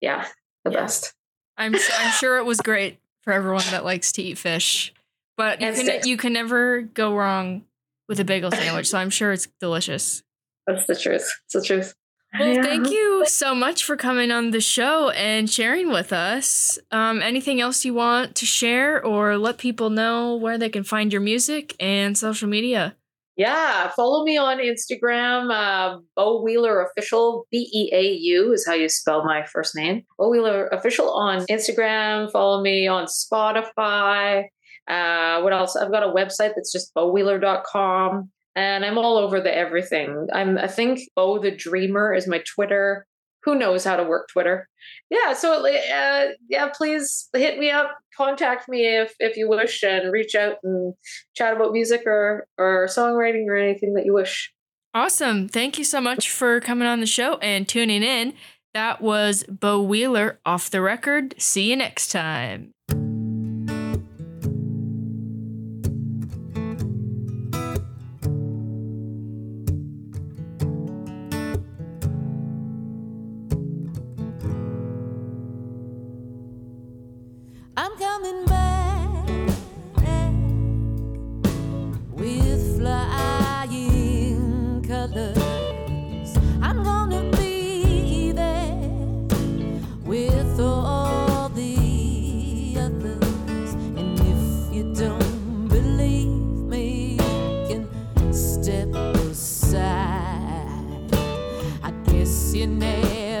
Yeah, 0.00 0.26
the 0.64 0.70
Yeah. 0.70 0.80
best. 0.80 1.12
I'm 1.56 1.74
I'm 1.74 2.12
sure 2.12 2.38
it 2.38 2.44
was 2.44 2.60
great 2.60 2.98
for 3.22 3.32
everyone 3.32 3.62
that 3.70 3.84
likes 3.84 4.10
to 4.12 4.22
eat 4.22 4.38
fish, 4.38 4.92
but 5.36 5.60
you 5.60 5.72
can 5.72 6.00
you 6.08 6.16
can 6.16 6.32
never 6.32 6.82
go 6.82 7.14
wrong 7.16 7.64
with 8.08 8.18
a 8.20 8.24
bagel 8.24 8.50
sandwich. 8.50 8.88
So 8.88 8.98
I'm 8.98 9.10
sure 9.10 9.32
it's 9.32 9.46
delicious. 9.60 10.22
That's 10.66 10.86
the 10.86 10.96
truth. 10.96 11.32
It's 11.44 11.54
the 11.54 11.62
truth. 11.62 11.94
Well, 12.38 12.48
Yeah. 12.48 12.62
thank 12.62 12.90
you 12.90 13.24
so 13.26 13.54
much 13.54 13.84
for 13.84 13.96
coming 13.96 14.30
on 14.32 14.50
the 14.50 14.60
show 14.60 15.10
and 15.10 15.48
sharing 15.48 15.90
with 15.92 16.12
us. 16.12 16.78
Um, 16.90 17.22
anything 17.22 17.60
else 17.60 17.84
you 17.84 17.94
want 17.94 18.34
to 18.36 18.46
share 18.46 19.04
or 19.04 19.38
let 19.38 19.56
people 19.58 19.88
know 19.90 20.34
where 20.34 20.58
they 20.58 20.68
can 20.68 20.82
find 20.84 21.12
your 21.12 21.20
music 21.22 21.76
and 21.78 22.18
social 22.18 22.48
media? 22.48 22.96
Yeah, 23.36 23.88
follow 23.90 24.24
me 24.24 24.36
on 24.36 24.58
Instagram, 24.58 25.50
uh, 25.52 25.98
Beau 26.16 26.40
Wheeler 26.42 26.82
Official. 26.82 27.46
B 27.50 27.68
E 27.72 27.90
A 27.92 28.02
U 28.12 28.52
is 28.52 28.64
how 28.66 28.74
you 28.74 28.88
spell 28.88 29.24
my 29.24 29.44
first 29.44 29.74
name. 29.76 30.02
Beau 30.18 30.28
Wheeler 30.28 30.68
Official 30.68 31.10
on 31.10 31.44
Instagram. 31.46 32.30
Follow 32.30 32.62
me 32.62 32.86
on 32.86 33.06
Spotify. 33.06 34.44
Uh, 34.86 35.40
what 35.40 35.52
else? 35.52 35.74
I've 35.76 35.90
got 35.90 36.02
a 36.04 36.12
website 36.12 36.52
that's 36.54 36.70
just 36.70 36.94
beauwheeler.com. 36.94 38.30
And 38.56 38.84
I'm 38.84 38.98
all 38.98 39.16
over 39.18 39.40
the 39.40 39.54
everything. 39.54 40.28
I'm 40.32 40.58
I 40.58 40.68
think 40.68 41.00
Beau 41.16 41.38
the 41.38 41.50
Dreamer 41.50 42.14
is 42.14 42.28
my 42.28 42.42
Twitter. 42.54 43.06
Who 43.42 43.54
knows 43.54 43.84
how 43.84 43.96
to 43.96 44.04
work 44.04 44.28
Twitter? 44.32 44.68
Yeah, 45.10 45.34
so 45.34 45.66
uh, 45.66 46.26
yeah, 46.48 46.68
please 46.74 47.28
hit 47.34 47.58
me 47.58 47.70
up, 47.70 47.90
contact 48.16 48.68
me 48.68 48.86
if 48.86 49.14
if 49.18 49.36
you 49.36 49.48
wish, 49.48 49.82
and 49.82 50.12
reach 50.12 50.34
out 50.34 50.56
and 50.62 50.94
chat 51.34 51.54
about 51.54 51.72
music 51.72 52.02
or 52.06 52.46
or 52.56 52.86
songwriting 52.86 53.46
or 53.46 53.56
anything 53.56 53.94
that 53.94 54.06
you 54.06 54.14
wish. 54.14 54.52
Awesome. 54.94 55.48
Thank 55.48 55.76
you 55.76 55.84
so 55.84 56.00
much 56.00 56.30
for 56.30 56.60
coming 56.60 56.86
on 56.86 57.00
the 57.00 57.06
show 57.06 57.36
and 57.38 57.68
tuning 57.68 58.04
in. 58.04 58.34
That 58.74 59.00
was 59.00 59.44
Beau 59.44 59.82
Wheeler 59.82 60.40
off 60.46 60.70
the 60.70 60.80
record. 60.80 61.34
See 61.38 61.70
you 61.70 61.76
next 61.76 62.12
time. 62.12 62.73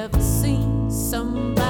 Never 0.04 0.20
seen 0.20 0.90
somebody 0.90 1.63